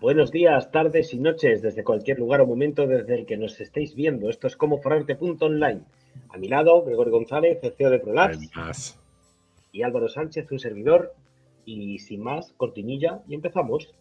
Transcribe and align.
Buenos 0.00 0.30
días, 0.30 0.70
tardes 0.70 1.12
y 1.12 1.18
noches, 1.18 1.60
desde 1.60 1.82
cualquier 1.82 2.20
lugar 2.20 2.40
o 2.40 2.46
momento 2.46 2.86
desde 2.86 3.16
el 3.16 3.26
que 3.26 3.36
nos 3.36 3.60
estéis 3.60 3.96
viendo. 3.96 4.30
Esto 4.30 4.46
es 4.46 4.54
como 4.54 4.78
forarte.online. 4.78 5.80
A 6.28 6.38
mi 6.38 6.46
lado, 6.46 6.84
Gregorio 6.84 7.14
González, 7.14 7.58
el 7.64 7.72
CEO 7.72 7.90
de 7.90 7.98
ProLabs. 7.98 8.96
Y 9.72 9.82
Álvaro 9.82 10.08
Sánchez, 10.08 10.52
un 10.52 10.60
servidor. 10.60 11.16
Y 11.64 11.98
sin 11.98 12.22
más, 12.22 12.52
cortinilla 12.56 13.22
y 13.26 13.34
empezamos. 13.34 13.92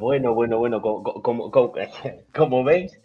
Bueno, 0.00 0.32
bueno, 0.32 0.56
bueno, 0.56 0.80
como, 0.80 1.52
como, 2.34 2.64
veis, 2.64 2.98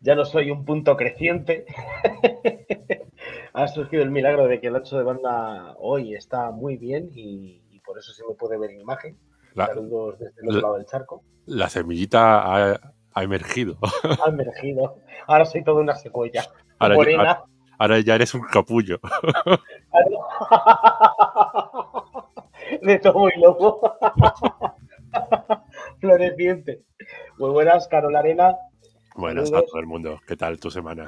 ya 0.00 0.14
no 0.14 0.24
soy 0.24 0.50
un 0.50 0.64
punto 0.64 0.96
creciente. 0.96 1.66
ha 3.52 3.68
surgido 3.68 4.02
el 4.02 4.10
milagro 4.10 4.48
de 4.48 4.58
que 4.58 4.68
el 4.68 4.76
8 4.76 4.96
de 4.96 5.04
banda 5.04 5.74
hoy 5.78 6.14
está 6.14 6.50
muy 6.50 6.78
bien 6.78 7.10
y, 7.14 7.60
por 7.84 7.98
eso 7.98 8.12
se 8.12 8.26
me 8.26 8.34
puede 8.34 8.58
ver 8.58 8.70
en 8.70 8.80
imagen. 8.80 9.18
Saludos 9.54 10.18
desde 10.18 10.40
el 10.42 10.48
otro 10.48 10.60
lado 10.60 10.74
del 10.76 10.86
charco. 10.86 11.22
La 11.44 11.68
semillita 11.68 12.72
ha, 12.72 13.22
emergido. 13.22 13.76
ha 14.24 14.30
emergido. 14.30 14.96
Ahora 15.26 15.44
soy 15.44 15.62
toda 15.62 15.82
una 15.82 15.96
secuella. 15.96 16.46
Ahora, 16.78 17.44
ahora, 17.78 18.00
ya 18.00 18.14
eres 18.14 18.34
un 18.34 18.42
capullo. 18.42 19.00
de 22.82 22.98
todo 23.00 23.28
y 23.28 23.40
loco 23.40 23.80
floreciente. 26.00 26.84
Muy 27.38 27.50
buenas, 27.50 27.88
Carol 27.88 28.16
Arena. 28.16 28.56
Buenas 29.16 29.52
a 29.52 29.62
todo 29.62 29.80
el 29.80 29.86
mundo. 29.86 30.20
¿Qué 30.26 30.36
tal 30.36 30.58
tu 30.60 30.70
semana? 30.70 31.06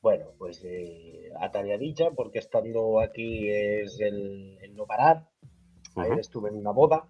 Bueno, 0.00 0.26
pues 0.38 0.62
eh, 0.64 1.30
atareadilla, 1.40 2.10
porque 2.10 2.40
estando 2.40 3.00
aquí 3.00 3.48
es 3.50 4.00
el, 4.00 4.58
no 4.74 4.86
parar. 4.86 5.28
Ayer 5.96 6.18
estuve 6.18 6.48
en 6.48 6.56
una 6.56 6.72
boda 6.72 7.06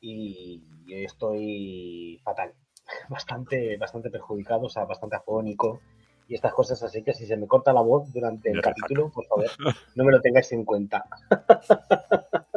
y, 0.00 0.62
estoy 0.88 2.20
fatal. 2.24 2.54
Bastante, 3.08 3.76
bastante 3.76 4.10
perjudicado, 4.10 4.62
o 4.62 4.68
sea, 4.68 4.84
bastante 4.84 5.14
afónico 5.14 5.80
y 6.26 6.34
estas 6.34 6.52
cosas, 6.52 6.82
así 6.82 7.04
que 7.04 7.12
si 7.12 7.24
se 7.26 7.36
me 7.36 7.46
corta 7.46 7.72
la 7.72 7.82
voz 7.82 8.12
durante 8.12 8.50
el 8.50 8.60
capítulo, 8.60 9.10
por 9.10 9.24
favor, 9.26 9.46
no 9.94 10.04
me 10.04 10.12
lo 10.12 10.20
tengáis 10.20 10.50
en 10.52 10.64
cuenta. 10.64 11.04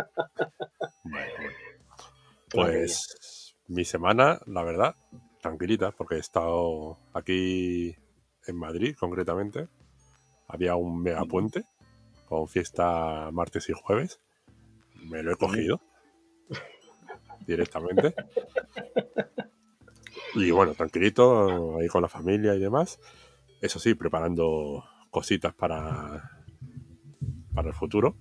Pues 2.54 3.56
mi 3.68 3.84
semana, 3.84 4.40
la 4.46 4.64
verdad, 4.64 4.96
tranquilita, 5.42 5.92
porque 5.92 6.16
he 6.16 6.20
estado 6.20 7.00
aquí 7.14 7.96
en 8.46 8.56
Madrid 8.56 8.96
concretamente. 8.98 9.68
Había 10.48 10.76
un 10.76 11.02
megapuente 11.02 11.64
con 12.28 12.48
fiesta 12.48 13.30
martes 13.32 13.70
y 13.70 13.74
jueves. 13.74 14.20
Me 15.10 15.24
lo 15.24 15.34
he 15.34 15.36
cogido 15.36 15.82
directamente. 17.48 18.14
Y 20.36 20.52
bueno, 20.52 20.74
tranquilito, 20.74 21.78
ahí 21.78 21.88
con 21.88 22.02
la 22.02 22.10
familia 22.10 22.56
y 22.56 22.60
demás. 22.60 23.00
Eso 23.62 23.80
sí, 23.80 23.96
preparando 23.96 24.84
cositas 25.10 25.54
para, 25.54 26.42
para 27.54 27.70
el 27.70 27.74
futuro 27.74 28.16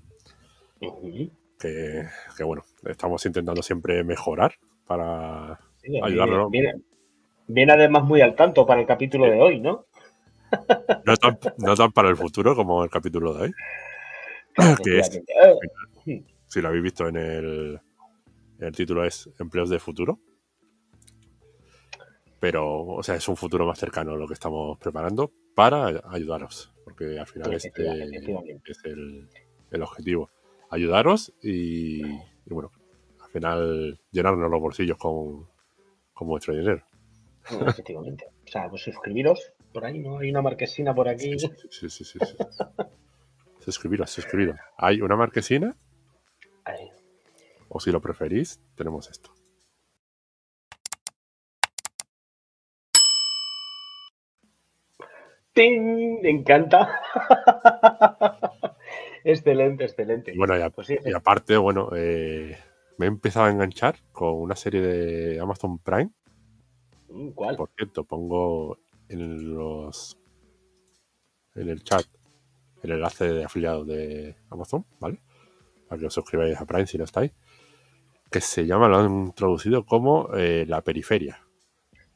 que, 1.63 2.45
bueno, 2.45 2.65
estamos 2.85 3.25
intentando 3.25 3.63
siempre 3.63 4.03
mejorar 4.03 4.55
para 4.87 5.61
ayudarlo. 6.03 6.51
Viene, 7.47 7.73
además 7.73 8.05
muy 8.05 8.21
al 8.21 8.35
tanto 8.35 8.67
para 8.67 8.81
el 8.81 8.87
capítulo 8.87 9.27
de 9.27 9.41
hoy, 9.41 9.61
¿no? 9.61 9.87
No 11.65 11.75
tan, 11.77 11.93
para 11.93 12.11
el 12.11 12.17
futuro 12.17 12.55
como 12.55 12.85
el 12.85 12.91
capítulo 12.91 13.33
de 13.35 13.43
hoy. 13.45 13.53
si 16.47 16.61
lo 16.61 16.69
habéis 16.69 16.83
visto 16.83 17.09
en 17.09 17.17
el, 17.17 17.81
el 18.61 18.73
título 18.77 19.05
es 19.05 19.31
Empleos 19.39 19.71
de 19.71 19.79
Futuro. 19.79 20.19
Pero, 22.39 22.85
o 22.85 23.03
sea, 23.03 23.15
es 23.15 23.27
un 23.29 23.37
futuro 23.37 23.67
más 23.67 23.79
cercano 23.79 24.17
lo 24.17 24.27
que 24.27 24.35
estamos 24.35 24.79
preparando 24.79 25.33
para 25.55 26.03
ayudaros. 26.11 26.73
Porque 26.85 27.19
al 27.19 27.27
final 27.27 27.55
este 27.55 27.71
es 28.67 28.85
el, 28.85 29.29
el 29.71 29.83
objetivo 29.83 30.29
ayudaros 30.73 31.33
y, 31.43 32.03
bueno, 32.47 32.73
al 33.23 33.31
final 33.31 34.01
llenarnos 34.11 34.51
los 34.51 34.61
bolsillos 34.61 34.97
con, 34.97 35.47
vuestro 36.21 36.55
dinero. 36.55 36.83
efectivamente. 37.67 38.27
O 38.47 38.51
sea, 38.51 38.69
pues 38.71 38.83
suscribiros 38.83 39.53
por 39.73 39.85
ahí, 39.85 39.99
¿no? 39.99 40.19
Hay 40.19 40.31
una 40.31 40.41
marquesina 40.41 40.95
por 40.95 41.09
aquí. 41.09 41.39
Sí, 41.39 41.49
sí, 41.69 41.89
sí. 41.91 42.05
sí, 42.05 42.19
suscribiros, 43.61 44.11
suscribiros. 44.11 44.57
Hay 44.79 45.01
una 45.03 45.17
marquesina. 45.17 45.77
Ahí. 46.65 46.91
O 47.69 47.79
si 47.79 47.91
lo 47.91 48.01
preferís, 48.01 48.61
tenemos 48.75 49.11
esto. 49.11 49.33
¡Ting! 55.53 56.23
Me 56.23 56.31
encanta. 56.31 57.01
excelente, 59.25 59.85
excelente. 59.85 60.33
Bueno, 60.37 60.55
y, 60.57 60.71
pues 60.71 60.91
aparte, 61.15 61.57
bueno, 61.57 61.91
eh, 61.95 62.57
me 62.99 63.07
he 63.07 63.09
empezado 63.09 63.47
a 63.47 63.51
enganchar 63.51 63.97
con 64.13 64.35
una 64.35 64.57
serie 64.57 64.81
de 64.81 65.41
Amazon 65.41 65.79
Prime. 65.79 66.11
Mm, 67.09 67.31
¿Cuál? 67.31 67.57
Por 67.57 67.71
cierto, 67.77 68.05
pongo 68.05 68.79
en 69.09 69.55
los 69.55 70.19
en 71.55 71.69
el 71.69 71.83
chat 71.83 72.07
el 72.83 72.93
enlace 72.93 73.33
de 73.33 73.45
afiliado 73.45 73.85
de 73.85 74.37
Amazon, 74.51 74.85
¿vale? 74.99 75.21
Para 75.89 76.01
que 76.01 76.07
os 76.07 76.15
suscribáis 76.15 76.61
a 76.61 76.67
Prime 76.67 76.87
si 76.87 76.99
no 76.99 77.05
estáis. 77.05 77.33
Que 78.31 78.41
se 78.41 78.67
llama, 78.67 78.89
lo 78.89 78.97
han 78.97 79.27
introducido 79.27 79.85
como 79.85 80.35
eh, 80.35 80.65
la 80.67 80.81
periferia. 80.83 81.41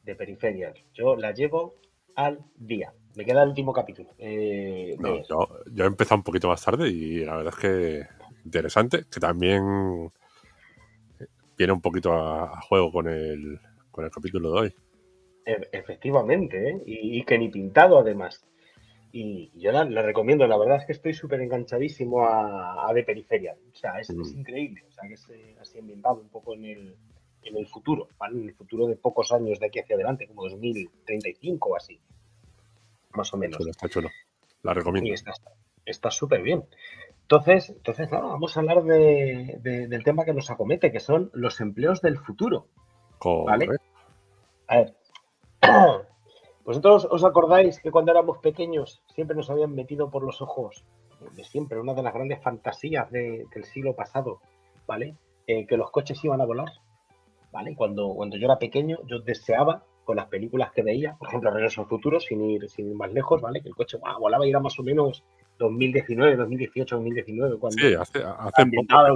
De 0.03 0.15
periferia. 0.15 0.73
Yo 0.93 1.17
la 1.17 1.33
llevo 1.33 1.75
al 2.15 2.45
día. 2.57 2.93
Me 3.17 3.25
queda 3.25 3.43
el 3.43 3.49
último 3.49 3.73
capítulo. 3.73 4.11
Eh, 4.19 4.95
yo, 5.27 5.85
he 5.85 5.87
empezado 5.87 6.19
un 6.19 6.23
poquito 6.23 6.49
más 6.49 6.63
tarde 6.63 6.91
y 6.91 7.25
la 7.25 7.39
verdad 7.39 7.55
es 7.57 7.61
que 7.61 8.07
interesante, 8.45 9.05
que 9.11 9.19
también 9.19 10.13
viene 11.57 11.73
un 11.73 11.81
poquito 11.81 12.13
a, 12.13 12.61
juego 12.61 12.93
con 12.93 13.09
el, 13.09 13.59
con 13.91 14.05
el 14.05 14.11
capítulo 14.11 14.53
de 14.53 14.61
hoy. 14.61 14.75
E, 15.47 15.57
efectivamente, 15.73 16.69
¿eh? 16.69 16.83
y, 16.85 17.25
que 17.25 17.39
ni 17.39 17.49
pintado 17.49 17.99
además. 17.99 18.47
Y 19.13 19.51
yo 19.59 19.73
la, 19.73 19.85
recomiendo, 20.03 20.47
la 20.47 20.59
verdad 20.59 20.77
es 20.77 20.85
que 20.85 20.93
estoy 20.93 21.15
súper 21.15 21.41
enganchadísimo 21.41 22.27
a, 22.27 22.93
De 22.95 23.03
Periferia. 23.03 23.57
O 23.73 23.75
sea, 23.75 23.99
es, 23.99 24.11
mm. 24.11 24.41
increíble. 24.41 24.85
O 24.89 24.93
sea, 24.93 25.09
que 25.09 25.15
es 25.15 25.27
eh, 25.31 25.57
así 25.59 25.79
ambientado 25.79 26.21
un 26.21 26.29
poco 26.29 26.53
en 26.53 26.67
el, 26.67 26.97
en 27.45 27.57
el 27.57 27.67
futuro, 27.67 28.09
¿vale? 28.19 28.41
En 28.41 28.49
el 28.51 28.55
futuro 28.55 28.87
de 28.87 28.97
pocos 28.97 29.33
años 29.33 29.59
de 29.59 29.69
aquí 29.69 29.79
hacia 29.79 29.97
adelante, 29.97 30.27
como 30.29 30.43
2035 30.43 31.71
o 31.71 31.77
así 31.77 31.99
más 33.17 33.33
o 33.35 33.37
menos. 33.37 33.67
está 33.67 33.89
chulo. 33.89 34.11
La 34.63 34.75
recomiendo. 34.75 35.09
Y 35.09 35.15
está 35.91 36.11
súper 36.11 36.43
bien. 36.43 36.65
Entonces, 37.23 37.71
entonces 37.71 38.09
vamos 38.09 38.57
a 38.57 38.61
hablar 38.61 38.85
del 38.85 40.03
tema 40.05 40.25
que 40.25 40.33
nos 40.33 40.51
acomete, 40.51 40.93
que 40.93 41.01
son 41.01 41.31
los 41.33 41.61
empleos 41.61 42.01
del 42.01 42.19
futuro. 42.19 42.69
¿Vale? 43.25 43.69
A 44.69 44.77
ver. 44.77 44.95
¿Vosotros 46.65 47.07
os 47.11 47.25
acordáis 47.25 47.81
que 47.81 47.91
cuando 47.91 48.13
éramos 48.13 48.39
pequeños 48.39 49.03
siempre 49.15 49.37
nos 49.37 49.51
habían 49.51 49.75
metido 49.75 50.11
por 50.11 50.23
los 50.25 50.43
ojos, 50.43 50.85
de 51.33 51.45
siempre, 51.45 51.79
una 51.79 51.95
de 51.95 52.03
las 52.03 52.15
grandes 52.15 52.43
fantasías 52.43 53.11
del 53.11 53.65
siglo 53.65 53.95
pasado, 53.95 54.41
¿vale? 54.87 55.17
Eh, 55.47 55.67
que 55.67 55.77
los 55.77 55.91
coches 55.91 56.23
iban 56.25 56.41
a 56.41 56.45
volar, 56.45 56.73
¿vale? 57.53 57.75
Cuando, 57.77 58.15
cuando 58.15 58.37
yo 58.37 58.47
era 58.47 58.59
pequeño, 58.59 58.99
yo 59.07 59.21
deseaba 59.21 59.85
con 60.07 60.17
las 60.17 60.29
películas 60.29 60.71
que 60.71 60.83
veía, 60.83 61.17
por 61.19 61.27
ejemplo, 61.27 61.51
Regreso 61.51 61.81
al 61.81 61.89
Futuro, 61.89 62.21
sin 62.21 62.41
ir, 62.49 62.71
sin 62.71 62.89
ir 62.89 62.95
más 62.95 63.13
lejos, 63.13 63.43
¿vale? 63.43 63.61
Que 63.61 63.69
el 63.69 63.75
coche 63.75 63.99
volaba 64.21 64.47
y 64.47 64.51
era 64.51 64.61
más 64.61 64.79
o 64.79 64.85
menos 64.85 65.25
2019, 65.59 66.37
2018, 66.37 66.95
2019. 66.95 67.59
Cuando 67.59 67.77
sí, 67.77 67.93
hace, 67.95 68.23
hace 68.23 68.67
poco, 68.67 69.09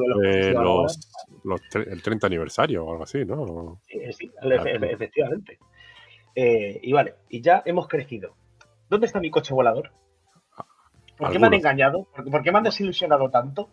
los, 0.52 0.98
los, 1.44 1.60
el 1.76 2.02
30 2.02 2.26
aniversario 2.26 2.84
o 2.84 2.90
algo 2.90 3.04
así, 3.04 3.24
¿no? 3.24 3.80
Sí, 3.86 4.00
sí 4.12 4.30
efectivamente. 4.42 5.60
Eh, 6.34 6.80
y 6.82 6.92
vale, 6.92 7.14
y 7.28 7.40
ya 7.40 7.62
hemos 7.64 7.86
crecido. 7.86 8.34
¿Dónde 8.88 9.06
está 9.06 9.20
mi 9.20 9.30
coche 9.30 9.54
volador? 9.54 9.92
¿Por 11.16 11.30
qué 11.30 11.38
me 11.38 11.46
han 11.46 11.54
engañado? 11.54 12.08
¿Por 12.12 12.42
qué 12.42 12.50
me 12.50 12.58
han 12.58 12.64
desilusionado 12.64 13.30
tanto? 13.30 13.70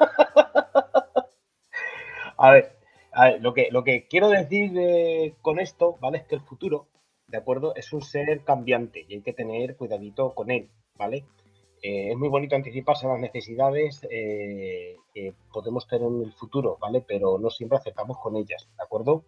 a 2.36 2.50
ver, 2.50 2.77
lo, 3.40 3.54
que, 3.54 3.68
lo 3.70 3.84
que 3.84 4.06
quiero 4.06 4.28
decir 4.28 4.72
eh, 4.76 5.34
con 5.42 5.58
esto, 5.58 5.96
¿vale? 6.00 6.18
Es 6.18 6.24
que 6.24 6.36
el 6.36 6.40
futuro, 6.42 6.86
¿de 7.26 7.38
acuerdo? 7.38 7.74
Es 7.74 7.92
un 7.92 8.02
ser 8.02 8.44
cambiante 8.44 9.04
y 9.08 9.14
hay 9.14 9.22
que 9.22 9.32
tener 9.32 9.76
cuidadito 9.76 10.34
con 10.34 10.50
él, 10.50 10.70
¿vale? 10.96 11.24
Eh, 11.82 12.10
es 12.10 12.16
muy 12.16 12.28
bonito 12.28 12.56
anticiparse 12.56 13.06
a 13.06 13.10
las 13.10 13.20
necesidades 13.20 14.06
eh, 14.10 14.96
que 15.12 15.34
podemos 15.52 15.86
tener 15.86 16.08
en 16.08 16.22
el 16.22 16.32
futuro, 16.32 16.76
¿vale? 16.80 17.04
Pero 17.06 17.38
no 17.38 17.50
siempre 17.50 17.78
aceptamos 17.78 18.18
con 18.18 18.36
ellas, 18.36 18.68
¿de 18.76 18.84
acuerdo? 18.84 19.24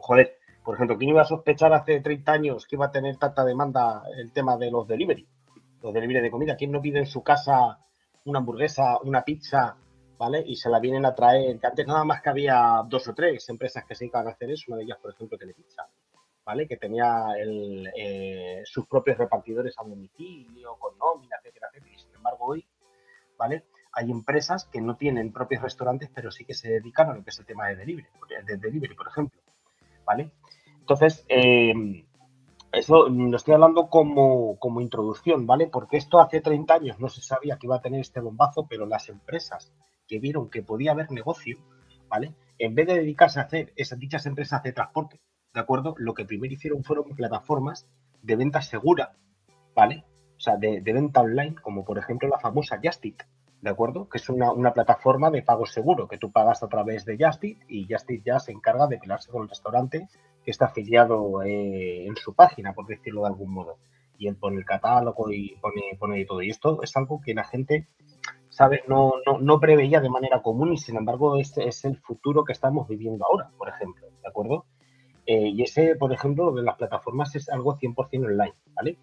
joder, 0.00 0.38
por 0.64 0.76
ejemplo, 0.76 0.96
¿quién 0.96 1.10
iba 1.10 1.20
a 1.20 1.26
sospechar 1.26 1.74
hace 1.74 2.00
30 2.00 2.32
años 2.32 2.66
que 2.66 2.76
iba 2.76 2.86
a 2.86 2.90
tener 2.92 3.18
tanta 3.18 3.44
demanda 3.44 4.02
el 4.16 4.32
tema 4.32 4.56
de 4.56 4.70
los 4.70 4.88
delivery? 4.88 5.26
Los 5.82 5.92
delivery 5.92 6.20
de 6.20 6.30
comida. 6.30 6.56
¿Quién 6.56 6.72
no 6.72 6.80
pide 6.80 7.00
en 7.00 7.06
su 7.06 7.22
casa 7.22 7.78
una 8.24 8.38
hamburguesa, 8.38 8.98
una 9.02 9.22
pizza, 9.22 9.76
¿vale? 10.18 10.42
Y 10.46 10.56
se 10.56 10.70
la 10.70 10.80
vienen 10.80 11.04
a 11.06 11.14
traer, 11.14 11.58
que 11.58 11.66
antes 11.66 11.86
nada 11.86 12.04
más 12.04 12.22
que 12.22 12.30
había 12.30 12.82
dos 12.86 13.06
o 13.08 13.14
tres 13.14 13.48
empresas 13.48 13.84
que 13.84 13.94
se 13.94 14.06
iban 14.06 14.26
a 14.26 14.30
hacer 14.30 14.50
eso, 14.50 14.64
una 14.68 14.78
de 14.78 14.84
ellas, 14.84 14.98
por 15.00 15.12
ejemplo, 15.12 15.38
Telepizza, 15.38 15.88
¿vale? 16.44 16.66
Que 16.66 16.76
tenía 16.76 17.26
eh, 17.38 18.62
sus 18.64 18.86
propios 18.86 19.18
repartidores 19.18 19.74
a 19.78 19.84
domicilio, 19.84 20.76
con 20.78 20.96
nómina, 20.98 21.36
etcétera, 21.38 21.68
etcétera. 21.72 21.94
Y 21.94 21.98
sin 21.98 22.14
embargo, 22.14 22.46
hoy, 22.46 22.66
¿vale? 23.38 23.64
Hay 23.92 24.10
empresas 24.10 24.64
que 24.66 24.80
no 24.80 24.96
tienen 24.96 25.32
propios 25.32 25.62
restaurantes, 25.62 26.10
pero 26.14 26.30
sí 26.30 26.44
que 26.44 26.54
se 26.54 26.68
dedican 26.68 27.10
a 27.10 27.14
lo 27.14 27.22
que 27.22 27.30
es 27.30 27.38
el 27.38 27.46
tema 27.46 27.68
de 27.68 27.76
delivery, 27.76 28.08
de 28.44 28.56
delivery 28.56 28.94
por 28.94 29.08
ejemplo, 29.08 29.40
¿vale? 30.04 30.32
Entonces, 30.80 31.24
eh, 31.28 31.72
eso 32.72 33.08
lo 33.08 33.36
estoy 33.36 33.54
hablando 33.54 33.88
como, 33.88 34.58
como, 34.58 34.80
introducción, 34.80 35.46
¿vale? 35.46 35.68
Porque 35.68 35.96
esto 35.96 36.18
hace 36.18 36.40
30 36.40 36.74
años 36.74 37.00
no 37.00 37.08
se 37.08 37.22
sabía 37.22 37.56
que 37.56 37.66
iba 37.66 37.76
a 37.76 37.80
tener 37.80 38.00
este 38.00 38.20
bombazo, 38.20 38.66
pero 38.68 38.84
las 38.84 39.08
empresas 39.08 39.72
que 40.06 40.18
vieron 40.18 40.50
que 40.50 40.62
podía 40.62 40.92
haber 40.92 41.10
negocio, 41.10 41.58
¿vale? 42.08 42.34
En 42.58 42.74
vez 42.74 42.86
de 42.86 42.94
dedicarse 42.94 43.40
a 43.40 43.44
hacer 43.44 43.72
esas 43.76 43.98
dichas 43.98 44.26
empresas 44.26 44.62
de 44.62 44.72
transporte, 44.72 45.20
¿de 45.52 45.60
acuerdo? 45.60 45.94
Lo 45.98 46.14
que 46.14 46.24
primero 46.24 46.54
hicieron 46.54 46.84
fueron 46.84 47.14
plataformas 47.16 47.86
de 48.22 48.36
venta 48.36 48.62
segura, 48.62 49.12
¿vale? 49.74 50.04
O 50.36 50.40
sea, 50.40 50.56
de, 50.56 50.80
venta 50.80 51.20
online, 51.20 51.54
como 51.54 51.84
por 51.84 51.98
ejemplo 51.98 52.28
la 52.28 52.38
famosa 52.38 52.80
Justit, 52.82 53.22
¿de 53.60 53.70
acuerdo? 53.70 54.08
Que 54.08 54.18
es 54.18 54.28
una, 54.28 54.72
plataforma 54.72 55.30
de 55.30 55.42
pago 55.42 55.66
seguro 55.66 56.08
que 56.08 56.18
tú 56.18 56.30
pagas 56.32 56.62
a 56.62 56.68
través 56.68 57.04
de 57.04 57.16
Justit 57.18 57.62
y 57.68 57.86
Justit 57.90 58.24
ya 58.24 58.38
se 58.38 58.52
encarga 58.52 58.86
de 58.86 58.98
pelarse 58.98 59.30
con 59.30 59.42
el 59.42 59.48
restaurante 59.48 60.08
que 60.44 60.50
está 60.50 60.66
afiliado 60.66 61.42
eh, 61.42 62.06
en 62.06 62.16
su 62.16 62.34
página, 62.34 62.74
por 62.74 62.86
decirlo 62.86 63.22
de 63.22 63.28
algún 63.28 63.52
modo. 63.52 63.78
Y 64.18 64.28
él 64.28 64.36
pone 64.36 64.58
el 64.58 64.64
catálogo 64.64 65.30
y 65.32 65.56
pone, 65.60 65.96
pone 65.98 66.24
todo. 66.24 66.42
Y 66.42 66.50
esto 66.50 66.82
es 66.82 66.96
algo 66.96 67.20
que 67.20 67.34
la 67.34 67.44
gente, 67.44 67.88
¿sabes? 68.54 68.82
No, 68.86 69.14
no, 69.26 69.40
no 69.40 69.58
preveía 69.58 70.00
de 70.00 70.08
manera 70.08 70.40
común 70.40 70.72
y 70.72 70.76
sin 70.76 70.96
embargo 70.96 71.36
este 71.38 71.66
es 71.66 71.84
el 71.84 71.96
futuro 71.96 72.44
que 72.44 72.52
estamos 72.52 72.86
viviendo 72.86 73.24
ahora, 73.24 73.50
por 73.58 73.68
ejemplo, 73.68 74.06
¿de 74.22 74.28
acuerdo? 74.28 74.66
Eh, 75.26 75.48
y 75.48 75.62
ese, 75.62 75.96
por 75.96 76.12
ejemplo, 76.12 76.52
de 76.52 76.62
las 76.62 76.76
plataformas 76.76 77.34
es 77.34 77.48
algo 77.48 77.76
100% 77.76 78.24
online, 78.24 78.54
¿vale? 78.76 78.96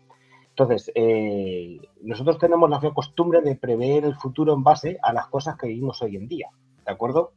Entonces, 0.47 0.89
eh, 0.95 1.81
nosotros 2.01 2.37
tenemos 2.37 2.69
la 2.69 2.79
costumbre 2.93 3.41
de 3.41 3.57
prever 3.57 4.05
el 4.05 4.15
futuro 4.15 4.53
en 4.53 4.63
base 4.63 4.97
a 5.01 5.11
las 5.11 5.27
cosas 5.27 5.57
que 5.57 5.67
vivimos 5.67 6.01
hoy 6.01 6.15
en 6.15 6.29
día, 6.29 6.49
¿de 6.85 6.91
acuerdo? 6.91 7.33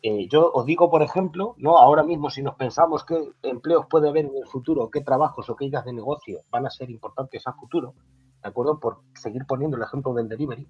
Eh, 0.00 0.28
yo 0.28 0.50
os 0.54 0.64
digo, 0.64 0.88
por 0.88 1.02
ejemplo, 1.02 1.54
¿no? 1.58 1.76
ahora 1.76 2.02
mismo 2.02 2.30
si 2.30 2.42
nos 2.42 2.54
pensamos 2.54 3.04
qué 3.04 3.28
empleos 3.42 3.84
puede 3.90 4.08
haber 4.08 4.24
en 4.24 4.36
el 4.36 4.46
futuro, 4.46 4.90
qué 4.90 5.02
trabajos 5.02 5.50
o 5.50 5.56
qué 5.56 5.66
ideas 5.66 5.84
de 5.84 5.92
negocio 5.92 6.40
van 6.50 6.64
a 6.64 6.70
ser 6.70 6.90
importantes 6.90 7.46
a 7.46 7.52
futuro, 7.52 7.92
¿de 8.42 8.48
acuerdo? 8.48 8.80
Por 8.80 9.00
seguir 9.14 9.44
poniendo 9.44 9.76
el 9.76 9.82
ejemplo 9.82 10.14
del 10.14 10.28
delivery, 10.28 10.66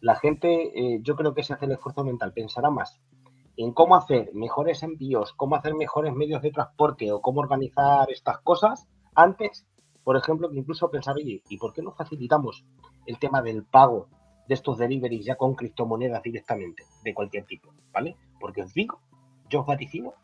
la 0.00 0.14
gente, 0.16 0.72
eh, 0.74 1.00
yo 1.02 1.16
creo 1.16 1.34
que 1.34 1.42
se 1.42 1.54
hace 1.54 1.66
el 1.66 1.72
esfuerzo 1.72 2.04
mental, 2.04 2.32
pensará 2.32 2.70
más 2.70 3.00
en 3.56 3.72
cómo 3.72 3.96
hacer 3.96 4.30
mejores 4.34 4.84
envíos, 4.84 5.32
cómo 5.32 5.56
hacer 5.56 5.74
mejores 5.74 6.14
medios 6.14 6.40
de 6.42 6.52
transporte 6.52 7.10
o 7.10 7.20
cómo 7.20 7.40
organizar 7.40 8.08
estas 8.10 8.38
cosas 8.38 8.86
antes, 9.16 9.66
por 10.04 10.16
ejemplo, 10.16 10.48
que 10.48 10.58
incluso 10.58 10.88
pensar, 10.90 11.16
oye, 11.16 11.42
¿y 11.48 11.58
por 11.58 11.72
qué 11.72 11.82
no 11.82 11.90
facilitamos 11.90 12.64
el 13.04 13.18
tema 13.18 13.42
del 13.42 13.64
pago 13.64 14.08
de 14.46 14.54
estos 14.54 14.78
deliveries 14.78 15.26
ya 15.26 15.34
con 15.34 15.54
criptomonedas 15.54 16.22
directamente, 16.22 16.84
de 17.02 17.12
cualquier 17.12 17.46
tipo, 17.46 17.74
¿vale? 17.92 18.16
Porque 18.38 18.62
os 18.62 18.72
digo, 18.72 19.00
yo 19.50 19.60
os 19.60 19.66
vaticino 19.66 20.14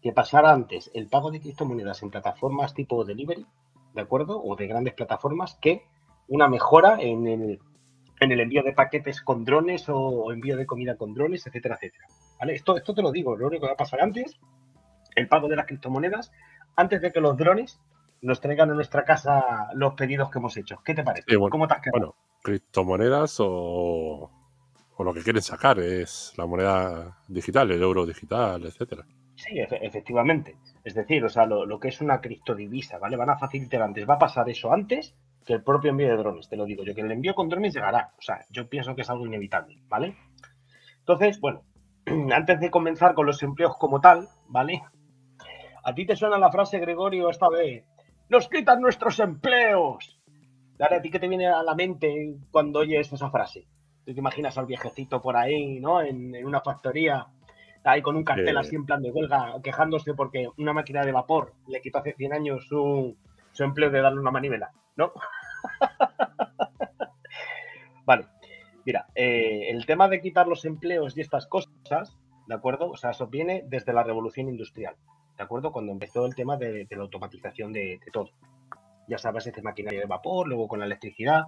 que 0.00 0.12
pasar 0.12 0.46
antes 0.46 0.90
el 0.94 1.08
pago 1.08 1.30
de 1.30 1.40
criptomonedas 1.40 2.02
en 2.02 2.10
plataformas 2.10 2.72
tipo 2.72 3.04
delivery, 3.04 3.46
¿de 3.94 4.00
acuerdo? 4.00 4.42
O 4.42 4.56
de 4.56 4.66
grandes 4.66 4.94
plataformas, 4.94 5.58
que 5.60 5.84
una 6.26 6.48
mejora 6.48 7.00
en 7.02 7.26
el, 7.26 7.60
en 8.20 8.32
el 8.32 8.40
envío 8.40 8.62
de 8.62 8.72
paquetes 8.72 9.22
con 9.22 9.44
drones 9.44 9.84
o, 9.88 10.32
envío 10.32 10.56
de 10.56 10.66
comida 10.66 10.96
con 10.96 11.14
drones, 11.14 11.46
etcétera, 11.46 11.76
etcétera. 11.76 12.06
¿Vale? 12.38 12.54
Esto, 12.54 12.76
esto 12.76 12.94
te 12.94 13.02
lo 13.02 13.12
digo, 13.12 13.36
lo 13.36 13.46
único 13.46 13.62
que 13.62 13.68
va 13.68 13.74
a 13.74 13.76
pasar 13.76 14.00
antes, 14.00 14.38
el 15.14 15.28
pago 15.28 15.48
de 15.48 15.56
las 15.56 15.66
criptomonedas, 15.66 16.32
antes 16.76 17.00
de 17.00 17.12
que 17.12 17.20
los 17.20 17.36
drones 17.36 17.80
nos 18.20 18.40
traigan 18.40 18.70
a 18.70 18.74
nuestra 18.74 19.04
casa 19.04 19.68
los 19.74 19.94
pedidos 19.94 20.30
que 20.30 20.38
hemos 20.38 20.56
hecho. 20.56 20.80
¿Qué 20.84 20.94
te 20.94 21.04
parece? 21.04 21.36
¿Cómo 21.36 21.68
te 21.68 21.74
has 21.74 21.80
quedado? 21.80 21.98
Bueno, 21.98 22.14
criptomonedas 22.42 23.36
o 23.40 24.30
o 24.98 25.04
lo 25.04 25.14
que 25.14 25.22
quieren 25.22 25.42
sacar 25.42 25.78
es 25.78 26.34
la 26.36 26.44
moneda 26.44 27.18
digital, 27.28 27.70
el 27.70 27.80
euro 27.80 28.04
digital, 28.04 28.66
etcétera. 28.66 29.06
Sí, 29.36 29.60
efectivamente. 29.60 30.56
Es 30.82 30.94
decir, 30.94 31.24
o 31.24 31.28
sea, 31.28 31.46
lo, 31.46 31.78
que 31.78 31.88
es 31.88 32.00
una 32.00 32.20
criptodivisa, 32.20 32.98
¿vale? 32.98 33.16
Van 33.16 33.30
a 33.30 33.38
facilitar 33.38 33.80
antes, 33.80 34.08
va 34.08 34.14
a 34.14 34.18
pasar 34.18 34.50
eso 34.50 34.72
antes 34.72 35.14
que 35.48 35.54
el 35.54 35.62
propio 35.62 35.92
envío 35.92 36.08
de 36.08 36.16
drones, 36.18 36.46
te 36.46 36.58
lo 36.58 36.66
digo 36.66 36.84
yo, 36.84 36.94
que 36.94 37.00
el 37.00 37.10
envío 37.10 37.34
con 37.34 37.48
drones 37.48 37.72
llegará. 37.72 38.12
O 38.18 38.20
sea, 38.20 38.44
yo 38.50 38.68
pienso 38.68 38.94
que 38.94 39.00
es 39.00 39.08
algo 39.08 39.24
inevitable, 39.24 39.78
¿vale? 39.88 40.14
Entonces, 40.98 41.40
bueno, 41.40 41.62
antes 42.34 42.60
de 42.60 42.70
comenzar 42.70 43.14
con 43.14 43.24
los 43.24 43.42
empleos 43.42 43.74
como 43.78 43.98
tal, 43.98 44.28
¿vale? 44.46 44.82
¿A 45.82 45.94
ti 45.94 46.04
te 46.04 46.16
suena 46.16 46.36
la 46.36 46.52
frase, 46.52 46.78
Gregorio, 46.78 47.30
esta 47.30 47.48
vez? 47.48 47.82
¡Nos 48.28 48.46
quitan 48.50 48.82
nuestros 48.82 49.18
empleos! 49.20 50.20
Dale, 50.76 50.96
¿a 50.96 51.00
ti 51.00 51.10
qué 51.10 51.18
te 51.18 51.28
viene 51.28 51.46
a 51.46 51.62
la 51.62 51.74
mente 51.74 52.36
cuando 52.50 52.80
oyes 52.80 53.10
esa 53.10 53.30
frase? 53.30 53.66
te 54.04 54.12
imaginas 54.12 54.56
al 54.56 54.66
viejecito 54.66 55.20
por 55.20 55.36
ahí, 55.36 55.80
¿no? 55.80 56.00
En, 56.00 56.34
una 56.44 56.60
factoría, 56.60 57.26
ahí 57.84 58.00
con 58.00 58.16
un 58.16 58.24
cartel 58.24 58.56
así 58.56 58.74
en 58.74 58.86
plan 58.86 59.02
de 59.02 59.10
huelga, 59.10 59.56
quejándose 59.62 60.14
porque 60.14 60.48
una 60.56 60.72
máquina 60.72 61.04
de 61.04 61.12
vapor 61.12 61.52
le 61.66 61.80
quitó 61.80 61.98
hace 61.98 62.14
100 62.14 62.32
años 62.32 62.66
su, 62.66 63.16
empleo 63.58 63.90
de 63.90 64.00
darle 64.00 64.20
una 64.20 64.30
manivela, 64.30 64.70
¿no? 64.96 65.12
vale. 68.06 68.26
Mira, 68.84 69.06
eh, 69.14 69.70
el 69.70 69.84
tema 69.84 70.08
de 70.08 70.20
quitar 70.20 70.46
los 70.46 70.64
empleos 70.64 71.16
y 71.16 71.20
estas 71.20 71.46
cosas, 71.46 72.16
¿de 72.46 72.54
acuerdo? 72.54 72.90
O 72.90 72.96
sea, 72.96 73.10
eso 73.10 73.26
viene 73.26 73.64
desde 73.66 73.92
la 73.92 74.02
revolución 74.02 74.48
industrial, 74.48 74.96
¿de 75.36 75.44
acuerdo? 75.44 75.72
Cuando 75.72 75.92
empezó 75.92 76.24
el 76.24 76.34
tema 76.34 76.56
de, 76.56 76.86
la 76.90 77.02
automatización 77.02 77.72
de, 77.72 78.00
de, 78.04 78.10
todo. 78.10 78.30
Ya 79.06 79.18
sabes, 79.18 79.46
este 79.46 79.62
maquinaria 79.62 80.00
de 80.00 80.06
vapor, 80.06 80.48
luego 80.48 80.68
con 80.68 80.78
la 80.78 80.86
electricidad, 80.86 81.44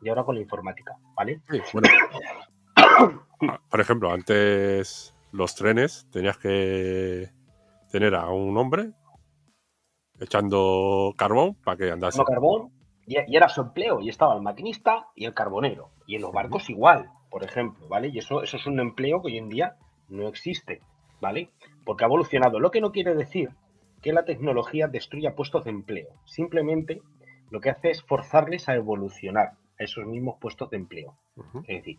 y 0.00 0.08
ahora 0.08 0.24
con 0.24 0.36
la 0.36 0.42
informática, 0.42 0.96
¿vale? 1.16 1.40
bueno. 1.72 1.88
Por 3.70 3.80
ejemplo, 3.80 4.12
antes 4.12 5.14
los 5.32 5.54
trenes 5.54 6.06
tenías 6.10 6.38
que 6.38 7.30
tener 7.90 8.14
a 8.14 8.28
un 8.28 8.56
hombre 8.56 8.92
echando 10.20 11.12
carbón 11.16 11.54
para 11.64 11.76
que 11.76 11.90
andase. 11.90 12.22
carbón 12.24 12.72
y, 13.06 13.36
era 13.36 13.48
su 13.48 13.62
empleo, 13.62 14.00
y 14.00 14.08
estaba 14.08 14.34
el 14.34 14.42
maquinista 14.42 15.08
y 15.14 15.24
el 15.24 15.34
carbonero. 15.34 15.90
Y 16.06 16.16
en 16.16 16.22
los 16.22 16.32
barcos 16.32 16.70
igual, 16.70 17.10
por 17.30 17.44
ejemplo, 17.44 17.88
¿vale? 17.88 18.08
Y 18.08 18.18
eso, 18.18 18.42
eso 18.42 18.56
es 18.56 18.66
un 18.66 18.80
empleo 18.80 19.20
que 19.20 19.28
hoy 19.28 19.38
en 19.38 19.48
día 19.48 19.76
no 20.08 20.28
existe, 20.28 20.80
¿vale? 21.20 21.50
Porque 21.84 22.04
ha 22.04 22.06
evolucionado. 22.06 22.60
Lo 22.60 22.70
que 22.70 22.80
no 22.80 22.92
quiere 22.92 23.14
decir 23.14 23.50
que 24.02 24.12
la 24.12 24.24
tecnología 24.24 24.86
destruya 24.86 25.34
puestos 25.34 25.64
de 25.64 25.70
empleo. 25.70 26.08
Simplemente 26.24 27.00
lo 27.50 27.60
que 27.60 27.70
hace 27.70 27.90
es 27.90 28.02
forzarles 28.02 28.68
a 28.68 28.74
evolucionar 28.74 29.52
esos 29.78 30.06
mismos 30.06 30.36
puestos 30.40 30.70
de 30.70 30.76
empleo. 30.76 31.16
Es 31.66 31.78
decir, 31.78 31.98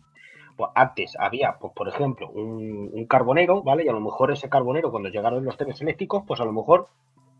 pues 0.56 0.70
antes 0.74 1.16
había, 1.18 1.56
pues, 1.60 1.72
por 1.74 1.88
ejemplo, 1.88 2.30
un, 2.30 3.06
carbonero, 3.06 3.62
¿vale? 3.62 3.84
Y 3.84 3.88
a 3.88 3.92
lo 3.92 4.00
mejor 4.00 4.32
ese 4.32 4.48
carbonero, 4.48 4.90
cuando 4.90 5.08
llegaron 5.08 5.44
los 5.44 5.56
trenes 5.56 5.80
eléctricos, 5.80 6.24
pues 6.26 6.40
a 6.40 6.44
lo 6.44 6.52
mejor 6.52 6.88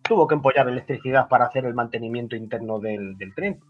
tuvo 0.09 0.27
que 0.27 0.35
empollar 0.35 0.69
electricidad 0.69 1.29
para 1.29 1.47
hacer 1.47 1.65
el 1.65 1.75
mantenimiento 1.75 2.37
interno 2.37 2.79
del, 2.79 3.17
tren. 3.35 3.61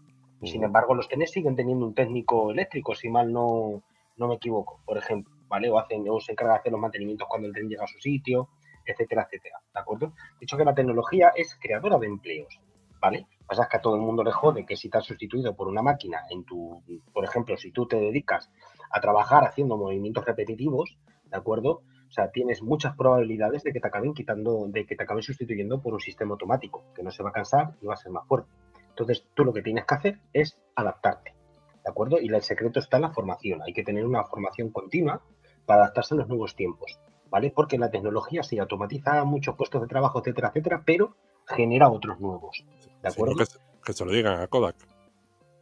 Sin 0.43 0.63
embargo, 0.63 0.93
los 0.93 1.07
trenes 1.07 1.31
siguen 1.31 1.55
teniendo 1.55 1.85
un 1.85 1.95
técnico 1.95 2.51
eléctrico, 2.51 2.93
si 2.93 3.09
mal 3.09 3.31
no, 3.31 3.81
no 4.17 4.27
me 4.27 4.35
equivoco, 4.35 4.81
por 4.85 4.97
ejemplo, 4.97 5.33
¿vale? 5.47 5.69
O, 5.69 5.79
hacen, 5.79 6.05
o 6.09 6.19
se 6.19 6.33
encarga 6.33 6.53
de 6.53 6.59
hacer 6.59 6.71
los 6.71 6.81
mantenimientos 6.81 7.27
cuando 7.27 7.47
el 7.47 7.53
tren 7.53 7.67
llega 7.67 7.83
a 7.83 7.87
su 7.87 7.97
sitio, 7.97 8.49
etcétera, 8.85 9.23
etcétera, 9.23 9.59
¿de 9.73 9.79
acuerdo? 9.79 10.13
Dicho 10.39 10.55
que 10.55 10.63
la 10.63 10.75
tecnología 10.75 11.33
es 11.35 11.57
creadora 11.59 11.97
de 11.97 12.05
empleos, 12.05 12.59
¿vale? 13.01 13.27
pasa 13.47 13.63
es 13.63 13.69
que 13.69 13.77
a 13.77 13.81
todo 13.81 13.95
el 13.95 14.01
mundo 14.01 14.23
le 14.23 14.31
jode 14.31 14.65
que 14.65 14.75
si 14.75 14.89
te 14.89 14.97
has 14.97 15.05
sustituido 15.05 15.55
por 15.55 15.67
una 15.67 15.81
máquina 15.81 16.23
en 16.29 16.43
tu, 16.43 16.83
por 17.13 17.23
ejemplo, 17.23 17.57
si 17.57 17.71
tú 17.71 17.87
te 17.87 17.95
dedicas 17.95 18.51
a 18.91 18.99
trabajar 18.99 19.45
haciendo 19.45 19.77
movimientos 19.77 20.25
repetitivos, 20.25 20.97
¿de 21.25 21.37
acuerdo? 21.37 21.81
O 22.07 22.11
sea, 22.11 22.31
tienes 22.31 22.61
muchas 22.61 22.95
probabilidades 22.95 23.63
de 23.63 23.73
que 23.73 23.79
te 23.79 23.87
acaben 23.87 24.13
quitando, 24.13 24.65
de 24.67 24.85
que 24.85 24.95
te 24.95 25.03
acaben 25.03 25.23
sustituyendo 25.23 25.81
por 25.81 25.93
un 25.93 25.99
sistema 25.99 26.31
automático, 26.31 26.85
que 26.95 27.03
no 27.03 27.11
se 27.11 27.23
va 27.23 27.29
a 27.29 27.33
cansar 27.33 27.73
y 27.81 27.85
va 27.85 27.93
a 27.93 27.97
ser 27.97 28.11
más 28.11 28.25
fuerte. 28.27 28.49
Entonces, 28.89 29.27
tú 29.33 29.43
lo 29.45 29.53
que 29.53 29.61
tienes 29.61 29.85
que 29.85 29.95
hacer 29.95 30.19
es 30.33 30.57
adaptarte, 30.75 31.35
¿de 31.83 31.89
acuerdo? 31.89 32.19
Y 32.19 32.27
el 32.27 32.41
secreto 32.41 32.79
está 32.79 32.97
en 32.97 33.03
la 33.03 33.11
formación. 33.11 33.61
Hay 33.61 33.73
que 33.73 33.83
tener 33.83 34.05
una 34.05 34.23
formación 34.23 34.71
continua 34.71 35.21
para 35.65 35.83
adaptarse 35.83 36.15
a 36.15 36.17
los 36.17 36.27
nuevos 36.27 36.55
tiempos, 36.55 36.97
¿vale? 37.29 37.51
Porque 37.51 37.77
la 37.77 37.91
tecnología 37.91 38.41
sí 38.41 38.57
automatiza 38.57 39.23
muchos 39.25 39.55
puestos 39.55 39.81
de 39.81 39.87
trabajo, 39.87 40.19
etcétera, 40.19 40.47
etcétera, 40.49 40.81
pero 40.85 41.15
genera 41.45 41.89
otros 41.89 42.19
nuevos. 42.19 42.65
¿De 43.01 43.09
acuerdo? 43.09 43.35
que, 43.83 43.93
se 43.93 44.05
lo 44.05 44.11
digan 44.11 44.41
a 44.41 44.47
Kodak. 44.47 44.75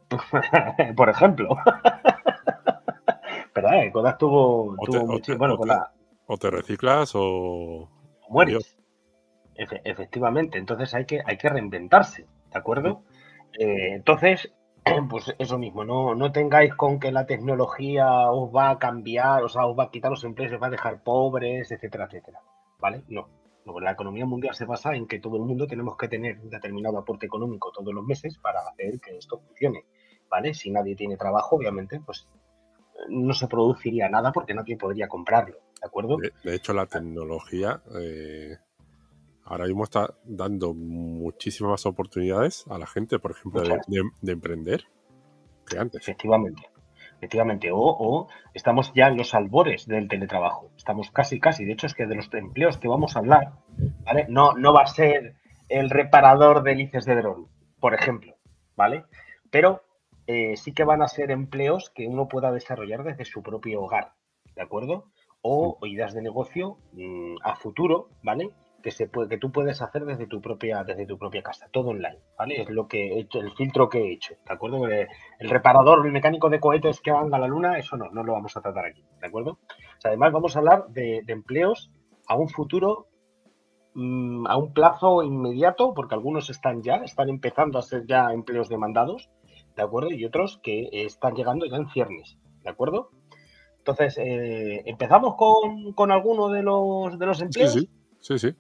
Por 0.96 1.10
ejemplo. 1.10 1.58
Pero 3.54 3.72
eh, 3.72 3.90
Kodak 3.92 4.18
tuvo, 4.18 4.76
mucho. 4.76 5.38
bueno, 5.38 5.58
o 6.28 6.38
te 6.38 6.50
reciclas 6.50 7.12
o. 7.16 7.90
Mueres. 8.30 8.78
efectivamente, 9.56 10.58
entonces 10.58 10.94
hay 10.94 11.06
que, 11.06 11.22
hay 11.26 11.38
que 11.38 11.50
reinventarse, 11.50 12.26
¿de 12.52 12.60
acuerdo? 12.60 13.04
Eh, 13.58 13.94
entonces, 13.94 14.52
pues 15.10 15.34
eso 15.38 15.58
mismo, 15.58 15.86
no, 15.86 16.16
no 16.16 16.32
tengáis 16.32 16.74
con 16.76 17.00
que 17.00 17.12
la 17.12 17.26
tecnología 17.26 18.32
os 18.32 18.54
va 18.54 18.72
a 18.72 18.80
cambiar, 18.80 19.44
o 19.44 19.50
sea, 19.50 19.66
os 19.66 19.78
va 19.78 19.86
a 19.86 19.92
quitar 19.92 20.12
los 20.12 20.24
empleos, 20.24 20.54
os 20.54 20.62
va 20.62 20.68
a 20.68 20.72
dejar 20.72 21.04
pobres, 21.04 21.72
etcétera, 21.72 22.06
etcétera. 22.06 22.40
¿Vale? 22.80 23.04
No. 23.08 23.30
la 23.82 23.92
economía 23.92 24.26
mundial 24.26 24.54
se 24.54 24.66
basa 24.66 24.96
en 24.96 25.08
que 25.08 25.20
todo 25.20 25.38
el 25.38 25.44
mundo 25.44 25.66
tenemos 25.66 25.98
que 25.98 26.08
tener 26.08 26.40
un 26.40 26.50
determinado 26.50 26.98
aporte 26.98 27.26
económico 27.26 27.72
todos 27.72 27.94
los 27.94 28.04
meses 28.04 28.38
para 28.38 28.62
hacer 28.68 29.00
que 29.00 29.18
esto 29.18 29.40
funcione. 29.40 29.86
¿Vale? 30.30 30.54
Si 30.54 30.72
nadie 30.72 30.96
tiene 30.96 31.18
trabajo, 31.18 31.56
obviamente, 31.56 32.00
pues 32.00 32.28
no 33.10 33.34
se 33.34 33.48
produciría 33.48 34.10
nada 34.10 34.32
porque 34.32 34.54
nadie 34.54 34.78
podría 34.78 35.08
comprarlo. 35.08 35.58
¿De 35.86 35.88
acuerdo? 35.88 36.18
De, 36.44 36.56
hecho, 36.56 36.74
la 36.74 36.88
tecnología 36.88 37.80
eh, 38.02 38.58
ahora 39.44 39.66
mismo 39.66 39.84
está 39.84 40.16
dando 40.24 40.74
muchísimas 40.74 41.86
oportunidades 41.86 42.66
a 42.72 42.80
la 42.80 42.88
gente, 42.88 43.20
por 43.20 43.30
ejemplo, 43.30 43.62
de, 43.62 44.32
emprender 44.32 44.86
que 45.68 45.78
antes. 45.78 46.02
Efectivamente. 46.02 46.64
Efectivamente, 47.18 47.70
o, 47.72 48.28
estamos 48.56 48.94
ya 48.96 49.10
en 49.10 49.18
los 49.18 49.36
albores 49.36 49.86
del 49.86 50.08
teletrabajo. 50.08 50.72
Estamos 50.76 51.12
casi, 51.12 51.40
casi. 51.40 51.66
De 51.66 51.74
hecho, 51.74 51.86
es 51.86 51.94
que 51.94 52.08
de 52.08 52.16
los 52.16 52.34
empleos 52.34 52.80
que 52.80 52.88
vamos 52.88 53.16
a 53.16 53.20
hablar, 53.20 53.54
¿vale? 54.06 54.26
No, 54.28 54.54
no 54.54 54.74
va 54.74 54.82
a 54.82 54.88
ser 54.88 55.36
el 55.70 55.92
reparador 55.92 56.64
de 56.64 56.72
hélices 56.72 57.06
de 57.06 57.16
dron, 57.16 57.48
por 57.80 57.94
ejemplo, 57.94 58.36
¿vale? 58.76 59.06
Pero 59.52 59.84
eh, 60.26 60.58
sí 60.58 60.74
que 60.74 60.84
van 60.84 61.04
a 61.04 61.08
ser 61.08 61.30
empleos 61.30 61.92
que 61.92 62.08
uno 62.08 62.28
pueda 62.28 62.52
desarrollar 62.52 63.04
desde 63.04 63.26
su 63.26 63.44
propio 63.44 63.84
hogar, 63.84 64.14
¿de 64.56 64.64
acuerdo? 64.64 65.12
O, 65.48 65.78
ideas 65.86 66.16
de 66.16 66.24
negocio 66.24 66.78
mm, 66.94 67.36
a 67.44 67.56
futuro, 67.56 68.10
¿vale? 68.24 68.50
que, 68.86 68.92
se 68.92 69.08
puede, 69.08 69.30
que 69.30 69.40
tú 69.40 69.52
puedes 69.52 69.82
hacer 69.82 70.06
desde 70.06 70.28
tu 70.28 70.40
propia 70.40 70.84
desde 70.84 71.08
tu 71.08 71.18
propia 71.18 71.42
casa, 71.42 71.68
todo 71.72 71.90
online, 71.90 72.20
¿vale? 72.38 72.62
Es 72.62 72.70
lo 72.70 72.88
que 72.88 73.14
he 73.14 73.20
hecho, 73.22 73.40
el 73.40 73.52
filtro 73.52 73.90
que 73.90 73.98
he 73.98 74.14
hecho, 74.14 74.36
¿de 74.48 74.54
acuerdo? 74.54 74.88
El, 74.88 75.50
reparador, 75.50 76.06
el 76.06 76.12
mecánico 76.12 76.52
de 76.52 76.60
cohetes 76.60 77.02
que 77.02 77.10
van 77.10 77.34
a 77.34 77.40
la 77.40 77.48
luna, 77.48 77.80
eso 77.80 77.98
no, 77.98 78.12
no 78.12 78.24
lo 78.24 78.34
vamos 78.34 78.56
a 78.56 78.62
tratar 78.62 78.86
aquí, 78.86 79.04
¿de 79.20 79.28
acuerdo? 79.28 79.58
además 80.04 80.32
vamos 80.32 80.56
a 80.56 80.60
hablar 80.60 80.86
de, 80.90 81.24
empleos 81.28 81.92
a 82.28 82.36
un 82.36 82.48
futuro, 82.48 83.08
mm, 83.96 84.46
a 84.46 84.56
un 84.56 84.72
plazo 84.72 85.24
inmediato, 85.24 85.96
porque 85.96 86.14
algunos 86.14 86.52
están 86.52 86.84
ya, 86.84 86.98
están 86.98 87.30
empezando 87.30 87.80
a 87.80 87.82
ser 87.82 88.06
ya 88.06 88.34
empleos 88.34 88.70
demandados, 88.70 89.32
¿de 89.76 89.82
acuerdo? 89.82 90.12
Y 90.12 90.26
otros 90.26 90.60
que 90.62 90.90
están 90.92 91.34
llegando 91.34 91.66
ya 91.66 91.78
en 91.78 91.90
ciernes, 91.90 92.38
¿de 92.62 92.70
acuerdo? 92.70 93.10
Entonces, 93.88 94.18
eh, 94.18 94.82
¿empezamos 94.86 95.36
con, 95.36 95.94
con, 95.94 96.12
alguno 96.12 96.50
de 96.50 96.64
los, 96.64 97.20
de 97.20 97.26
los 97.26 97.42
empleos? 97.42 97.74
Sí, 97.74 97.90
sí, 98.20 98.40
sí, 98.40 98.40
sí 98.40 98.56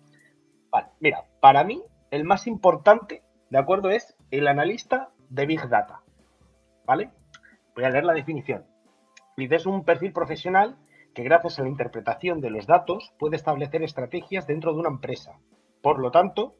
mira, 0.99 1.25
para 1.39 1.63
mí 1.63 1.83
el 2.11 2.23
más 2.23 2.47
importante, 2.47 3.23
¿de 3.49 3.57
acuerdo? 3.57 3.89
Es 3.89 4.15
el 4.31 4.47
analista 4.47 5.09
de 5.29 5.45
Big 5.45 5.67
Data, 5.69 6.01
¿vale? 6.85 7.11
Voy 7.75 7.83
a 7.83 7.89
leer 7.89 8.05
la 8.05 8.13
definición. 8.13 8.65
Dice, 9.37 9.55
es 9.55 9.65
un 9.65 9.83
perfil 9.83 10.13
profesional 10.13 10.77
que 11.13 11.23
gracias 11.23 11.59
a 11.59 11.63
la 11.63 11.69
interpretación 11.69 12.41
de 12.41 12.49
los 12.49 12.67
datos 12.67 13.13
puede 13.19 13.35
establecer 13.35 13.83
estrategias 13.83 14.47
dentro 14.47 14.73
de 14.73 14.79
una 14.79 14.89
empresa. 14.89 15.39
Por 15.81 15.99
lo 15.99 16.11
tanto, 16.11 16.55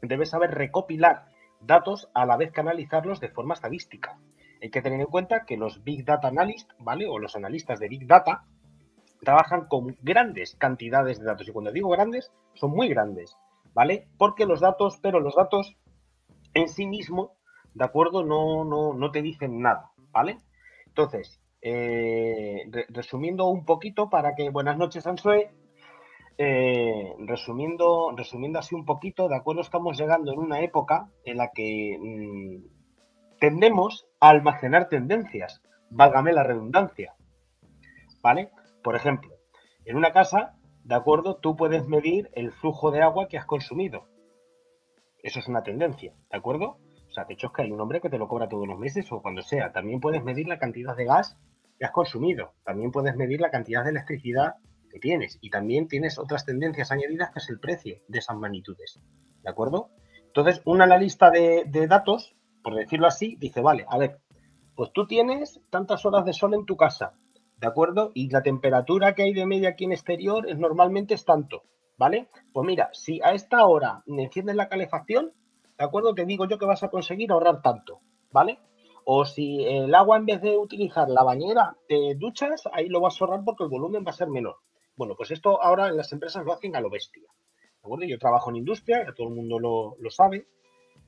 debe 0.00 0.26
saber 0.26 0.52
recopilar 0.52 1.26
datos 1.60 2.10
a 2.14 2.26
la 2.26 2.36
vez 2.36 2.52
que 2.52 2.60
analizarlos 2.60 3.20
de 3.20 3.28
forma 3.28 3.54
estadística. 3.54 4.18
Hay 4.64 4.70
que 4.70 4.82
tener 4.82 5.00
en 5.00 5.06
cuenta 5.06 5.44
que 5.46 5.56
los 5.56 5.84
Big 5.84 6.04
Data 6.04 6.28
Analysts, 6.28 6.74
¿vale? 6.78 7.06
O 7.06 7.18
los 7.18 7.36
analistas 7.36 7.78
de 7.78 7.88
Big 7.88 8.06
Data 8.06 8.44
trabajan 9.20 9.66
con 9.68 9.96
grandes 10.02 10.56
cantidades 10.56 11.18
de 11.18 11.26
datos. 11.26 11.46
Y 11.46 11.52
cuando 11.52 11.70
digo 11.70 11.90
grandes, 11.90 12.32
son 12.54 12.70
muy 12.70 12.88
grandes. 12.88 13.36
¿vale? 13.74 14.06
Porque 14.16 14.46
los 14.46 14.60
datos, 14.60 14.98
pero 15.02 15.20
los 15.20 15.34
datos 15.34 15.76
en 16.54 16.68
sí 16.68 16.86
mismo, 16.86 17.32
¿de 17.74 17.84
acuerdo? 17.84 18.24
No, 18.24 18.64
no, 18.64 18.94
no 18.94 19.10
te 19.10 19.20
dicen 19.20 19.60
nada, 19.60 19.90
¿vale? 20.12 20.38
Entonces, 20.86 21.40
eh, 21.60 22.62
resumiendo 22.88 23.48
un 23.48 23.64
poquito 23.64 24.08
para 24.08 24.34
que, 24.34 24.50
buenas 24.50 24.78
noches, 24.78 25.06
Ansue, 25.06 25.50
eh, 26.38 27.14
resumiendo, 27.18 28.12
resumiendo 28.16 28.60
así 28.60 28.74
un 28.74 28.84
poquito, 28.84 29.28
¿de 29.28 29.36
acuerdo? 29.36 29.62
Estamos 29.62 29.98
llegando 29.98 30.32
en 30.32 30.38
una 30.38 30.60
época 30.60 31.10
en 31.24 31.36
la 31.38 31.50
que 31.52 31.98
mm, 32.00 32.73
tendemos 33.40 34.06
a 34.20 34.30
almacenar 34.30 34.88
tendencias, 34.88 35.62
válgame 35.90 36.32
la 36.32 36.42
redundancia, 36.42 37.14
¿vale? 38.22 38.50
Por 38.82 38.96
ejemplo, 38.96 39.34
en 39.84 39.96
una 39.96 40.12
casa 40.12 40.56
¿de 40.84 40.94
acuerdo? 40.94 41.36
Tú 41.36 41.56
puedes 41.56 41.88
medir 41.88 42.30
el 42.34 42.52
flujo 42.52 42.90
de 42.90 43.02
agua 43.02 43.26
que 43.28 43.38
has 43.38 43.46
consumido. 43.46 44.06
Eso 45.22 45.40
es 45.40 45.48
una 45.48 45.62
tendencia, 45.62 46.12
¿de 46.30 46.36
acuerdo? 46.36 46.78
O 47.08 47.12
sea, 47.14 47.26
es 47.28 47.38
que 47.38 47.62
hay 47.62 47.72
un 47.72 47.80
hombre 47.80 48.00
que 48.00 48.10
te 48.10 48.18
lo 48.18 48.28
cobra 48.28 48.48
todos 48.48 48.68
los 48.68 48.78
meses 48.78 49.10
o 49.10 49.22
cuando 49.22 49.40
sea. 49.40 49.72
También 49.72 50.00
puedes 50.00 50.22
medir 50.22 50.46
la 50.46 50.58
cantidad 50.58 50.94
de 50.94 51.06
gas 51.06 51.38
que 51.78 51.86
has 51.86 51.92
consumido. 51.92 52.52
También 52.64 52.90
puedes 52.90 53.16
medir 53.16 53.40
la 53.40 53.50
cantidad 53.50 53.82
de 53.82 53.90
electricidad 53.90 54.56
que 54.90 54.98
tienes. 54.98 55.38
Y 55.40 55.50
también 55.50 55.88
tienes 55.88 56.18
otras 56.18 56.44
tendencias 56.44 56.90
añadidas 56.90 57.30
que 57.30 57.38
es 57.38 57.48
el 57.48 57.60
precio 57.60 57.96
de 58.08 58.18
esas 58.18 58.36
magnitudes. 58.36 59.00
¿De 59.42 59.50
acuerdo? 59.50 59.90
Entonces, 60.26 60.60
un 60.64 60.82
analista 60.82 61.30
de, 61.30 61.64
de 61.66 61.86
datos, 61.86 62.36
por 62.64 62.74
decirlo 62.74 63.06
así, 63.06 63.36
dice, 63.38 63.60
vale, 63.60 63.84
a 63.88 63.98
ver, 63.98 64.18
pues 64.74 64.90
tú 64.92 65.06
tienes 65.06 65.60
tantas 65.70 66.04
horas 66.06 66.24
de 66.24 66.32
sol 66.32 66.54
en 66.54 66.64
tu 66.64 66.76
casa, 66.76 67.12
¿de 67.58 67.66
acuerdo? 67.66 68.10
Y 68.14 68.30
la 68.30 68.42
temperatura 68.42 69.14
que 69.14 69.22
hay 69.22 69.34
de 69.34 69.44
media 69.44 69.68
aquí 69.68 69.84
en 69.84 69.92
exterior 69.92 70.48
es 70.48 70.58
normalmente 70.58 71.12
es 71.12 71.26
tanto, 71.26 71.64
¿vale? 71.98 72.30
Pues 72.54 72.66
mira, 72.66 72.88
si 72.92 73.20
a 73.22 73.34
esta 73.34 73.66
hora 73.66 74.02
enciendes 74.06 74.56
la 74.56 74.70
calefacción, 74.70 75.32
¿de 75.76 75.84
acuerdo? 75.84 76.14
Te 76.14 76.24
digo 76.24 76.48
yo 76.48 76.58
que 76.58 76.64
vas 76.64 76.82
a 76.82 76.88
conseguir 76.88 77.30
ahorrar 77.30 77.60
tanto, 77.60 78.00
¿vale? 78.32 78.58
O 79.04 79.26
si 79.26 79.62
el 79.62 79.94
agua 79.94 80.16
en 80.16 80.24
vez 80.24 80.40
de 80.40 80.56
utilizar 80.56 81.10
la 81.10 81.22
bañera 81.22 81.76
te 81.86 82.14
duchas, 82.14 82.64
ahí 82.72 82.88
lo 82.88 83.00
vas 83.00 83.20
a 83.20 83.26
ahorrar 83.26 83.44
porque 83.44 83.64
el 83.64 83.70
volumen 83.70 84.04
va 84.06 84.10
a 84.10 84.14
ser 84.14 84.28
menor. 84.28 84.56
Bueno, 84.96 85.14
pues 85.16 85.30
esto 85.30 85.62
ahora 85.62 85.88
en 85.88 85.98
las 85.98 86.10
empresas 86.12 86.42
lo 86.46 86.54
hacen 86.54 86.74
a 86.76 86.80
lo 86.80 86.88
bestia. 86.88 87.28
¿De 87.60 87.80
acuerdo? 87.82 88.06
Yo 88.06 88.18
trabajo 88.18 88.48
en 88.48 88.56
industria, 88.56 89.04
todo 89.14 89.28
el 89.28 89.34
mundo 89.34 89.58
lo, 89.58 89.96
lo 89.98 90.10
sabe, 90.10 90.46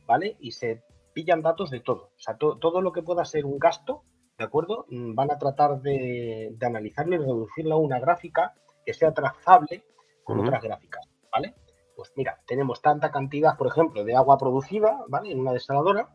¿vale? 0.07 0.37
Y 0.41 0.51
se 0.51 0.83
pillan 1.17 1.41
datos 1.41 1.71
de 1.71 1.81
todo. 1.81 2.11
O 2.15 2.19
sea, 2.19 2.37
todo 2.37 2.83
lo 2.83 2.93
que 2.93 3.03
pueda 3.03 3.25
ser 3.25 3.47
un 3.47 3.59
gasto, 3.59 4.05
¿de 4.37 4.45
acuerdo? 4.45 4.85
Mm, 4.91 5.15
van 5.15 5.31
a 5.31 5.39
tratar 5.39 5.81
de, 5.81 6.55
analizarlo 6.61 7.15
y 7.15 7.19
reducirlo 7.19 7.77
a 7.77 7.79
una 7.79 7.99
gráfica 7.99 8.53
que 8.85 8.93
sea 8.93 9.15
trazable 9.15 9.83
con 10.25 10.41
otras 10.41 10.63
gráficas, 10.63 11.09
¿vale? 11.33 11.55
Pues 11.97 12.13
mira, 12.17 12.39
tenemos 12.47 12.83
tanta 12.83 13.11
cantidad, 13.11 13.57
por 13.57 13.69
ejemplo, 13.69 14.05
de 14.05 14.15
agua 14.15 14.37
producida, 14.37 15.05
¿vale? 15.09 15.33
En 15.33 15.41
una 15.41 15.55
desaladora 15.55 16.15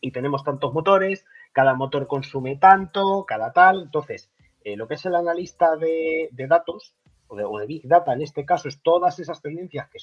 y 0.00 0.12
tenemos 0.12 0.42
tantos 0.44 0.72
motores, 0.72 1.26
cada 1.52 1.74
motor 1.74 2.06
consume 2.06 2.56
tanto, 2.56 3.26
cada 3.26 3.52
tal. 3.52 3.82
Entonces, 3.82 4.30
eh, 4.64 4.78
lo 4.78 4.88
que 4.88 4.94
es 4.94 5.04
el 5.04 5.14
analista 5.14 5.76
de, 5.76 6.30
datos 6.48 6.94
o 7.28 7.36
de, 7.36 7.66
Big 7.66 7.86
Data 7.86 8.14
en 8.14 8.22
este 8.22 8.46
caso 8.46 8.68
es 8.68 8.80
todas 8.80 9.18
esas 9.18 9.42
tendencias 9.42 9.90
que 9.90 9.98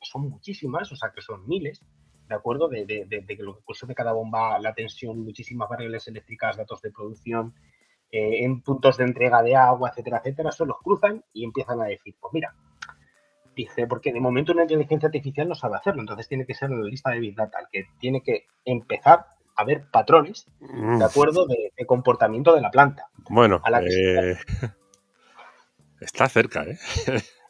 son 0.00 0.30
muchísimas, 0.30 0.92
o 0.92 0.96
sea, 0.96 1.10
que 1.10 1.22
son 1.22 1.44
miles, 1.48 1.82
¿de 2.28 2.34
acuerdo? 2.34 2.68
De, 2.68 2.86
de, 2.86 3.04
de, 3.06 3.36
lo 3.38 3.56
que 3.56 3.64
consume 3.64 3.94
cada 3.94 4.12
bomba, 4.12 4.58
la 4.58 4.74
tensión, 4.74 5.20
muchísimas 5.20 5.68
variables 5.68 6.06
eléctricas, 6.08 6.56
datos 6.56 6.80
de 6.82 6.90
producción, 6.90 7.54
eh, 8.10 8.44
en 8.44 8.60
puntos 8.60 8.96
de 8.96 9.04
entrega 9.04 9.42
de 9.42 9.56
agua, 9.56 9.90
etcétera, 9.90 10.18
etcétera, 10.18 10.50
eso 10.50 10.64
los 10.64 10.80
cruzan 10.80 11.24
y 11.32 11.44
empiezan 11.44 11.80
a 11.80 11.86
decir, 11.86 12.14
pues 12.20 12.32
mira, 12.32 12.54
dice, 13.56 13.86
porque 13.86 14.12
de 14.12 14.20
momento 14.20 14.52
una 14.52 14.62
inteligencia 14.62 15.08
artificial 15.08 15.48
no 15.48 15.54
sabe 15.54 15.76
hacerlo, 15.76 16.00
entonces 16.00 16.28
tiene 16.28 16.46
que 16.46 16.54
ser 16.54 16.70
la 16.70 16.84
lista 16.84 17.10
de 17.10 17.18
Big 17.18 17.34
Data, 17.34 17.58
el 17.58 17.66
que 17.72 17.88
tiene 17.98 18.22
que 18.22 18.46
empezar 18.64 19.26
a 19.56 19.64
ver 19.64 19.88
patrones, 19.90 20.46
¿de 20.60 20.68
mm. 20.68 21.02
acuerdo?, 21.02 21.46
de, 21.46 21.72
comportamiento 21.86 22.54
de 22.54 22.60
la 22.60 22.70
planta. 22.70 23.08
Bueno, 23.28 23.60
eh, 23.82 24.36
está 26.00 26.28
cerca, 26.28 26.62
¿eh? 26.64 26.78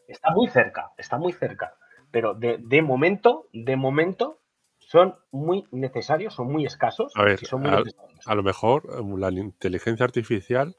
está 0.08 0.30
muy 0.30 0.48
cerca, 0.48 0.92
está 0.96 1.18
muy 1.18 1.32
cerca. 1.32 1.74
Pero 2.10 2.34
de, 2.34 2.58
de 2.58 2.82
momento, 2.82 3.48
de 3.52 3.76
momento, 3.76 4.40
son 4.86 5.16
muy 5.30 5.64
necesarios, 5.70 6.34
son 6.34 6.52
muy 6.52 6.66
escasos. 6.66 7.12
A 7.16 7.24
ver, 7.24 7.38
son 7.44 7.66
a, 7.66 8.34
lo 8.34 8.42
mejor 8.42 8.86
um, 9.00 9.18
la 9.18 9.30
inteligencia 9.30 10.04
artificial 10.04 10.76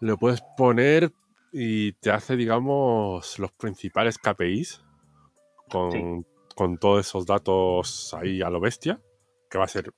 lo 0.00 0.16
puedes 0.16 0.42
poner 0.56 1.12
y 1.52 1.92
te 1.92 2.10
hace, 2.10 2.36
digamos, 2.36 3.38
los 3.38 3.52
principales 3.52 4.18
KPIs 4.18 4.84
con, 5.70 6.24
todos 6.78 7.06
esos 7.06 7.26
datos 7.26 8.14
ahí 8.14 8.42
a 8.42 8.50
lo 8.50 8.60
bestia, 8.60 9.00
que 9.50 9.58
va 9.58 9.64
a 9.64 9.68
ser 9.68 9.92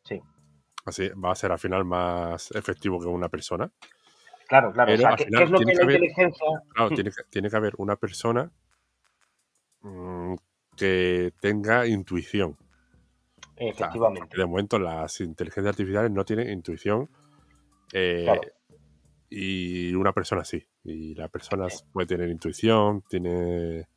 así, 0.85 1.09
va 1.11 1.33
a 1.33 1.37
ser 1.37 1.53
al 1.53 1.59
final 1.59 1.85
más 1.85 2.51
efectivo 2.53 3.01
que 3.01 3.07
una 3.07 3.29
persona. 3.29 3.71
Claro, 4.49 4.73
claro. 4.73 4.89
¿qué, 5.17 5.25
es 5.43 5.51
lo 5.51 5.59
que 5.59 5.65
la 5.65 5.83
inteligencia? 5.83 6.47
claro, 6.75 6.95
tiene, 6.95 7.11
tiene 7.29 7.51
que 7.51 7.57
haber 7.57 7.75
una 7.77 7.97
persona 7.97 8.51
mm, 9.83 10.35
que 10.79 11.33
tenga 11.41 11.87
intuición. 11.87 12.57
Efectivamente. 13.57 14.37
de 14.37 14.47
momento 14.47 14.79
las 14.79 15.21
inteligencias 15.21 15.73
artificiales 15.73 16.13
no 16.13 16.25
tienen 16.25 16.49
intuición 16.51 17.11
eh, 17.93 18.41
y 19.29 19.93
una 19.95 20.13
persona 20.13 20.45
sí. 20.45 20.65
Y 20.85 21.15
la 21.17 21.29
persona 21.29 21.67
puede 21.93 22.07
tener 22.07 22.29
intuición, 22.29 23.03
tiene 23.09 23.89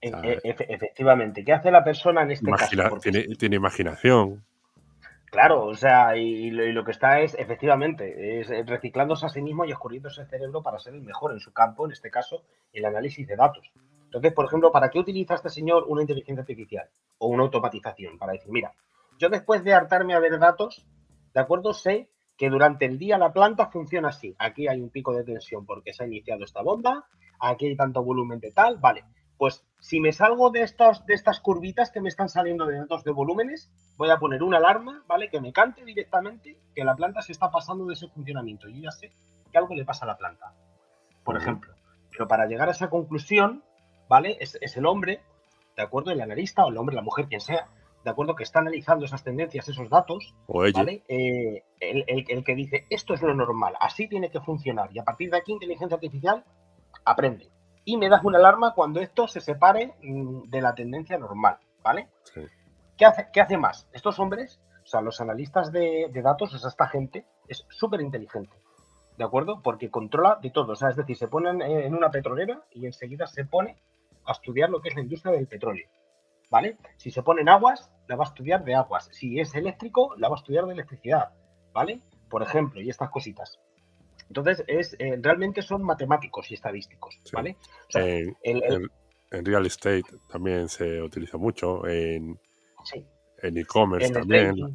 E, 0.00 0.40
efectivamente. 0.44 1.44
¿Qué 1.44 1.52
hace 1.52 1.70
la 1.70 1.82
persona 1.82 2.22
en 2.22 2.32
este 2.32 2.50
caso? 2.50 2.98
Tiene, 3.00 3.56
imaginación. 3.56 4.44
Claro, 5.26 5.66
o 5.66 5.74
sea, 5.74 6.16
y, 6.16 6.50
lo, 6.50 6.84
que 6.84 6.92
está 6.92 7.20
es, 7.20 7.34
efectivamente, 7.38 8.40
es 8.40 8.48
reciclándose 8.66 9.26
a 9.26 9.28
sí 9.28 9.42
mismo 9.42 9.64
y 9.64 9.72
escurriéndose 9.72 10.22
el 10.22 10.28
cerebro 10.28 10.62
para 10.62 10.78
ser 10.78 10.94
el 10.94 11.02
mejor 11.02 11.32
en 11.32 11.40
su 11.40 11.52
campo, 11.52 11.84
en 11.84 11.92
este 11.92 12.10
caso, 12.10 12.44
el 12.72 12.84
análisis 12.84 13.26
de 13.26 13.36
datos. 13.36 13.70
Entonces, 14.08 14.32
por 14.32 14.46
ejemplo, 14.46 14.72
¿para 14.72 14.88
qué 14.88 14.98
utiliza 14.98 15.34
este 15.34 15.50
señor 15.50 15.84
una 15.86 16.00
inteligencia 16.00 16.40
artificial 16.40 16.88
o 17.18 17.26
una 17.28 17.42
automatización? 17.42 18.16
Para 18.16 18.32
decir, 18.32 18.50
mira, 18.50 18.72
yo 19.18 19.28
después 19.28 19.62
de 19.62 19.74
hartarme 19.74 20.14
a 20.14 20.18
ver 20.18 20.38
datos, 20.38 20.86
¿de 21.34 21.40
acuerdo? 21.40 21.74
Sé 21.74 22.10
que 22.38 22.48
durante 22.48 22.86
el 22.86 22.98
día 22.98 23.18
la 23.18 23.34
planta 23.34 23.66
funciona 23.66 24.08
así. 24.08 24.34
Aquí 24.38 24.66
hay 24.66 24.80
un 24.80 24.88
pico 24.88 25.12
de 25.12 25.24
tensión 25.24 25.66
porque 25.66 25.92
se 25.92 26.04
ha 26.04 26.06
iniciado 26.06 26.44
esta 26.44 26.62
bomba, 26.62 27.06
aquí 27.38 27.66
hay 27.66 27.76
tanto 27.76 28.02
volumen 28.02 28.40
de 28.40 28.50
tal, 28.50 28.78
vale. 28.78 29.04
Pues 29.36 29.62
si 29.78 30.00
me 30.00 30.12
salgo 30.12 30.50
de, 30.50 30.62
estos, 30.62 31.04
de 31.04 31.14
estas 31.14 31.40
curvitas 31.40 31.90
que 31.90 32.00
me 32.00 32.08
están 32.08 32.30
saliendo 32.30 32.64
de 32.64 32.78
datos 32.78 33.04
de 33.04 33.12
volúmenes, 33.12 33.70
voy 33.98 34.08
a 34.08 34.18
poner 34.18 34.42
una 34.42 34.56
alarma, 34.56 35.04
¿vale? 35.06 35.28
Que 35.28 35.40
me 35.40 35.52
cante 35.52 35.84
directamente 35.84 36.58
que 36.74 36.82
la 36.82 36.96
planta 36.96 37.20
se 37.20 37.32
está 37.32 37.50
pasando 37.50 37.84
de 37.84 37.92
ese 37.92 38.08
funcionamiento. 38.08 38.68
Yo 38.68 38.80
ya 38.80 38.90
sé 38.90 39.12
que 39.52 39.58
algo 39.58 39.74
le 39.74 39.84
pasa 39.84 40.06
a 40.06 40.08
la 40.08 40.16
planta, 40.16 40.54
por 41.24 41.36
ejemplo. 41.36 41.74
Pero 42.10 42.26
para 42.26 42.46
llegar 42.46 42.68
a 42.68 42.72
esa 42.72 42.88
conclusión, 42.88 43.62
¿vale? 44.08 44.36
Es, 44.40 44.58
el 44.76 44.86
hombre, 44.86 45.20
¿de 45.76 45.82
acuerdo? 45.82 46.10
El 46.10 46.20
analista 46.20 46.64
o 46.64 46.70
el 46.70 46.76
hombre, 46.76 46.96
la 46.96 47.02
mujer, 47.02 47.26
quien 47.28 47.40
sea, 47.40 47.68
¿de 48.04 48.10
acuerdo? 48.10 48.34
Que 48.34 48.44
está 48.44 48.60
analizando 48.60 49.04
esas 49.04 49.22
tendencias, 49.22 49.68
esos 49.68 49.88
datos, 49.90 50.34
¿vale? 50.46 51.02
Eh, 51.08 51.62
el, 51.80 52.04
el, 52.06 52.44
que 52.44 52.54
dice, 52.54 52.86
esto 52.90 53.14
es 53.14 53.22
lo 53.22 53.34
normal, 53.34 53.74
así 53.80 54.08
tiene 54.08 54.30
que 54.30 54.40
funcionar. 54.40 54.90
Y 54.92 54.98
a 54.98 55.04
partir 55.04 55.30
de 55.30 55.38
aquí, 55.38 55.52
inteligencia 55.52 55.96
artificial 55.96 56.44
aprende. 57.04 57.50
Y 57.84 57.96
me 57.96 58.08
das 58.08 58.24
una 58.24 58.38
alarma 58.38 58.74
cuando 58.74 59.00
esto 59.00 59.28
se 59.28 59.40
separe 59.40 59.94
mm, 60.02 60.48
de 60.48 60.60
la 60.60 60.74
tendencia 60.74 61.18
normal, 61.18 61.58
¿vale? 61.82 62.08
¿Qué, 62.96 63.04
hace, 63.04 63.28
¿Qué 63.32 63.40
hace 63.40 63.56
más? 63.56 63.88
Estos 63.92 64.18
hombres, 64.18 64.60
o 64.82 64.86
sea, 64.86 65.00
los 65.00 65.20
analistas 65.20 65.72
de, 65.72 66.08
de 66.10 66.22
datos, 66.22 66.52
o 66.54 66.58
sea, 66.58 66.68
esta 66.68 66.88
gente, 66.88 67.24
es 67.46 67.64
súper 67.70 68.00
inteligente. 68.00 68.56
¿de 69.18 69.24
acuerdo? 69.24 69.60
Porque 69.62 69.90
controla 69.90 70.38
de 70.40 70.50
todo, 70.50 70.72
o 70.72 70.76
sea, 70.76 70.90
es 70.90 70.96
decir, 70.96 71.16
se 71.16 71.26
ponen 71.26 71.60
en 71.60 71.92
una 71.92 72.10
petrolera 72.10 72.62
y 72.70 72.86
enseguida 72.86 73.26
se 73.26 73.44
pone 73.44 73.76
a 74.32 74.32
estudiar 74.32 74.70
lo 74.70 74.80
que 74.80 74.90
es 74.90 74.94
la 74.94 75.02
industria 75.02 75.32
del 75.32 75.46
petróleo, 75.46 75.88
¿vale? 76.50 76.76
Si 76.96 77.10
se 77.10 77.22
pone 77.22 77.42
en 77.42 77.48
aguas, 77.48 77.90
la 78.06 78.16
va 78.16 78.24
a 78.24 78.28
estudiar 78.28 78.64
de 78.64 78.74
aguas, 78.74 79.08
si 79.12 79.40
es 79.40 79.54
eléctrico, 79.54 80.14
la 80.16 80.28
va 80.28 80.36
a 80.36 80.38
estudiar 80.38 80.66
de 80.66 80.74
electricidad, 80.74 81.30
¿vale? 81.72 82.00
Por 82.28 82.42
ejemplo, 82.42 82.80
y 82.80 82.90
estas 82.90 83.10
cositas. 83.10 83.58
Entonces, 84.28 84.62
es, 84.66 84.94
eh, 84.98 85.18
realmente 85.20 85.62
son 85.62 85.82
matemáticos 85.82 86.50
y 86.50 86.54
estadísticos, 86.54 87.20
¿vale? 87.32 87.56
en, 87.94 89.44
real 89.44 89.66
estate 89.66 90.04
también 90.30 90.68
se 90.68 91.02
utiliza 91.02 91.36
mucho, 91.36 91.86
en 91.86 92.38
e-commerce 93.42 94.10
también 94.10 94.74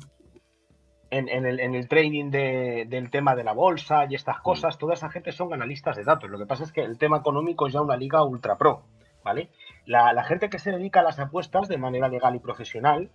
en, 1.13 1.75
el, 1.75 1.87
trading 1.87 2.31
del 2.31 3.09
tema 3.09 3.35
de 3.35 3.43
la 3.43 3.53
bolsa 3.53 4.05
y 4.09 4.15
estas 4.15 4.39
mm. 4.39 4.41
cosas, 4.41 4.77
toda 4.77 4.93
esa 4.93 5.09
gente 5.09 5.31
son 5.31 5.53
analistas 5.53 5.95
de 5.95 6.03
datos. 6.03 6.29
Lo 6.29 6.37
que 6.37 6.45
pasa 6.45 6.63
es 6.63 6.71
que 6.71 6.81
el 6.81 6.97
tema 6.97 7.17
económico 7.17 7.67
es 7.67 7.73
ya 7.73 7.81
una 7.81 7.97
liga 7.97 8.23
ultra 8.23 8.57
pro, 8.57 8.83
¿vale? 9.23 9.49
La, 9.85 10.23
gente 10.23 10.49
que 10.49 10.59
se 10.59 10.71
dedica 10.71 11.01
a 11.01 11.03
las 11.03 11.19
apuestas 11.19 11.67
de 11.67 11.77
manera 11.77 12.07
legal 12.07 12.35
y 12.35 12.39
profesional, 12.39 13.11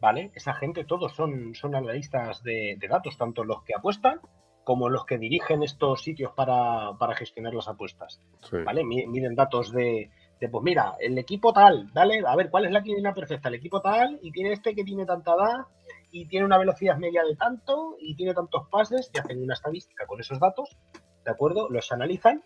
¿vale? 0.00 0.30
Esa 0.34 0.54
gente, 0.54 0.84
todos 0.84 1.14
son, 1.14 1.54
son 1.54 1.74
analistas 1.74 2.42
de, 2.42 2.78
datos, 2.88 3.16
tanto 3.16 3.44
los 3.44 3.62
que 3.64 3.74
apuestan 3.74 4.20
como 4.64 4.90
los 4.90 5.06
que 5.06 5.16
dirigen 5.16 5.62
estos 5.62 6.02
sitios 6.02 6.32
para, 6.32 6.94
gestionar 7.16 7.54
las 7.54 7.68
apuestas, 7.68 8.20
¿vale? 8.64 8.84
Miden 8.84 9.34
datos 9.34 9.72
de, 9.72 10.10
de, 10.40 10.48
pues 10.48 10.62
mira, 10.62 10.94
el 11.00 11.16
equipo 11.18 11.52
tal, 11.52 11.90
dale, 11.92 12.22
a 12.26 12.36
ver, 12.36 12.50
¿cuál 12.50 12.66
es 12.66 12.72
la 12.72 12.80
línea 12.80 13.14
perfecta? 13.14 13.48
El 13.48 13.54
equipo 13.54 13.80
tal 13.80 14.18
y 14.22 14.30
tiene 14.30 14.52
este 14.52 14.74
que 14.74 14.84
tiene 14.84 15.06
tanta 15.06 15.32
edad 15.32 15.66
y 16.10 16.26
tiene 16.26 16.46
una 16.46 16.58
velocidad 16.58 16.96
media 16.96 17.22
de 17.24 17.34
tanto 17.36 17.96
y 18.00 18.14
tiene 18.14 18.34
tantos 18.34 18.68
pases 18.68 19.10
y 19.12 19.18
hacen 19.18 19.42
una 19.42 19.54
estadística 19.54 20.06
con 20.06 20.20
esos 20.20 20.38
datos, 20.38 20.76
¿de 21.24 21.30
acuerdo? 21.30 21.68
Los 21.70 21.90
analizan 21.92 22.44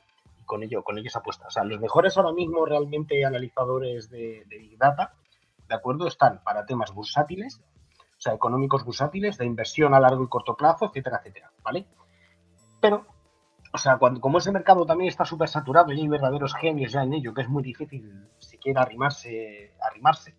con 0.52 0.62
ello, 0.62 0.84
con 0.84 0.98
ellos 0.98 1.16
apuestan. 1.16 1.46
O 1.46 1.50
sea, 1.50 1.64
los 1.64 1.80
mejores 1.80 2.14
ahora 2.18 2.30
mismo 2.30 2.66
realmente 2.66 3.24
analizadores 3.24 4.10
de, 4.10 4.44
Big 4.46 4.76
Data, 4.76 5.14
¿de 5.66 5.74
acuerdo? 5.74 6.06
Están 6.06 6.42
para 6.44 6.66
temas 6.66 6.92
bursátiles, 6.92 7.62
o 7.96 8.20
sea, 8.20 8.34
económicos 8.34 8.84
bursátiles, 8.84 9.38
de 9.38 9.46
inversión 9.46 9.94
a 9.94 10.00
largo 10.00 10.22
y 10.22 10.28
corto 10.28 10.54
plazo, 10.54 10.84
etcétera, 10.84 11.20
etcétera, 11.20 11.50
¿vale? 11.62 11.86
Pero, 12.82 13.06
o 13.72 13.78
sea, 13.78 13.96
cuando, 13.96 14.20
como 14.20 14.36
ese 14.36 14.52
mercado 14.52 14.84
también 14.84 15.08
está 15.08 15.24
súper 15.24 15.48
saturado 15.48 15.90
y 15.90 16.02
hay 16.02 16.08
verdaderos 16.08 16.54
genios 16.54 16.92
ya 16.92 17.02
en 17.02 17.14
ello, 17.14 17.32
que 17.32 17.40
es 17.40 17.48
muy 17.48 17.62
difícil 17.62 18.28
siquiera 18.36 18.82
arrimarse, 18.82 19.72
arrimarse 19.80 20.34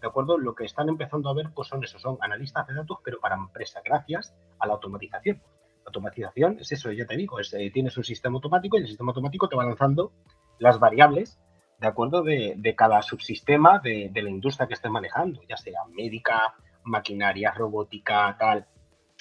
¿de 0.00 0.08
acuerdo? 0.08 0.38
Lo 0.38 0.54
que 0.54 0.64
están 0.64 0.88
empezando 0.88 1.28
a 1.28 1.34
ver 1.34 1.50
pues 1.54 1.68
son 1.68 1.84
eso, 1.84 1.98
son 1.98 2.16
analistas 2.22 2.66
de 2.68 2.74
datos, 2.74 3.00
pero 3.04 3.20
para 3.20 3.34
empresas, 3.34 3.82
gracias 3.84 4.34
a 4.58 4.66
la 4.66 4.72
automatización. 4.72 5.42
Automatización 5.86 6.58
es 6.60 6.72
eso, 6.72 6.92
ya 6.92 7.06
te 7.06 7.16
digo, 7.16 7.40
es, 7.40 7.52
eh, 7.54 7.70
tienes 7.72 7.96
un 7.96 8.04
sistema 8.04 8.36
automático 8.36 8.78
y 8.78 8.82
el 8.82 8.88
sistema 8.88 9.10
automático 9.10 9.48
te 9.48 9.56
va 9.56 9.64
lanzando 9.64 10.12
las 10.58 10.78
variables, 10.78 11.38
¿de 11.78 11.88
acuerdo? 11.88 12.22
De, 12.22 12.74
cada 12.76 13.02
subsistema 13.02 13.80
de, 13.80 14.10
la 14.14 14.30
industria 14.30 14.66
que 14.66 14.74
estés 14.74 14.90
manejando, 14.90 15.40
ya 15.48 15.56
sea 15.56 15.80
médica, 15.90 16.54
maquinaria, 16.84 17.52
robótica, 17.52 18.36
tal. 18.38 18.66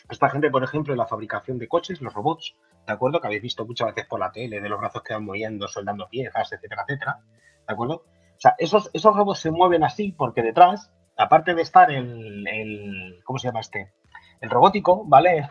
Esta 0.09 0.29
gente, 0.29 0.49
por 0.51 0.63
ejemplo, 0.63 0.93
en 0.93 0.99
la 0.99 1.07
fabricación 1.07 1.57
de 1.57 1.67
coches, 1.67 2.01
los 2.01 2.13
robots, 2.13 2.55
¿de 2.85 2.93
acuerdo? 2.93 3.19
Que 3.19 3.27
habéis 3.27 3.41
visto 3.41 3.65
muchas 3.65 3.87
veces 3.87 4.05
por 4.07 4.19
la 4.19 4.31
tele, 4.31 4.61
de 4.61 4.69
los 4.69 4.79
brazos 4.79 5.01
que 5.01 5.13
van 5.13 5.25
moviendo, 5.25 5.67
soldando 5.67 6.07
piezas, 6.09 6.51
etcétera, 6.51 6.83
etcétera, 6.87 7.19
¿de 7.67 7.73
acuerdo? 7.73 7.95
O 7.95 8.39
sea, 8.41 8.55
esos, 8.57 8.89
esos 8.93 9.15
robots 9.15 9.39
se 9.39 9.51
mueven 9.51 9.83
así 9.83 10.11
porque 10.11 10.41
detrás, 10.41 10.91
aparte 11.17 11.53
de 11.53 11.61
estar 11.61 11.91
el, 11.91 13.19
¿cómo 13.23 13.39
se 13.39 13.47
llama 13.47 13.59
este? 13.59 13.93
El 14.39 14.49
robótico, 14.49 15.03
¿vale? 15.05 15.49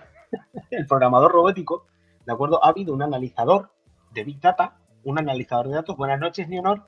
El 0.71 0.87
programador 0.87 1.33
robótico, 1.33 1.87
¿de 2.25 2.33
acuerdo? 2.33 2.65
Ha 2.65 2.69
habido 2.69 2.93
un 2.93 3.03
analizador 3.03 3.71
de 4.13 4.25
Big 4.25 4.41
Data, 4.41 4.79
un 5.05 5.19
analizador 5.19 5.69
de 5.69 5.75
datos. 5.75 5.97
Buenas 5.97 6.21
noches, 6.21 6.49
Leonor. 6.49 6.87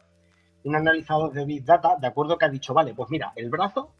Un 0.64 0.76
analizador 0.76 1.32
de 1.32 1.44
Big 1.44 1.64
Data, 1.64 1.96
¿de 2.00 2.06
acuerdo? 2.06 2.38
Que 2.38 2.44
ha 2.46 2.48
dicho, 2.48 2.74
vale, 2.74 2.94
pues 2.94 3.10
mira, 3.10 3.32
el 3.36 3.50
brazo, 3.50 3.92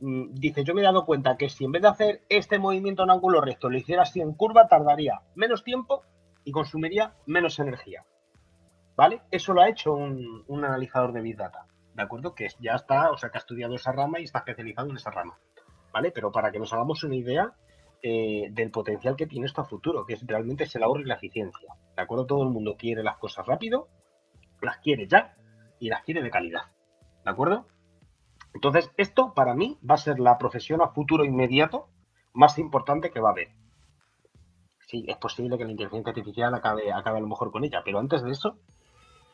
mm, 0.00 0.34
dice, 0.34 0.64
yo 0.64 0.74
me 0.74 0.80
he 0.80 0.84
dado 0.84 1.04
cuenta 1.04 1.36
que 1.36 1.48
si 1.48 1.64
en 1.64 1.72
vez 1.72 1.82
de 1.82 1.88
hacer 1.88 2.22
este 2.28 2.58
movimiento 2.58 3.02
en 3.02 3.10
ángulo 3.10 3.40
recto, 3.40 3.68
lo 3.68 3.78
hiciera 3.78 4.02
así 4.02 4.20
en 4.20 4.32
curva, 4.34 4.68
tardaría 4.68 5.22
menos 5.34 5.64
tiempo 5.64 6.02
y 6.44 6.52
consumiría 6.52 7.14
menos 7.26 7.58
energía. 7.58 8.04
¿vale? 8.98 9.22
Eso 9.30 9.54
lo 9.54 9.60
ha 9.60 9.68
hecho 9.68 9.94
un, 9.94 10.44
analizador 10.64 11.12
de 11.12 11.20
Big 11.20 11.36
Data, 11.36 11.66
¿de 11.94 12.02
acuerdo? 12.02 12.34
Que 12.34 12.48
ya 12.58 12.74
está, 12.74 13.12
o 13.12 13.16
sea, 13.16 13.30
que 13.30 13.38
ha 13.38 13.44
estudiado 13.46 13.76
esa 13.76 13.92
rama 13.92 14.18
y 14.18 14.24
está 14.24 14.40
especializado 14.40 14.90
en 14.90 14.96
esa 14.96 15.12
rama, 15.12 15.38
¿vale? 15.92 16.10
Pero 16.10 16.32
para 16.32 16.50
que 16.50 16.58
nos 16.58 16.72
hagamos 16.72 17.04
una 17.04 17.14
idea 17.14 17.52
eh, 18.02 18.48
del 18.50 18.70
potencial 18.70 19.16
que 19.16 19.26
tiene 19.26 19.46
esto 19.46 19.60
a 19.60 19.64
futuro, 19.64 20.06
que 20.06 20.14
es, 20.14 20.26
realmente 20.26 20.64
es 20.64 20.74
el 20.76 20.82
ahorro 20.82 21.00
y 21.00 21.06
la 21.06 21.14
eficiencia, 21.14 21.74
¿de 21.96 22.02
acuerdo? 22.02 22.26
Todo 22.26 22.42
el 22.42 22.50
mundo 22.50 22.76
quiere 22.78 23.02
las 23.02 23.18
cosas 23.18 23.46
rápido, 23.46 23.88
las 24.60 24.78
quiere 24.78 25.06
ya 25.08 25.36
y 25.80 25.88
las 25.88 26.02
quiere 26.02 26.22
de 26.22 26.30
calidad, 26.30 26.62
¿de 27.24 27.30
acuerdo? 27.30 27.66
Entonces, 28.54 28.90
esto 28.96 29.34
para 29.34 29.54
mí 29.54 29.78
va 29.88 29.94
a 29.94 29.98
ser 29.98 30.18
la 30.20 30.38
profesión 30.38 30.80
a 30.80 30.88
futuro 30.88 31.24
inmediato 31.24 31.88
más 32.32 32.58
importante 32.58 33.10
que 33.10 33.20
va 33.20 33.30
a 33.30 33.32
haber. 33.32 33.48
Sí, 34.86 35.04
es 35.06 35.16
posible 35.16 35.58
que 35.58 35.64
la 35.64 35.72
inteligencia 35.72 36.10
artificial 36.10 36.54
acabe, 36.54 36.92
acabe 36.92 37.18
a 37.18 37.20
lo 37.20 37.28
mejor 37.28 37.50
con 37.50 37.64
ella, 37.64 37.82
pero 37.84 37.98
antes 37.98 38.22
de 38.22 38.30
eso, 38.30 38.58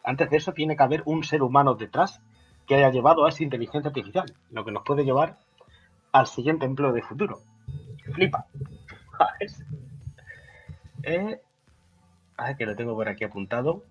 antes 0.02 0.28
de 0.30 0.36
eso 0.36 0.52
tiene 0.52 0.76
que 0.76 0.82
haber 0.82 1.02
un 1.06 1.22
ser 1.22 1.42
humano 1.42 1.74
detrás 1.74 2.20
que 2.66 2.74
haya 2.74 2.90
llevado 2.90 3.24
a 3.24 3.28
esa 3.28 3.42
inteligencia 3.42 3.88
artificial, 3.88 4.26
lo 4.50 4.64
que 4.64 4.72
nos 4.72 4.82
puede 4.84 5.04
llevar 5.04 5.36
al 6.12 6.26
siguiente 6.26 6.66
empleo 6.66 6.92
de 6.92 7.02
futuro. 7.02 7.40
Flipa. 8.12 8.46
eh, 11.02 11.40
que 12.58 12.66
lo 12.66 12.76
tengo 12.76 12.94
por 12.94 13.08
aquí 13.08 13.24
apuntado. 13.24 13.84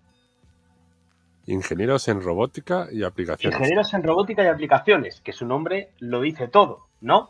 Ingenieros 1.46 2.08
en 2.08 2.22
robótica 2.22 2.88
y 2.92 3.04
aplicaciones. 3.04 3.60
Ingenieros 3.60 3.94
en 3.94 4.04
robótica 4.04 4.44
y 4.44 4.48
aplicaciones, 4.48 5.22
que 5.22 5.34
su 5.34 5.46
nombre 5.46 5.92
lo 6.00 6.22
dice 6.22 6.48
todo, 6.48 6.88
¿no? 7.02 7.30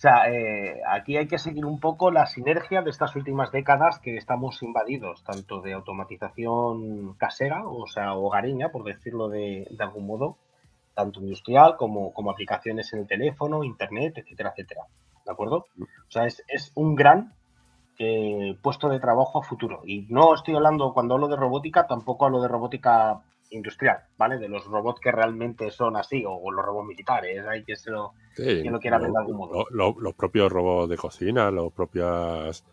sea, 0.00 0.32
eh, 0.32 0.80
aquí 0.88 1.18
hay 1.18 1.28
que 1.28 1.38
seguir 1.38 1.66
un 1.66 1.78
poco 1.78 2.10
la 2.10 2.24
sinergia 2.24 2.80
de 2.80 2.88
estas 2.88 3.14
últimas 3.16 3.52
décadas 3.52 3.98
que 3.98 4.16
estamos 4.16 4.62
invadidos, 4.62 5.22
tanto 5.24 5.60
de 5.60 5.74
automatización 5.74 7.12
casera, 7.18 7.68
o 7.68 7.86
sea, 7.86 8.14
hogareña, 8.14 8.70
por 8.70 8.84
decirlo 8.84 9.28
de, 9.28 9.68
algún 9.78 10.06
modo, 10.06 10.38
tanto 10.94 11.20
industrial 11.20 11.76
como, 11.76 12.14
como, 12.14 12.30
aplicaciones 12.30 12.90
en 12.94 13.00
el 13.00 13.06
teléfono, 13.06 13.62
internet, 13.62 14.16
etcétera, 14.16 14.52
etcétera. 14.56 14.86
¿De 15.30 15.34
acuerdo? 15.34 15.66
O 15.78 16.10
sea, 16.10 16.26
es, 16.26 16.42
es 16.48 16.72
un 16.74 16.96
gran 16.96 17.32
eh, 18.00 18.58
puesto 18.60 18.88
de 18.88 18.98
trabajo 18.98 19.38
a 19.38 19.42
futuro. 19.42 19.82
Y 19.84 20.06
no 20.08 20.34
estoy 20.34 20.56
hablando, 20.56 20.92
cuando 20.92 21.14
hablo 21.14 21.28
de 21.28 21.36
robótica, 21.36 21.86
tampoco 21.86 22.26
hablo 22.26 22.42
de 22.42 22.48
robótica 22.48 23.20
industrial, 23.50 23.98
¿vale? 24.18 24.38
De 24.38 24.48
los 24.48 24.64
robots 24.64 24.98
que 25.00 25.12
realmente 25.12 25.70
son 25.70 25.96
así, 25.96 26.24
o, 26.26 26.50
los 26.50 26.64
robots 26.64 26.88
militares, 26.88 27.46
hay 27.46 27.62
que 27.62 27.76
se 27.76 27.92
lo, 27.92 28.14
quiera 28.34 28.98
ver 28.98 29.12
de 29.12 29.18
algún 29.18 29.36
modo. 29.36 29.66
los 29.70 30.14
propios 30.14 30.50
robots 30.50 30.90
de 30.90 30.96
cocina, 30.96 31.48
los 31.52 31.72
propios 31.72 32.64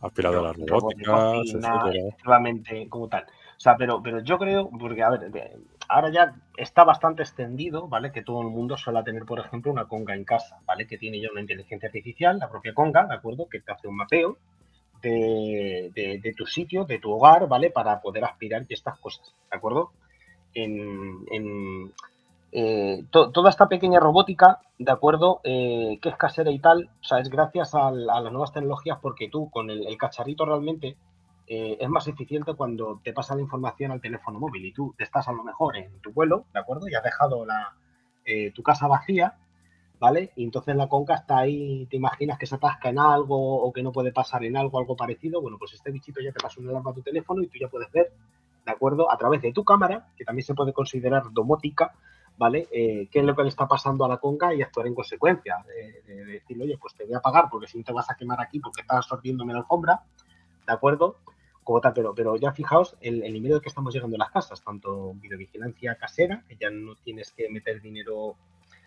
aspiradoras 0.00 0.56
robóticas, 0.56 1.54
efectivamente, 1.54 2.88
como 2.88 3.08
tal. 3.08 3.22
O 3.22 3.60
sea, 3.60 3.76
pero, 3.76 4.02
pero 4.02 4.20
yo 4.20 4.36
creo, 4.36 4.68
porque 4.68 5.04
a 5.04 5.10
ver, 5.10 5.30
ahora 5.94 6.10
ya 6.10 6.34
está 6.56 6.82
bastante 6.82 7.22
extendido, 7.22 7.86
¿vale? 7.86 8.10
Que 8.10 8.22
todo 8.22 8.42
el 8.42 8.48
mundo 8.48 8.76
suele 8.76 9.02
tener, 9.04 9.24
por 9.24 9.38
ejemplo, 9.38 9.70
una 9.70 9.86
conga 9.86 10.14
en 10.14 10.24
casa, 10.24 10.58
¿vale? 10.66 10.88
Que 10.88 10.98
tiene 10.98 11.20
ya 11.20 11.28
una 11.30 11.40
inteligencia 11.40 11.86
artificial, 11.86 12.38
la 12.38 12.50
propia 12.50 12.74
conga, 12.74 13.06
¿de 13.06 13.14
acuerdo? 13.14 13.48
Que 13.48 13.60
te 13.60 13.70
hace 13.70 13.86
un 13.86 13.96
mapeo 13.96 14.36
de, 15.00 16.34
tu 16.36 16.46
sitio, 16.46 16.84
de 16.84 16.98
tu 16.98 17.12
hogar, 17.12 17.46
¿vale? 17.46 17.70
Para 17.70 18.00
poder 18.00 18.24
aspirar 18.24 18.64
y 18.68 18.74
estas 18.74 18.98
cosas, 18.98 19.32
¿de 19.48 19.56
acuerdo? 19.56 19.92
En, 20.52 21.92
eh, 22.50 23.04
toda 23.10 23.50
esta 23.50 23.68
pequeña 23.68 24.00
robótica, 24.00 24.62
¿de 24.78 24.90
acuerdo? 24.90 25.40
Eh, 25.44 25.98
que 26.02 26.08
es 26.08 26.16
casera 26.16 26.50
y 26.50 26.58
tal, 26.58 26.90
o 27.02 27.04
sea, 27.04 27.20
es 27.20 27.28
gracias 27.28 27.72
a, 27.76 27.92
las 27.92 28.32
nuevas 28.32 28.52
tecnologías 28.52 28.98
porque 29.00 29.28
tú 29.28 29.48
con 29.48 29.70
el 29.70 29.96
cacharrito 29.96 30.44
realmente 30.44 30.96
eh, 31.46 31.76
es 31.78 31.88
más 31.88 32.08
eficiente 32.08 32.54
cuando 32.54 33.00
te 33.02 33.12
pasa 33.12 33.34
la 33.34 33.42
información 33.42 33.90
al 33.90 34.00
teléfono 34.00 34.40
móvil 34.40 34.64
y 34.64 34.72
tú 34.72 34.94
estás 34.98 35.28
a 35.28 35.32
lo 35.32 35.44
mejor 35.44 35.76
en 35.76 36.00
tu 36.00 36.12
vuelo, 36.12 36.46
¿de 36.52 36.60
acuerdo? 36.60 36.88
Y 36.88 36.94
has 36.94 37.02
dejado 37.02 37.44
la, 37.44 37.74
eh, 38.24 38.50
tu 38.52 38.62
casa 38.62 38.86
vacía, 38.86 39.36
¿vale? 40.00 40.32
Y 40.36 40.44
entonces 40.44 40.74
la 40.74 40.88
conca 40.88 41.14
está 41.14 41.38
ahí, 41.38 41.86
te 41.90 41.96
imaginas 41.96 42.38
que 42.38 42.46
se 42.46 42.54
atasca 42.54 42.88
en 42.88 42.98
algo 42.98 43.62
o 43.62 43.72
que 43.72 43.82
no 43.82 43.92
puede 43.92 44.12
pasar 44.12 44.44
en 44.44 44.56
algo, 44.56 44.78
algo 44.78 44.96
parecido. 44.96 45.42
Bueno, 45.42 45.58
pues 45.58 45.74
este 45.74 45.90
bichito 45.90 46.20
ya 46.20 46.32
te 46.32 46.40
pasa 46.40 46.60
una 46.60 46.70
alarma 46.70 46.90
a 46.90 46.94
tu 46.94 47.02
teléfono 47.02 47.42
y 47.42 47.48
tú 47.48 47.58
ya 47.60 47.68
puedes 47.68 47.90
ver, 47.92 48.12
¿de 48.64 48.72
acuerdo? 48.72 49.10
A 49.12 49.18
través 49.18 49.42
de 49.42 49.52
tu 49.52 49.64
cámara, 49.64 50.08
que 50.16 50.24
también 50.24 50.46
se 50.46 50.54
puede 50.54 50.72
considerar 50.72 51.24
domótica, 51.32 51.92
¿vale? 52.38 52.66
Eh, 52.72 53.08
¿Qué 53.10 53.20
es 53.20 53.24
lo 53.24 53.36
que 53.36 53.42
le 53.42 53.50
está 53.50 53.68
pasando 53.68 54.04
a 54.04 54.08
la 54.08 54.16
conca 54.16 54.54
y 54.54 54.62
actuar 54.62 54.86
en 54.86 54.94
consecuencia? 54.94 55.64
De, 55.66 56.24
decirle, 56.24 56.64
oye, 56.64 56.78
pues 56.78 56.94
te 56.94 57.04
voy 57.04 57.14
a 57.14 57.20
pagar 57.20 57.48
porque 57.50 57.66
si 57.66 57.78
no 57.78 57.84
te 57.84 57.92
vas 57.92 58.10
a 58.10 58.14
quemar 58.14 58.40
aquí 58.40 58.60
porque 58.60 58.80
estás 58.80 59.06
sorbiéndome 59.06 59.52
la 59.52 59.60
alfombra, 59.60 60.02
¿de 60.66 60.72
acuerdo? 60.72 61.18
Como 61.64 61.80
tal, 61.80 61.92
pero, 61.94 62.14
pero 62.14 62.36
ya 62.36 62.52
fijaos 62.52 62.96
el, 63.00 63.22
el 63.22 63.32
nivel 63.32 63.54
al 63.54 63.60
que 63.60 63.68
estamos 63.68 63.92
llegando 63.92 64.16
en 64.16 64.20
las 64.20 64.30
casas, 64.30 64.62
tanto 64.62 65.14
videovigilancia 65.14 65.96
casera, 65.96 66.44
que 66.46 66.56
ya 66.56 66.70
no 66.70 66.94
tienes 66.96 67.32
que 67.32 67.48
meter 67.48 67.80
dinero, 67.80 68.36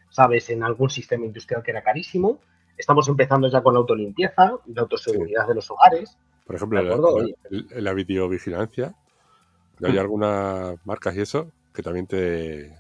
sabes, 0.09 0.49
en 0.49 0.63
algún 0.63 0.89
sistema 0.89 1.25
industrial 1.25 1.63
que 1.63 1.71
era 1.71 1.83
carísimo. 1.83 2.39
Estamos 2.77 3.07
empezando 3.07 3.49
ya 3.49 3.61
con 3.61 3.73
la 3.73 3.79
autolimpieza, 3.79 4.53
la 4.67 4.81
autoseguridad 4.81 5.47
de 5.47 5.55
los 5.55 5.69
hogares. 5.71 6.17
Por 6.45 6.55
ejemplo, 6.55 6.79
en 6.79 7.83
la, 7.83 7.93
videovigilancia, 7.93 8.95
hay 9.83 9.93
mm. 9.93 9.99
algunas 9.99 10.85
marcas 10.85 11.15
y 11.15 11.21
eso 11.21 11.51
que 11.73 11.81
también 11.81 12.07
te, 12.07 12.73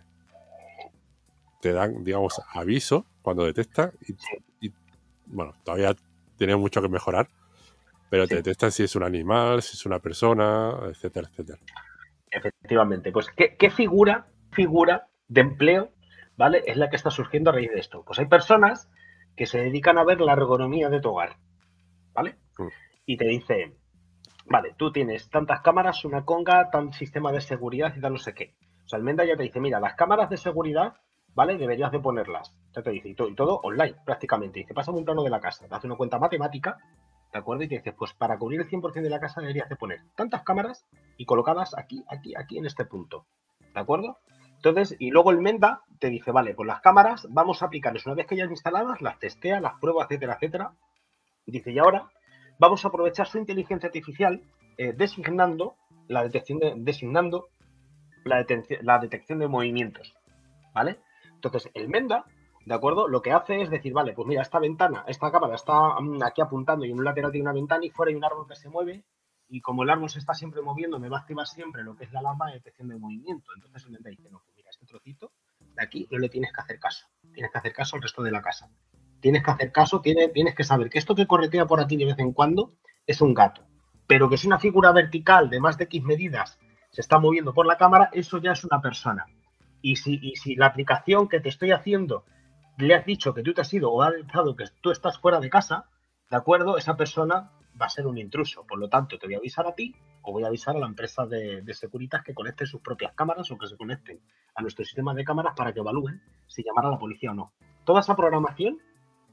te 1.59 1.73
dan, 1.73 2.03
digamos, 2.03 2.39
aviso 2.53 3.05
cuando 3.21 3.43
detecta 3.45 3.91
y, 4.07 4.67
y 4.67 4.71
bueno, 5.25 5.53
todavía 5.63 5.95
tiene 6.37 6.55
mucho 6.55 6.81
que 6.81 6.87
mejorar, 6.87 7.29
pero 8.09 8.27
te 8.27 8.35
detectan 8.35 8.71
si 8.71 8.83
es 8.83 8.95
un 8.95 9.03
animal, 9.03 9.61
si 9.61 9.75
es 9.75 9.85
una 9.85 9.99
persona, 9.99 10.77
etcétera, 10.89 11.27
etcétera. 11.29 11.59
Efectivamente. 12.31 13.11
Pues, 13.11 13.27
¿qué, 13.29 13.69
figura, 13.69 14.27
figura 14.51 15.07
de 15.27 15.41
empleo, 15.41 15.91
¿vale? 16.35 16.63
Es 16.65 16.77
la 16.77 16.89
que 16.89 16.95
está 16.95 17.09
surgiendo 17.09 17.49
a 17.49 17.53
raíz 17.53 17.71
de 17.71 17.79
esto. 17.79 18.03
Pues 18.05 18.19
hay 18.19 18.25
personas 18.25 18.89
que 19.35 19.45
se 19.45 19.59
dedican 19.59 19.97
a 19.97 20.03
ver 20.03 20.21
la 20.21 20.33
ergonomía 20.33 20.89
de 20.89 20.99
tu 20.99 21.09
hogar, 21.09 21.37
¿vale? 22.13 22.37
Mm. 22.57 22.67
Y 23.05 23.17
te 23.17 23.25
dice, 23.25 23.75
vale, 24.45 24.73
tú 24.77 24.91
tienes 24.91 25.29
tantas 25.29 25.61
cámaras, 25.61 26.05
una 26.05 26.25
conga, 26.25 26.69
tan 26.69 26.93
sistema 26.93 27.31
de 27.31 27.41
seguridad 27.41 27.93
y 27.95 28.01
tal 28.01 28.13
no 28.13 28.19
sé 28.19 28.33
qué. 28.33 28.55
O 28.85 28.89
sea, 28.89 28.97
Almenda 28.97 29.25
ya 29.25 29.35
te 29.35 29.43
dice, 29.43 29.59
mira, 29.59 29.79
las 29.79 29.95
cámaras 29.95 30.29
de 30.29 30.37
seguridad, 30.37 30.93
¿vale? 31.33 31.57
Deberías 31.57 31.91
de 31.91 31.99
ponerlas. 31.99 32.55
Ya 32.73 32.81
te 32.81 32.91
dice, 32.91 33.09
y 33.09 33.15
todo, 33.15 33.29
y 33.29 33.35
todo 33.35 33.59
online, 33.63 33.95
prácticamente. 34.05 34.59
Dice, 34.59 34.73
pasa 34.73 34.91
un 34.91 35.05
plano 35.05 35.23
de 35.23 35.29
la 35.29 35.39
casa, 35.39 35.67
te 35.67 35.75
hace 35.75 35.87
una 35.87 35.97
cuenta 35.97 36.19
matemática 36.19 36.77
¿de 37.31 37.39
acuerdo? 37.39 37.63
Y 37.63 37.67
te 37.67 37.75
dices, 37.75 37.93
pues 37.97 38.13
para 38.13 38.37
cubrir 38.37 38.61
el 38.61 38.69
100% 38.69 39.01
de 39.01 39.09
la 39.09 39.19
casa 39.19 39.41
deberías 39.41 39.69
de 39.69 39.75
poner 39.75 40.01
tantas 40.15 40.43
cámaras 40.43 40.85
y 41.17 41.25
colocadas 41.25 41.77
aquí, 41.77 42.03
aquí, 42.09 42.33
aquí 42.35 42.57
en 42.57 42.65
este 42.65 42.85
punto, 42.85 43.25
¿de 43.73 43.79
acuerdo? 43.79 44.17
Entonces, 44.55 44.95
y 44.99 45.11
luego 45.11 45.31
el 45.31 45.39
Menda 45.39 45.83
te 45.99 46.09
dice, 46.09 46.31
vale, 46.31 46.55
pues 46.55 46.67
las 46.67 46.81
cámaras 46.81 47.27
vamos 47.29 47.61
a 47.61 47.67
aplicarles 47.67 48.05
una 48.05 48.15
vez 48.15 48.25
que 48.25 48.35
ya 48.35 48.45
instaladas, 48.45 49.01
las 49.01 49.19
testea, 49.19 49.59
las 49.61 49.79
prueba, 49.79 50.03
etcétera, 50.03 50.33
etcétera. 50.33 50.73
dice, 51.45 51.71
y 51.71 51.79
ahora 51.79 52.09
vamos 52.59 52.83
a 52.83 52.87
aprovechar 52.87 53.27
su 53.27 53.37
inteligencia 53.37 53.87
artificial 53.87 54.41
eh, 54.77 54.93
designando 54.93 55.75
la 56.07 56.23
detección 56.23 56.59
de, 56.59 56.73
designando 56.77 57.49
la, 58.23 58.45
la 58.81 58.99
detección 58.99 59.39
de 59.39 59.47
movimientos, 59.47 60.15
¿vale? 60.73 60.99
Entonces, 61.33 61.69
el 61.75 61.87
Menda 61.87 62.25
¿De 62.67 62.73
acuerdo? 62.73 63.07
Lo 63.07 63.21
que 63.21 63.31
hace 63.31 63.61
es 63.61 63.69
decir, 63.69 63.93
vale, 63.93 64.11
pues 64.11 64.27
mira, 64.27 64.41
esta 64.41 64.59
ventana, 64.59 65.05
esta 65.07 65.31
cámara 65.31 65.55
está 65.55 66.01
mm, 66.01 66.21
aquí 66.21 66.41
apuntando 66.41 66.83
y 66.83 66.91
en 66.91 66.97
un 66.97 67.05
lateral 67.05 67.31
tiene 67.31 67.43
una 67.43 67.53
ventana 67.53 67.85
y 67.85 67.91
fuera 67.91 68.09
hay 68.09 68.15
un 68.15 68.25
árbol 68.25 68.45
que 68.45 68.57
se 68.57 68.67
mueve 68.67 69.05
y 69.47 69.61
como 69.61 69.83
el 69.83 69.89
árbol 69.89 70.09
se 70.09 70.19
está 70.19 70.33
siempre 70.33 70.61
moviendo, 70.61 70.99
me 70.99 71.07
va 71.07 71.15
a 71.15 71.19
activar 71.21 71.47
siempre 71.47 71.81
lo 71.81 71.95
que 71.95 72.03
es 72.03 72.11
la 72.11 72.19
alarma 72.19 72.47
de 72.47 72.55
detección 72.55 72.89
de 72.89 72.97
movimiento. 72.97 73.51
Entonces 73.55 73.85
el 73.85 73.91
mente 73.91 74.09
dice, 74.09 74.29
no, 74.29 74.41
pues 74.43 74.53
mira, 74.57 74.69
este 74.69 74.85
trocito 74.85 75.31
de 75.61 75.81
aquí 75.81 76.09
no 76.11 76.17
le 76.17 76.27
tienes 76.27 76.51
que 76.51 76.59
hacer 76.59 76.77
caso. 76.77 77.07
Tienes 77.33 77.53
que 77.53 77.57
hacer 77.57 77.71
caso 77.71 77.95
al 77.95 78.01
resto 78.01 78.21
de 78.21 78.31
la 78.31 78.41
casa. 78.41 78.69
Tienes 79.21 79.45
que 79.45 79.51
hacer 79.51 79.71
caso, 79.71 80.01
tienes, 80.01 80.53
que 80.53 80.63
saber 80.65 80.89
que 80.89 80.99
esto 80.99 81.15
que 81.15 81.25
corretea 81.25 81.65
por 81.67 81.79
aquí 81.79 81.95
de 81.95 82.03
vez 82.03 82.19
en 82.19 82.33
cuando 82.33 82.73
es 83.05 83.21
un 83.21 83.33
gato. 83.33 83.65
Pero 84.07 84.27
que 84.27 84.35
si 84.35 84.45
una 84.45 84.59
figura 84.59 84.91
vertical 84.91 85.49
de 85.49 85.61
más 85.61 85.77
de 85.77 85.85
X 85.85 86.03
medidas 86.03 86.59
se 86.91 86.99
está 86.99 87.17
moviendo 87.17 87.53
por 87.53 87.65
la 87.65 87.77
cámara, 87.77 88.09
eso 88.11 88.39
ya 88.39 88.51
es 88.51 88.65
una 88.65 88.81
persona. 88.81 89.25
Y 89.81 89.93
y 89.93 90.35
si 90.35 90.55
la 90.55 90.65
aplicación 90.65 91.29
que 91.29 91.39
te 91.39 91.47
estoy 91.47 91.71
haciendo 91.71 92.25
le 92.77 92.93
has 92.93 93.05
dicho 93.05 93.33
que 93.33 93.43
tú 93.43 93.53
te 93.53 93.61
has 93.61 93.73
ido 93.73 93.91
o 93.91 94.01
ha 94.01 94.07
avisado 94.07 94.55
que 94.55 94.65
tú 94.81 94.91
estás 94.91 95.17
fuera 95.19 95.39
de 95.39 95.49
casa, 95.49 95.85
¿de 96.29 96.37
acuerdo? 96.37 96.77
Esa 96.77 96.95
persona 96.95 97.51
va 97.79 97.87
a 97.87 97.89
ser 97.89 98.07
un 98.07 98.17
intruso. 98.17 98.65
Por 98.65 98.79
lo 98.79 98.89
tanto, 98.89 99.17
te 99.17 99.27
voy 99.27 99.35
a 99.35 99.39
avisar 99.39 99.67
a 99.67 99.75
ti 99.75 99.95
o 100.21 100.31
voy 100.31 100.43
a 100.43 100.47
avisar 100.47 100.75
a 100.75 100.79
la 100.79 100.87
empresa 100.87 101.25
de, 101.25 101.61
de 101.61 101.73
Securitas 101.73 102.23
que 102.23 102.33
conecte 102.33 102.65
sus 102.65 102.81
propias 102.81 103.13
cámaras 103.13 103.49
o 103.51 103.57
que 103.57 103.67
se 103.67 103.77
conecten 103.77 104.19
a 104.55 104.61
nuestro 104.61 104.85
sistema 104.85 105.13
de 105.13 105.23
cámaras 105.23 105.53
para 105.55 105.73
que 105.73 105.79
evalúen 105.79 106.21
si 106.47 106.63
llamar 106.63 106.85
a 106.85 106.91
la 106.91 106.99
policía 106.99 107.31
o 107.31 107.33
no. 107.33 107.53
Toda 107.83 108.01
esa 108.01 108.15
programación, 108.15 108.79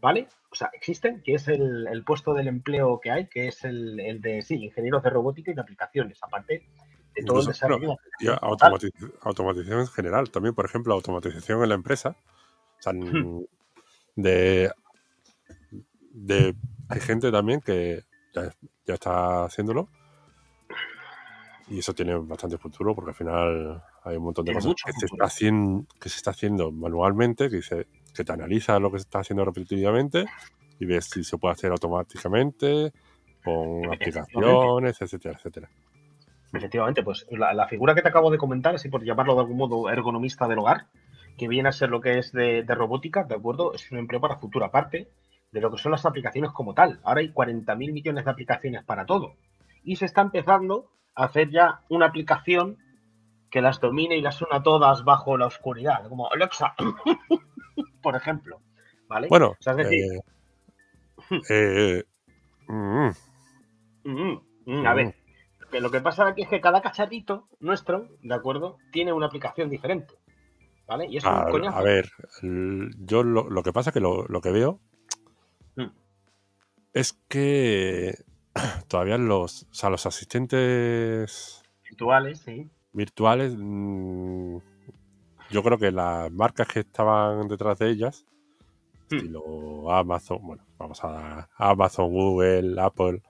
¿vale? 0.01 0.29
O 0.51 0.55
sea, 0.55 0.71
existen, 0.73 1.23
que 1.23 1.35
es 1.35 1.49
el, 1.49 2.05
puesto 2.07 2.33
del 2.33 2.49
empleo 2.49 3.01
que 3.01 3.11
hay, 3.11 3.27
que 3.27 3.49
es 3.49 3.65
el, 3.65 4.21
de, 4.21 4.43
sí, 4.43 4.55
ingenieros 4.55 5.03
de 5.03 5.11
robótica 5.11 5.51
y 5.51 5.55
de 5.55 5.61
aplicaciones, 5.61 6.23
aparte 6.23 6.67
de 7.15 7.25
todo 7.25 7.41
el 7.41 7.47
desarrollo. 7.47 7.97
y 8.21 8.29
automatización 8.29 9.81
en 9.81 9.87
general, 9.89 10.31
también, 10.31 10.55
por 10.55 10.65
ejemplo, 10.65 10.95
automatización 10.95 11.63
en 11.63 11.69
la 11.69 11.75
empresa 11.75 12.17
Hmm. 12.93 13.45
de, 14.17 14.71
de, 16.13 16.55
hay 16.89 17.01
gente 17.01 17.31
también 17.31 17.61
que 17.61 18.03
ya, 18.35 18.95
está 18.95 19.45
haciéndolo 19.45 19.89
y 21.69 21.79
eso 21.79 21.95
tiene 21.95 22.15
bastante 22.17 22.59
futuro 22.59 22.95
porque 22.95 23.11
al 23.11 23.17
final 23.17 23.83
hay 24.03 24.17
un 24.17 24.25
montón 24.25 24.45
de 24.45 24.53
cosas 24.53 24.75
que 24.85 24.93
se, 24.93 25.07
está 25.07 25.25
haciendo, 25.25 25.87
que 25.99 26.09
se 26.09 26.17
está 26.17 26.31
haciendo 26.31 26.71
manualmente, 26.71 27.49
que, 27.49 27.57
dice, 27.57 27.87
que 28.15 28.25
te 28.25 28.33
analiza 28.33 28.79
lo 28.79 28.91
que 28.91 28.99
se 28.99 29.05
está 29.05 29.21
haciendo 29.21 29.45
repetitivamente 29.45 30.27
y 30.79 30.85
ves 30.85 31.07
si 31.07 31.25
se 31.25 31.39
puede 31.39 31.53
hacer 31.53 31.71
automáticamente 31.71 32.93
con 33.43 33.85
aplicaciones, 33.93 35.01
etcétera, 35.01 35.37
etcétera. 35.37 35.71
Efectivamente, 36.53 37.03
pues 37.03 37.27
la, 37.31 37.53
la, 37.53 37.67
figura 37.67 37.95
que 37.95 38.03
te 38.03 38.09
acabo 38.09 38.31
de 38.31 38.39
comentar, 38.39 38.77
así 38.77 38.89
por 38.89 39.03
llamarlo 39.03 39.35
de 39.35 39.41
algún 39.41 39.57
modo 39.57 39.91
ergonomista 39.91 40.47
del 40.47 40.61
hogar, 40.61 40.87
que 41.37 41.49
viene 41.49 41.69
a 41.69 41.73
ser 41.73 41.91
lo 41.91 42.01
que 42.01 42.19
es 42.19 42.33
de, 42.33 42.65
robótica, 42.69 43.25
¿de 43.25 43.35
acuerdo? 43.35 43.75
Es 43.75 43.91
un 43.91 43.99
empleo 43.99 44.21
para 44.21 44.37
futuro, 44.37 44.65
aparte 44.65 45.09
de 45.51 45.61
lo 45.61 45.71
que 45.71 45.79
son 45.79 45.93
las 45.93 46.05
aplicaciones 46.05 46.51
como 46.51 46.75
tal. 46.75 47.01
Ahora 47.05 47.21
hay 47.21 47.33
40.000 47.33 47.77
millones 47.93 48.25
de 48.25 48.31
aplicaciones 48.31 48.85
para 48.85 49.07
todo. 49.07 49.35
Y 49.85 49.97
se 49.97 50.05
está 50.05 50.23
empezando 50.23 50.91
a 51.15 51.25
hacer 51.25 51.51
ya 51.51 51.83
una 51.89 52.07
aplicación 52.07 52.79
que 53.51 53.63
las 53.63 53.81
domine 53.81 54.17
y 54.17 54.21
las 54.21 54.43
una 54.43 54.63
todas 54.65 55.05
bajo 55.05 55.37
la 55.37 55.47
oscuridad, 55.47 56.09
como 56.09 56.29
Alexa, 56.31 56.75
por 58.03 58.17
ejemplo. 58.17 58.61
¿Vale? 59.07 59.29
Bueno, 59.29 59.55
eh, 59.79 60.21
eh, 61.51 62.05
mm, 62.67 63.11
mm, 64.05 64.41
mm, 64.67 64.87
a 64.87 64.95
ver, 64.95 65.15
lo 65.81 65.91
que 65.91 66.01
pasa 66.01 66.27
aquí 66.27 66.43
es 66.43 66.49
que 66.49 66.61
cada 66.61 66.83
cacharrito 66.83 67.49
nuestro, 67.61 68.09
¿de 68.23 68.35
acuerdo? 68.35 68.79
Tiene 68.91 69.13
una 69.13 69.27
aplicación 69.27 69.71
diferente. 69.71 70.15
¿Vale? 70.87 71.07
Y 71.09 71.17
es 71.17 71.25
a, 71.25 71.43
A 71.43 71.83
ver, 71.83 72.11
yo 72.43 73.23
lo, 73.23 73.63
que 73.63 73.73
pasa 73.73 73.91
es 73.91 73.95
que 73.95 74.01
lo, 74.01 74.27
que 74.43 74.51
veo 74.51 74.81
hmm. 75.77 75.91
es 76.93 77.15
que 77.29 78.19
todavía 78.89 79.17
los, 79.17 79.63
o 79.63 79.75
sea, 79.75 79.91
los 79.91 80.05
asistentes 80.05 81.63
virtuales, 81.83 82.41
sí. 82.41 82.69
Virtuales, 82.93 83.55
mm, 83.57 84.59
yo 85.51 85.63
creo 85.63 85.79
que 85.79 85.91
las 85.91 86.31
marcas 86.31 86.69
que 86.69 86.81
estaban 86.81 87.49
detrás 87.49 87.79
de 87.79 87.89
ellas, 87.91 88.27
hmm. 89.11 89.17
estilo 89.17 89.91
Amazon, 89.91 90.39
bueno, 90.43 90.67
vamos 90.77 91.03
a 91.03 91.49
Amazon, 91.57 92.11
Google, 92.11 92.79
Apple, 92.79 93.23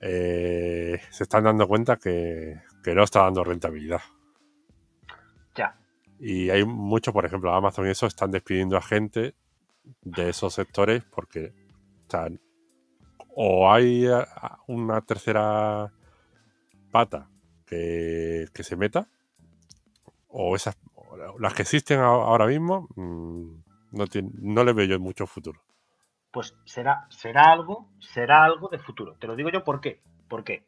eh, 0.00 1.00
se 1.10 1.22
están 1.22 1.44
dando 1.44 1.68
cuenta 1.68 1.96
que, 1.96 2.60
que 2.82 2.94
no 2.94 3.04
está 3.04 3.22
dando 3.22 3.44
rentabilidad. 3.44 4.00
Y 6.18 6.50
hay 6.50 6.64
muchos, 6.64 7.12
por 7.12 7.26
ejemplo, 7.26 7.54
Amazon 7.54 7.86
y 7.86 7.90
eso 7.90 8.06
están 8.06 8.30
despidiendo 8.30 8.76
a 8.76 8.82
gente 8.82 9.34
de 10.02 10.30
esos 10.30 10.54
sectores 10.54 11.04
porque 11.04 11.52
están, 12.02 12.40
o 13.28 13.70
hay 13.70 14.06
una 14.66 15.00
tercera 15.02 15.92
pata 16.90 17.28
que, 17.66 18.48
se 18.52 18.76
meta 18.76 19.08
o 20.28 20.56
esas, 20.56 20.76
las 21.38 21.54
que 21.54 21.62
existen 21.62 22.00
ahora 22.00 22.46
mismo, 22.46 22.88
mm, 22.96 23.66
no, 23.92 24.04
no 24.40 24.64
le 24.64 24.72
veo 24.72 24.86
yo 24.86 25.00
mucho 25.00 25.26
futuro. 25.26 25.60
Pues 26.30 26.54
será, 26.64 27.06
será 27.08 27.50
algo, 27.50 27.88
será 27.98 28.44
algo 28.44 28.68
de 28.68 28.78
futuro. 28.78 29.16
Te 29.18 29.26
lo 29.26 29.36
digo 29.36 29.50
yo 29.50 29.64
por 29.64 29.80
qué. 29.80 30.02
Porque 30.28 30.66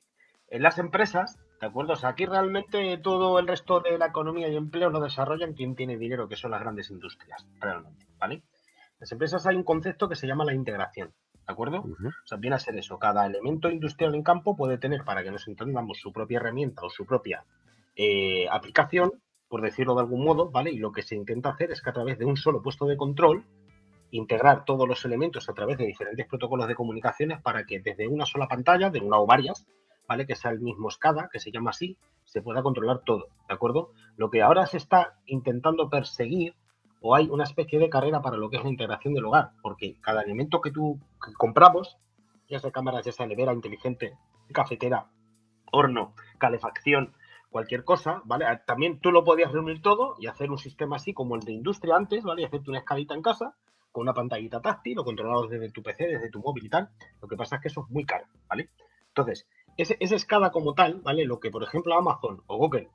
en 0.49 0.63
las 0.63 0.79
empresas, 0.79 1.39
¿de 1.61 1.67
acuerdo? 1.67 1.95
O 1.95 1.97
sea, 1.97 2.11
aquí 2.11 2.27
realmente 2.27 2.99
todo 2.99 3.39
el 3.39 3.47
resto 3.47 3.81
de 3.81 3.99
la 3.99 4.07
economía 4.07 4.49
y 4.49 4.57
empleo 4.57 4.91
lo 4.91 5.01
desarrollan 5.01 5.55
quien 5.55 5.75
tiene 5.75 5.97
dinero, 5.97 6.29
que 6.29 6.37
son 6.37 6.51
las 6.51 6.61
grandes 6.61 6.91
industrias, 6.91 7.47
realmente, 7.61 8.07
¿vale? 8.19 8.43
las 8.99 9.13
empresas 9.13 9.47
hay 9.47 9.57
un 9.57 9.63
concepto 9.63 10.09
que 10.09 10.17
se 10.17 10.27
llama 10.27 10.45
la 10.45 10.55
integración, 10.55 11.13
¿de 11.33 11.53
acuerdo? 11.53 11.79
O 11.79 12.27
sea, 12.27 12.39
viene 12.39 12.57
a 12.57 12.59
ser 12.59 12.77
eso. 12.77 12.99
Cada 12.99 13.27
elemento 13.27 13.71
industrial 13.71 14.15
en 14.15 14.23
campo 14.23 14.57
puede 14.57 14.79
tener, 14.79 15.05
para 15.05 15.23
que 15.23 15.31
nos 15.31 15.47
entendamos, 15.47 15.99
su 15.99 16.13
propia 16.13 16.39
herramienta 16.39 16.83
o 16.83 16.91
su 16.91 17.07
propia 17.07 17.45
eh, 17.95 18.49
aplicación, 18.51 19.13
por 19.49 19.63
decirlo 19.63 19.95
de 19.95 20.01
algún 20.01 20.25
modo, 20.25 20.51
¿vale? 20.51 20.71
Y 20.71 20.79
lo 20.79 20.93
que 20.93 21.03
se 21.03 21.15
intenta 21.15 21.51
hacer 21.51 21.71
es 21.71 21.81
que 21.81 21.91
a 21.91 21.93
través 21.93 22.19
de 22.19 22.25
un 22.25 22.37
solo 22.37 22.61
puesto 22.61 22.87
de 22.87 22.97
control, 22.97 23.45
integrar 24.11 24.65
todos 24.65 24.89
los 24.89 25.05
elementos 25.05 25.49
a 25.49 25.55
través 25.55 25.79
de 25.79 25.87
diferentes 25.87 26.27
protocolos 26.27 26.67
de 26.67 26.75
comunicaciones 26.75 27.41
para 27.41 27.65
que 27.65 27.81
desde 27.81 28.09
una 28.09 28.27
sola 28.27 28.49
pantalla, 28.49 28.91
de 28.91 29.01
una 29.01 29.19
o 29.19 29.27
varias, 29.27 29.67
¿vale? 30.09 30.27
Que 30.27 30.35
sea 30.35 30.51
el 30.51 30.61
mismo 30.61 30.91
SCADA, 30.91 31.29
que 31.31 31.39
se 31.39 31.53
llama 31.53 31.71
así, 31.71 31.97
se 32.25 32.43
pueda 32.43 32.63
controlar 32.63 33.01
todo, 33.05 33.29
¿de 33.49 33.55
acuerdo? 33.55 33.93
Lo 34.17 34.31
que 34.31 34.43
ahora 34.43 34.67
se 34.67 34.79
está 34.79 35.19
intentando 35.27 35.89
perseguir 35.89 36.55
o 37.01 37.15
hay 37.15 37.29
una 37.29 37.45
especie 37.45 37.79
de 37.79 37.89
carrera 37.89 38.23
para 38.23 38.37
lo 38.37 38.51
que 38.51 38.57
es 38.57 38.65
la 38.65 38.71
integración 38.71 39.15
del 39.15 39.27
hogar, 39.27 39.51
porque 39.63 39.97
cada 40.01 40.23
elemento 40.23 40.61
que 40.61 40.73
tú 40.73 40.99
compramos, 41.37 41.97
ya 42.49 42.59
sea 42.59 42.73
cámaras, 42.73 43.05
ya 43.05 43.13
sea 43.13 43.27
nevera 43.27 43.53
inteligente, 43.53 44.17
cafetera, 44.53 45.07
horno, 45.71 46.15
calefacción, 46.39 47.15
cualquier 47.51 47.85
cosa, 47.85 48.23
¿vale? 48.25 48.47
Ah, 48.47 48.63
también 48.65 49.01
tú 49.01 49.11
lo 49.11 49.25
podías 49.25 49.53
reunir 49.53 49.81
todo 49.81 50.17
y 50.19 50.27
hacer 50.27 50.51
un 50.51 50.59
sistema 50.59 50.97
así 50.97 51.13
como 51.13 51.37
el 51.37 51.43
de 51.43 51.53
industria 51.53 51.97
antes, 51.97 52.25
¿vale? 52.25 52.43
Y 52.43 52.45
hacerte 52.47 52.71
una 52.71 52.81
escalita 52.81 53.15
en 53.15 53.23
casa 53.23 53.55
con 53.93 54.03
una 54.03 54.15
pantallita 54.15 54.61
táctil 54.61 54.97
lo 54.97 55.05
controlado 55.05 55.47
desde 55.47 55.71
tu 55.71 55.83
PC, 55.83 56.07
desde 56.07 56.31
tu 56.31 56.41
móvil 56.41 56.67
y 56.67 56.69
tal. 56.69 56.91
Lo 57.21 57.29
que 57.29 57.37
pasa 57.37 57.57
es 57.57 57.63
que 57.63 57.69
eso 57.69 57.85
es 57.87 57.91
muy 57.91 58.05
caro, 58.05 58.27
¿vale? 58.49 58.71
Entonces, 59.09 59.47
ese, 59.79 59.97
esa 60.01 60.17
escala 60.17 60.51
como 60.51 60.75
tal, 60.75 61.01
¿vale? 61.03 61.25
Lo 61.25 61.41
que, 61.41 61.51
por 61.51 61.63
ejemplo, 61.63 61.95
Amazon 61.95 62.43
o 62.47 62.57
Google 62.59 62.91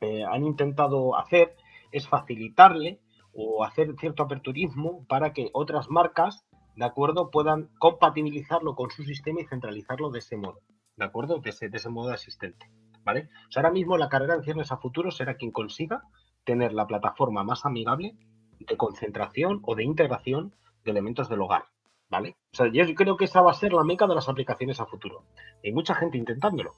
eh, 0.00 0.24
han 0.24 0.44
intentado 0.44 1.16
hacer 1.16 1.56
es 1.90 2.06
facilitarle 2.06 3.00
o 3.32 3.64
hacer 3.64 3.94
cierto 3.98 4.22
aperturismo 4.22 5.04
para 5.08 5.32
que 5.32 5.50
otras 5.52 5.88
marcas, 5.90 6.44
¿de 6.76 6.84
acuerdo?, 6.84 7.30
puedan 7.30 7.70
compatibilizarlo 7.78 8.74
con 8.74 8.90
su 8.90 9.04
sistema 9.04 9.40
y 9.40 9.46
centralizarlo 9.46 10.10
de 10.10 10.18
ese 10.18 10.36
modo, 10.36 10.60
¿de 10.96 11.04
acuerdo?, 11.04 11.38
de 11.38 11.50
ese, 11.50 11.68
de 11.68 11.78
ese 11.78 11.88
modo 11.88 12.12
asistente, 12.12 12.70
¿vale? 13.02 13.28
O 13.54 13.58
ahora 13.58 13.70
mismo 13.70 13.96
la 13.96 14.08
carrera 14.08 14.34
en 14.34 14.42
ciernes 14.42 14.72
a 14.72 14.76
futuro 14.76 15.10
será 15.10 15.36
quien 15.36 15.50
consiga 15.50 16.02
tener 16.44 16.72
la 16.72 16.86
plataforma 16.86 17.42
más 17.42 17.64
amigable 17.64 18.16
de 18.58 18.76
concentración 18.76 19.60
o 19.62 19.74
de 19.74 19.84
integración 19.84 20.54
de 20.84 20.90
elementos 20.90 21.28
del 21.28 21.40
hogar, 21.40 21.64
¿vale? 22.08 22.36
O 22.52 22.56
sea, 22.56 22.66
yo 22.72 22.84
creo 22.94 23.16
que 23.16 23.26
esa 23.26 23.42
va 23.42 23.50
a 23.50 23.54
ser 23.54 23.72
la 23.72 23.84
meca 23.84 24.06
de 24.06 24.14
las 24.14 24.28
aplicaciones 24.28 24.80
a 24.80 24.86
futuro. 24.86 25.24
Hay 25.64 25.72
mucha 25.72 25.94
gente 25.94 26.18
intentándolo. 26.18 26.74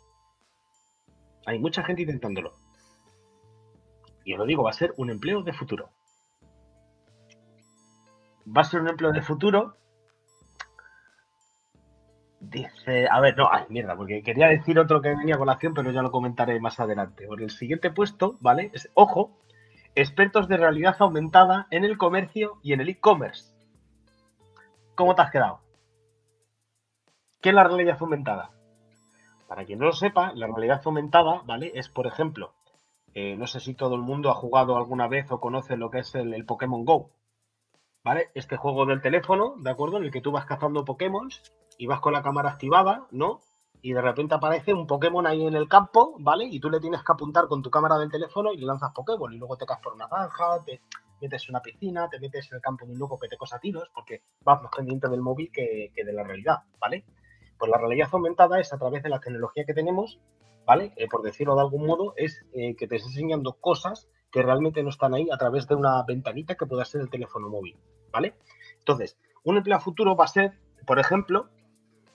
Hay 1.46 1.58
mucha 1.58 1.82
gente 1.82 2.02
intentándolo. 2.02 2.54
Y 4.24 4.34
os 4.34 4.38
lo 4.38 4.44
digo, 4.44 4.62
va 4.62 4.70
a 4.70 4.74
ser 4.74 4.92
un 4.96 5.10
empleo 5.10 5.42
de 5.42 5.52
futuro 5.52 5.90
va 8.56 8.62
a 8.62 8.64
ser 8.64 8.80
un 8.80 8.88
empleo 8.88 9.12
de 9.12 9.22
futuro. 9.22 9.76
Dice, 12.40 13.08
a 13.10 13.20
ver, 13.20 13.36
no, 13.36 13.48
ay, 13.50 13.64
mierda, 13.68 13.96
porque 13.96 14.22
quería 14.22 14.46
decir 14.46 14.78
otro 14.78 15.02
que 15.02 15.08
venía 15.08 15.36
con 15.36 15.46
la 15.46 15.54
acción, 15.54 15.74
pero 15.74 15.90
ya 15.90 16.02
lo 16.02 16.10
comentaré 16.10 16.60
más 16.60 16.78
adelante. 16.78 17.26
Por 17.26 17.42
el 17.42 17.50
siguiente 17.50 17.90
puesto, 17.90 18.36
¿vale? 18.40 18.70
Es, 18.72 18.88
ojo, 18.94 19.38
expertos 19.94 20.48
de 20.48 20.56
realidad 20.56 20.96
aumentada 21.00 21.66
en 21.70 21.84
el 21.84 21.98
comercio 21.98 22.58
y 22.62 22.72
en 22.72 22.80
el 22.80 22.90
e-commerce. 22.90 23.54
¿Cómo 24.98 25.14
te 25.14 25.22
has 25.22 25.30
quedado? 25.30 25.60
¿Qué 27.40 27.50
es 27.50 27.54
la 27.54 27.62
realidad 27.62 27.96
aumentada? 28.00 28.50
Para 29.46 29.64
quien 29.64 29.78
no 29.78 29.86
lo 29.86 29.92
sepa, 29.92 30.32
la 30.34 30.48
realidad 30.48 30.82
aumentada, 30.84 31.42
¿vale? 31.46 31.70
Es, 31.76 31.88
por 31.88 32.08
ejemplo, 32.08 32.52
eh, 33.14 33.36
no 33.36 33.46
sé 33.46 33.60
si 33.60 33.74
todo 33.74 33.94
el 33.94 34.00
mundo 34.00 34.28
ha 34.28 34.34
jugado 34.34 34.76
alguna 34.76 35.06
vez 35.06 35.30
o 35.30 35.38
conoce 35.38 35.76
lo 35.76 35.88
que 35.88 36.00
es 36.00 36.12
el 36.16 36.44
Pokémon 36.44 36.84
Go. 36.84 37.10
¿vale? 38.02 38.32
Este 38.34 38.56
juego 38.56 38.86
del 38.86 39.00
teléfono, 39.00 39.54
¿de 39.58 39.70
acuerdo? 39.70 39.98
En 39.98 40.04
el 40.04 40.10
que 40.10 40.20
tú 40.20 40.32
vas 40.32 40.46
cazando 40.46 40.84
Pokémon 40.84 41.28
y 41.78 41.86
vas 41.86 42.00
con 42.00 42.12
la 42.12 42.22
cámara 42.22 42.50
activada, 42.50 43.06
¿no? 43.12 43.38
Y 43.80 43.92
de 43.92 44.02
repente 44.02 44.34
aparece 44.34 44.74
un 44.74 44.88
Pokémon 44.88 45.28
ahí 45.28 45.46
en 45.46 45.54
el 45.54 45.68
campo, 45.68 46.16
¿vale? 46.18 46.44
Y 46.46 46.58
tú 46.58 46.70
le 46.70 46.80
tienes 46.80 47.04
que 47.04 47.12
apuntar 47.12 47.46
con 47.46 47.62
tu 47.62 47.70
cámara 47.70 47.98
del 47.98 48.10
teléfono 48.10 48.52
y 48.52 48.56
le 48.56 48.66
lanzas 48.66 48.90
Pokémon. 48.92 49.32
Y 49.32 49.38
luego 49.38 49.56
te 49.56 49.64
caes 49.64 49.78
por 49.80 49.92
una 49.92 50.08
zanja, 50.08 50.64
te 50.64 50.80
metes 51.20 51.44
en 51.44 51.54
una 51.54 51.62
piscina, 51.62 52.08
te 52.08 52.20
metes 52.20 52.50
en 52.50 52.56
el 52.56 52.62
campo 52.62 52.86
de 52.86 52.92
un 52.92 52.98
loco 52.98 53.18
que 53.18 53.28
te 53.28 53.36
cosa 53.36 53.58
tiros, 53.58 53.90
porque 53.94 54.22
vas 54.42 54.62
más 54.62 54.72
pendiente 54.74 55.08
del 55.08 55.20
móvil 55.20 55.50
que, 55.52 55.92
de 55.94 56.12
la 56.12 56.22
realidad, 56.22 56.58
¿vale? 56.78 57.04
Pues 57.58 57.70
la 57.70 57.78
realidad 57.78 58.08
aumentada 58.12 58.60
es 58.60 58.72
a 58.72 58.78
través 58.78 59.02
de 59.02 59.08
la 59.08 59.20
tecnología 59.20 59.64
que 59.64 59.74
tenemos, 59.74 60.20
¿vale? 60.66 60.92
Eh, 60.96 61.08
por 61.08 61.22
decirlo 61.22 61.54
de 61.54 61.62
algún 61.62 61.86
modo, 61.86 62.14
es 62.16 62.44
eh, 62.54 62.76
que 62.76 62.86
te 62.86 62.96
estás 62.96 63.12
enseñando 63.12 63.54
cosas 63.54 64.08
que 64.30 64.42
realmente 64.42 64.82
no 64.82 64.90
están 64.90 65.14
ahí 65.14 65.28
a 65.32 65.38
través 65.38 65.66
de 65.66 65.74
una 65.74 66.02
ventanita 66.04 66.54
que 66.54 66.66
pueda 66.66 66.84
ser 66.84 67.00
el 67.00 67.10
teléfono 67.10 67.48
móvil, 67.48 67.76
¿vale? 68.12 68.34
Entonces, 68.78 69.18
un 69.44 69.56
empleo 69.56 69.80
futuro 69.80 70.16
va 70.16 70.24
a 70.24 70.28
ser, 70.28 70.52
por 70.86 70.98
ejemplo, 70.98 71.48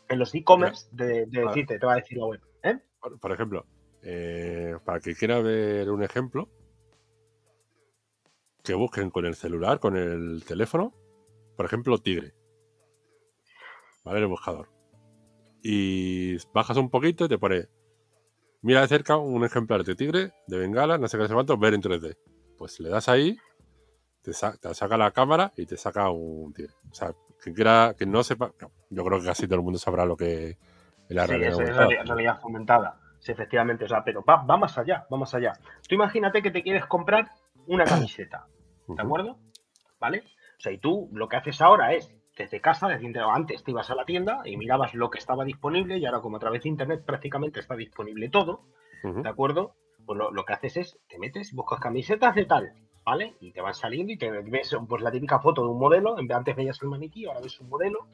en 0.10 0.20
los 0.20 0.34
e-commerce 0.36 0.88
de, 0.92 1.26
decirte, 1.26 1.80
te 1.80 1.86
va 1.86 1.94
a 1.94 1.98
decir 1.98 2.18
la 2.18 2.26
web. 2.26 2.42
¿eh? 2.64 2.80
Por, 3.20 3.32
ejemplo, 3.32 3.66
eh, 4.02 4.76
para 4.86 5.00
que 5.00 5.16
quiera 5.16 5.40
ver 5.40 5.90
un 5.90 6.04
ejemplo, 6.04 6.50
que 8.64 8.74
busquen 8.74 9.10
con 9.10 9.26
el 9.26 9.36
celular, 9.36 9.80
con 9.80 9.98
el 9.98 10.44
teléfono, 10.46 10.94
por 11.56 11.66
ejemplo, 11.66 11.98
Tigre. 11.98 12.34
¿Vale? 14.04 14.20
El 14.20 14.28
buscador. 14.28 14.70
Y 15.62 16.38
bajas 16.54 16.78
un 16.78 16.90
poquito 16.90 17.26
y 17.26 17.30
te 17.30 17.38
pone 17.38 17.70
mira 18.64 18.82
de 18.82 18.88
cerca 18.88 19.18
un 19.18 19.46
ejemplar 19.46 19.84
de 19.84 19.96
tigre, 19.96 20.32
de 20.48 20.58
bengala, 20.58 20.98
no 20.98 21.08
sé 21.08 21.18
qué, 21.18 21.28
se 21.28 21.34
cuánto, 21.34 21.58
ver 21.58 21.76
en 21.76 21.82
3D. 21.82 22.18
Pues 22.58 22.80
le 22.80 22.90
das 22.90 23.08
ahí, 23.10 23.38
te, 24.24 24.34
saca 24.34 24.98
la 24.98 25.12
cámara 25.12 25.54
y 25.56 25.66
te 25.66 25.78
saca 25.78 26.10
un 26.10 26.54
tigre. 26.54 26.74
O 26.90 26.94
sea, 26.94 27.12
que 27.44 27.54
quiera, 27.54 27.94
que 27.98 28.06
no 28.06 28.24
sepa, 28.24 28.52
yo 28.90 29.04
creo 29.04 29.20
que 29.20 29.26
casi 29.28 29.46
todo 29.46 29.58
el 29.58 29.64
mundo 29.64 29.78
sabrá 29.78 30.06
lo 30.06 30.18
que 30.18 30.52
es 30.52 30.58
la 31.10 31.28
realidad 31.28 31.54
sí, 31.54 31.64
es 31.64 32.08
realidad 32.08 32.40
aumentada. 32.42 33.00
Sí, 33.20 33.32
efectivamente, 33.32 33.86
o 33.86 33.88
sea, 33.88 34.04
pero 34.04 34.24
va, 34.24 34.44
más 34.58 34.78
allá, 34.78 35.06
va 35.12 35.18
más 35.18 35.34
allá. 35.34 35.54
Tú 35.88 35.96
imagínate 35.96 36.42
que 36.42 36.52
te 36.52 36.64
quieres 36.64 36.86
comprar 36.86 37.30
una 37.68 37.86
camiseta, 37.86 38.48
¿de 38.88 39.02
acuerdo? 39.02 39.38
¿Vale? 40.00 40.24
O 40.58 40.62
sea, 40.62 40.72
y 40.72 40.78
tú 40.78 41.10
lo 41.14 41.28
que 41.28 41.38
haces 41.38 41.62
ahora 41.62 41.94
es 41.94 42.14
desde 42.38 42.62
casa, 42.62 42.88
desde 42.88 43.20
antes 43.20 43.64
te 43.64 43.72
ibas 43.72 43.90
a 43.90 43.96
la 43.96 44.06
tienda 44.06 44.42
y 44.46 44.58
mirabas 44.58 44.94
lo 44.94 45.10
que 45.10 45.20
estaba 45.20 45.46
disponible 45.46 45.98
y 45.98 46.06
ahora 46.06 46.22
como 46.22 46.38
a 46.38 46.40
través 46.40 46.64
de 46.64 46.70
internet 46.70 47.04
prácticamente 47.06 47.60
está 47.60 47.76
disponible 47.76 48.30
todo, 48.30 48.66
¿de 49.04 49.30
acuerdo? 49.30 49.76
Pues 50.06 50.20
lo, 50.20 50.46
que 50.46 50.54
haces 50.54 50.78
es, 50.78 51.00
te 51.08 51.18
metes, 51.20 51.54
buscas 51.54 51.80
camisetas 51.80 52.36
de 52.36 52.46
tal, 52.46 52.74
¿vale? 53.06 53.36
Y 53.40 53.52
te 53.52 53.62
van 53.62 53.74
saliendo 53.74 54.12
y 54.12 54.18
te 54.18 54.30
ves 54.30 54.76
pues 54.88 55.02
la 55.02 55.12
típica 55.12 55.40
foto 55.40 55.62
de 55.62 55.70
un 55.70 55.80
modelo, 55.80 56.18
en 56.18 56.28
vez 56.28 56.30
de 56.30 56.40
antes 56.40 56.56
veías 56.56 56.82
el 56.82 56.90
maniquí, 56.90 57.26
ahora 57.26 57.42
ves 57.42 57.60
un 57.60 57.70
modelo, 57.70 58.08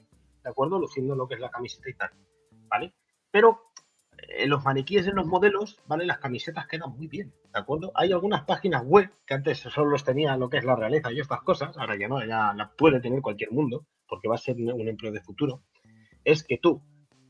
¿de 0.43 0.49
acuerdo? 0.49 0.79
Luciendo 0.79 1.15
lo 1.15 1.27
que 1.27 1.35
es 1.35 1.39
la 1.39 1.49
camiseta 1.49 1.89
y 1.89 1.93
tal, 1.93 2.11
¿vale? 2.67 2.93
Pero 3.31 3.68
los 4.45 4.63
maniquíes, 4.63 5.07
en 5.07 5.15
los 5.15 5.25
modelos, 5.25 5.77
¿vale? 5.87 6.05
Las 6.05 6.19
camisetas 6.19 6.67
quedan 6.67 6.95
muy 6.95 7.07
bien, 7.07 7.33
¿de 7.53 7.59
acuerdo? 7.59 7.91
Hay 7.95 8.11
algunas 8.11 8.43
páginas 8.43 8.83
web 8.85 9.11
que 9.25 9.33
antes 9.33 9.59
solo 9.59 9.91
los 9.91 10.03
tenía 10.03 10.37
lo 10.37 10.49
que 10.49 10.57
es 10.57 10.63
la 10.63 10.75
realeza 10.75 11.11
y 11.11 11.19
estas 11.19 11.41
cosas, 11.41 11.77
ahora 11.77 11.97
ya 11.97 12.07
no, 12.07 12.23
ya 12.25 12.53
las 12.53 12.69
puede 12.77 12.99
tener 12.99 13.21
cualquier 13.21 13.51
mundo, 13.51 13.85
porque 14.07 14.27
va 14.27 14.35
a 14.35 14.39
ser 14.39 14.55
un 14.55 14.87
empleo 14.87 15.11
de 15.11 15.21
futuro, 15.21 15.61
es 16.23 16.43
que 16.43 16.57
tú 16.57 16.81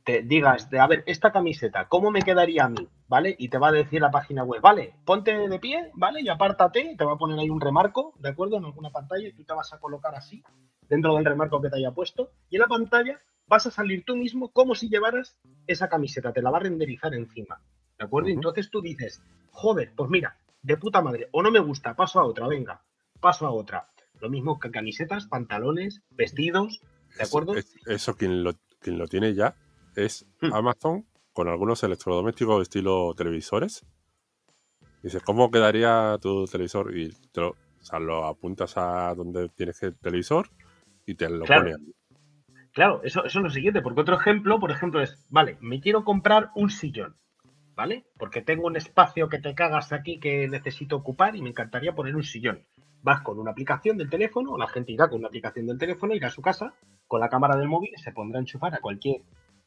te 0.04 0.24
digas, 0.24 0.70
de, 0.70 0.80
a 0.80 0.88
ver, 0.88 1.04
esta 1.06 1.32
camiseta, 1.32 1.88
¿cómo 1.88 2.10
me 2.10 2.22
quedaría 2.22 2.66
a 2.66 2.70
mí? 2.70 2.88
¿Vale? 3.08 3.36
Y 3.38 3.50
te 3.50 3.58
va 3.58 3.70
a 3.70 3.72
decir 3.72 4.02
la 4.02 4.12
página 4.12 4.44
web, 4.44 4.62
vale, 4.62 4.96
ponte 5.06 5.38
de 5.38 5.60
pie, 5.60 5.92
¿vale? 5.94 6.22
Y 6.22 6.30
apártate, 6.30 6.96
te 6.98 7.06
va 7.06 7.14
a 7.14 7.18
poner 7.18 7.40
ahí 7.40 7.50
un 7.50 7.62
remarco, 7.62 8.14
¿de 8.20 8.30
acuerdo? 8.30 8.58
En 8.58 8.66
alguna 8.66 8.92
pantalla 8.92 9.28
y 9.28 9.34
tú 9.34 9.44
te 9.44 9.54
vas 9.54 9.72
a 9.74 9.80
colocar 9.80 10.16
así, 10.16 10.44
dentro 10.88 11.16
del 11.16 11.26
remarco 11.26 11.62
que 11.62 11.70
te 11.70 11.78
haya 11.78 11.92
puesto, 11.92 12.32
y 12.50 12.56
en 12.56 12.62
la 12.62 12.68
pantalla 12.68 13.20
vas 13.50 13.66
a 13.66 13.72
salir 13.72 14.04
tú 14.06 14.16
mismo 14.16 14.52
como 14.52 14.76
si 14.76 14.88
llevaras 14.88 15.36
esa 15.68 15.90
camiseta, 15.90 16.32
te 16.32 16.42
la 16.42 16.52
va 16.52 16.58
a 16.58 16.62
renderizar 16.62 17.14
encima, 17.16 17.62
¿de 17.98 18.06
acuerdo? 18.06 18.30
Y 18.30 18.34
entonces 18.34 18.70
tú 18.70 18.82
dices, 18.82 19.22
joder, 19.52 19.92
pues 19.96 20.10
mira, 20.10 20.38
de 20.62 20.78
puta 20.78 21.02
madre, 21.02 21.28
o 21.32 21.42
no 21.42 21.52
me 21.52 21.60
gusta, 21.60 21.96
paso 21.96 22.20
a 22.20 22.26
otra, 22.26 22.48
venga, 22.48 22.84
paso 23.20 23.48
a 23.48 23.52
otra. 23.52 23.90
Lo 24.22 24.30
mismo 24.30 24.60
que 24.60 24.70
camisetas, 24.70 25.28
pantalones, 25.28 26.04
vestidos, 26.12 26.82
¿de 27.18 27.24
acuerdo? 27.24 27.56
Eso, 27.86 28.16
quien, 28.16 28.44
lo, 28.44 28.54
quien 28.80 28.98
lo 29.00 29.08
tiene 29.08 29.34
ya 29.34 29.56
es 29.96 30.28
hmm. 30.42 30.54
Amazon 30.54 31.06
con 31.34 31.48
algunos 31.48 31.82
electrodomésticos 31.84 32.62
estilo 32.62 33.14
televisores. 33.16 33.86
Dices, 35.02 35.24
¿cómo 35.24 35.50
quedaría 35.50 36.18
tu 36.22 36.46
televisor? 36.46 36.96
Y 36.96 37.12
te 37.32 37.42
lo, 37.42 37.56
lo 38.00 38.26
apuntas 38.26 38.76
a 38.76 39.16
donde 39.16 39.50
tienes 39.50 39.82
el 39.84 39.96
televisor 39.96 40.50
y 41.06 41.16
te 41.16 41.30
lo 41.30 41.46
claro. 41.46 41.72
pone 41.72 41.94
Claro, 42.72 43.02
eso, 43.04 43.26
es 43.26 43.36
lo 43.36 43.50
siguiente, 43.50 43.82
porque 43.82 44.02
otro 44.02 44.16
ejemplo, 44.16 44.60
por 44.60 44.72
ejemplo, 44.72 45.02
es, 45.02 45.26
vale, 45.30 45.58
me 45.60 45.82
quiero 45.82 46.04
comprar 46.04 46.52
un 46.56 46.70
sillón, 46.70 47.18
¿vale? 47.76 48.06
Porque 48.18 48.42
tengo 48.42 48.68
un 48.68 48.76
espacio 48.76 49.28
que 49.28 49.40
te 49.40 49.56
cagas 49.56 49.92
aquí 49.92 50.20
que 50.20 50.48
necesito 50.48 50.96
ocupar 50.96 51.36
y 51.36 51.42
me 51.42 51.50
encantaría 51.50 51.96
poner 51.96 52.16
un 52.16 52.24
sillón. 52.24 52.66
Vas 53.02 53.22
con 53.22 53.40
una 53.40 53.52
aplicación 53.52 53.98
del 53.98 54.10
teléfono, 54.10 54.58
la 54.58 54.68
gente 54.68 54.92
irá 54.92 55.10
con 55.10 55.20
una 55.20 55.30
aplicación 55.30 55.66
del 55.66 55.80
teléfono, 55.80 56.14
irá 56.14 56.28
a 56.28 56.32
su 56.32 56.42
casa 56.42 56.74
con 57.08 57.22
la 57.22 57.30
cámara 57.30 57.58
del 57.58 57.68
móvil, 57.68 57.92
se 57.98 58.12
pondrá 58.12 58.40
a 58.40 58.42
enchufar 58.42 58.76
a 58.76 58.80
cualquier 58.80 59.22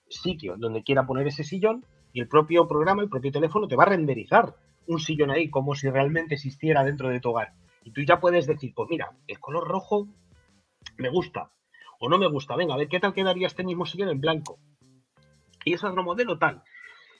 sitio 0.08 0.56
donde 0.56 0.82
quiera 0.82 1.06
poner 1.06 1.26
ese 1.26 1.42
sillón 1.42 1.84
y 2.12 2.20
el 2.20 2.28
propio 2.28 2.68
programa, 2.68 3.02
el 3.02 3.08
propio 3.08 3.32
teléfono 3.32 3.66
te 3.66 3.74
va 3.74 3.84
a 3.84 3.86
renderizar 3.86 4.54
un 4.86 5.00
sillón 5.00 5.30
ahí 5.30 5.50
como 5.50 5.74
si 5.74 5.88
realmente 5.88 6.34
existiera 6.34 6.84
dentro 6.84 7.08
de 7.08 7.20
tu 7.20 7.30
hogar. 7.30 7.54
Y 7.84 7.90
tú 7.92 8.02
ya 8.02 8.20
puedes 8.20 8.46
decir, 8.46 8.72
pues 8.76 8.88
mira, 8.90 9.10
el 9.26 9.40
color 9.40 9.66
rojo 9.66 10.06
me 10.98 11.08
gusta 11.08 11.50
o 12.02 12.08
no 12.08 12.18
me 12.18 12.26
gusta. 12.26 12.56
Venga, 12.56 12.74
a 12.74 12.76
ver 12.76 12.88
qué 12.88 12.98
tal 12.98 13.14
quedaría 13.14 13.46
este 13.46 13.62
mismo 13.62 13.86
sillón 13.86 14.08
en 14.08 14.20
blanco. 14.20 14.58
Y 15.64 15.74
es 15.74 15.84
otro 15.84 16.02
modelo 16.02 16.36
tal. 16.36 16.64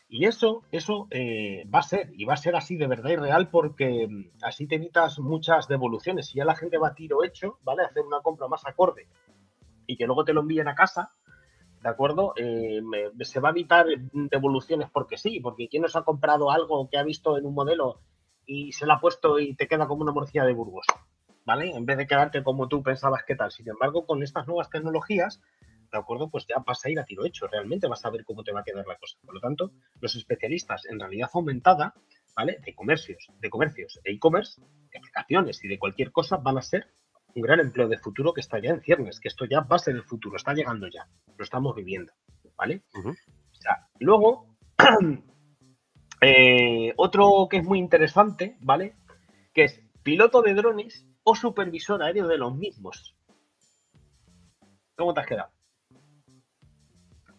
Y 0.09 0.27
eso, 0.27 0.65
eso 0.73 1.07
eh, 1.13 1.65
va 1.73 1.79
a 1.79 1.85
ser, 1.85 2.11
y 2.15 2.25
va 2.25 2.35
a 2.35 2.37
ser 2.37 2.57
así 2.57 2.77
de 2.77 2.89
verdad 2.89 3.11
y 3.11 3.17
real 3.17 3.49
porque 3.49 4.09
mm, 4.09 4.43
así 4.43 4.67
te 4.67 4.75
evitas 4.75 5.21
muchas 5.21 5.69
devoluciones. 5.69 6.27
Si 6.27 6.39
ya 6.39 6.45
la 6.45 6.57
gente 6.57 6.79
va 6.79 6.89
a 6.89 6.95
tiro 6.95 7.23
hecho, 7.23 7.59
¿vale? 7.63 7.85
Hacer 7.85 8.03
una 8.03 8.21
compra 8.23 8.49
más 8.49 8.67
acorde 8.67 9.07
y 9.87 9.97
que 9.97 10.05
luego 10.05 10.25
te 10.25 10.33
lo 10.33 10.41
envíen 10.41 10.67
a 10.67 10.75
casa, 10.75 11.13
¿de 11.81 11.89
acuerdo? 11.89 12.35
Eh, 12.37 12.83
se 13.21 13.39
va 13.39 13.51
a 13.51 13.53
evitar 13.53 13.87
devoluciones 14.13 14.91
porque 14.93 15.17
sí, 15.17 15.39
porque 15.39 15.69
quien 15.69 15.83
nos 15.83 15.95
ha 15.95 16.03
comprado 16.03 16.51
algo 16.51 16.89
que 16.91 16.99
ha 16.99 17.05
visto 17.05 17.39
en 17.39 17.47
un 17.47 17.55
modelo 17.55 18.01
y 18.45 18.73
se 18.73 18.85
lo 18.85 18.95
ha 18.95 19.01
puesto 19.01 19.39
y 19.39 19.55
te 19.55 19.69
queda 19.69 19.87
como 19.87 20.03
una 20.03 20.13
morcilla 20.13 20.45
de 20.45 20.55
Burgos, 20.55 20.87
¿vale? 21.45 21.71
En 21.71 21.87
vez 21.87 21.97
de 21.99 22.07
quedarte 22.07 22.43
como 22.43 22.69
tú 22.69 22.83
pensabas 22.83 23.25
que 23.25 23.35
tal. 23.35 23.51
Sin 23.51 23.69
embargo, 23.69 24.07
con 24.07 24.23
estas 24.23 24.47
nuevas 24.47 24.71
tecnologías, 24.71 25.41
¿de 25.91 25.99
acuerdo? 25.99 26.31
Pues 26.31 26.47
ya 26.47 26.63
vas 26.65 26.85
a 26.85 26.91
ir 26.91 26.99
a 26.99 27.05
tiro 27.05 27.25
hecho, 27.25 27.47
realmente 27.47 27.87
vas 27.87 28.05
a 28.05 28.11
ver 28.11 28.25
cómo 28.25 28.43
te 28.43 28.53
va 28.53 28.61
a 28.61 28.65
quedar 28.65 28.87
la 28.87 28.97
cosa. 28.97 29.19
Por 29.25 29.35
lo 29.35 29.41
tanto, 29.41 29.73
los 30.01 30.15
especialistas 30.15 30.87
en 30.87 30.99
realidad 30.99 31.31
aumentada, 31.33 31.95
¿vale? 32.35 32.59
De 32.65 32.75
comercios, 32.75 33.29
de 33.41 33.51
comercios 33.51 34.01
e 34.05 34.13
e-commerce, 34.13 34.61
de 34.91 34.99
aplicaciones 34.99 35.63
y 35.65 35.69
de 35.69 35.79
cualquier 35.79 36.13
cosa 36.13 36.37
van 36.37 36.59
a 36.59 36.63
ser 36.63 36.87
un 37.35 37.43
gran 37.43 37.61
empleo 37.61 37.89
de 37.89 37.99
futuro 37.99 38.33
que 38.33 38.41
está 38.41 38.59
ya 38.59 38.71
en 38.71 38.83
ciernes, 38.83 39.21
que 39.21 39.29
esto 39.29 39.45
ya 39.47 39.61
va 39.61 39.77
a 39.77 39.79
ser 39.79 39.95
el 39.95 40.03
futuro, 40.03 40.37
está 40.37 40.53
llegando 40.53 40.87
ya, 40.89 41.09
lo 41.37 41.45
estamos 41.45 41.75
viviendo, 41.75 42.13
¿vale? 42.57 42.83
luego, 44.01 44.55
eh, 46.21 46.93
otro 46.97 47.47
que 47.49 47.59
es 47.59 47.65
muy 47.65 47.79
interesante, 47.79 48.57
¿vale? 48.61 48.97
Que 49.55 49.65
es 49.65 49.81
piloto 50.03 50.43
de 50.43 50.55
drones 50.55 51.07
o 51.25 51.35
supervisor 51.35 52.03
aéreo 52.03 52.27
de 52.27 52.39
los 52.39 52.55
mismos. 52.55 53.15
¿Cómo 54.97 55.15
te 55.15 55.21
has 55.21 55.27
quedado? 55.27 55.51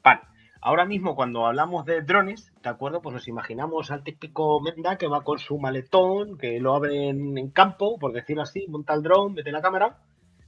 Vale, 0.03 0.21
ahora 0.61 0.85
mismo 0.85 1.15
cuando 1.15 1.45
hablamos 1.45 1.85
de 1.85 2.01
drones, 2.01 2.51
¿de 2.61 2.69
acuerdo? 2.69 3.01
Pues 3.01 3.13
nos 3.13 3.27
imaginamos 3.27 3.91
al 3.91 4.03
típico 4.03 4.59
Menda 4.59 4.97
que 4.97 5.07
va 5.07 5.23
con 5.23 5.39
su 5.39 5.57
maletón, 5.57 6.37
que 6.37 6.59
lo 6.59 6.75
abre 6.75 7.09
en, 7.09 7.51
campo, 7.51 7.97
por 7.99 8.13
decirlo 8.13 8.43
así, 8.43 8.65
monta 8.67 8.93
el 8.93 9.03
dron, 9.03 9.33
mete 9.33 9.51
la 9.51 9.61
cámara, 9.61 9.97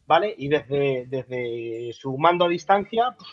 ¿vale? 0.08 0.34
Y 0.38 0.48
desde, 0.48 1.06
desde 1.08 1.94
su 1.94 2.18
mando 2.18 2.46
a 2.46 2.50
distancia, 2.50 3.16
pues, 3.18 3.30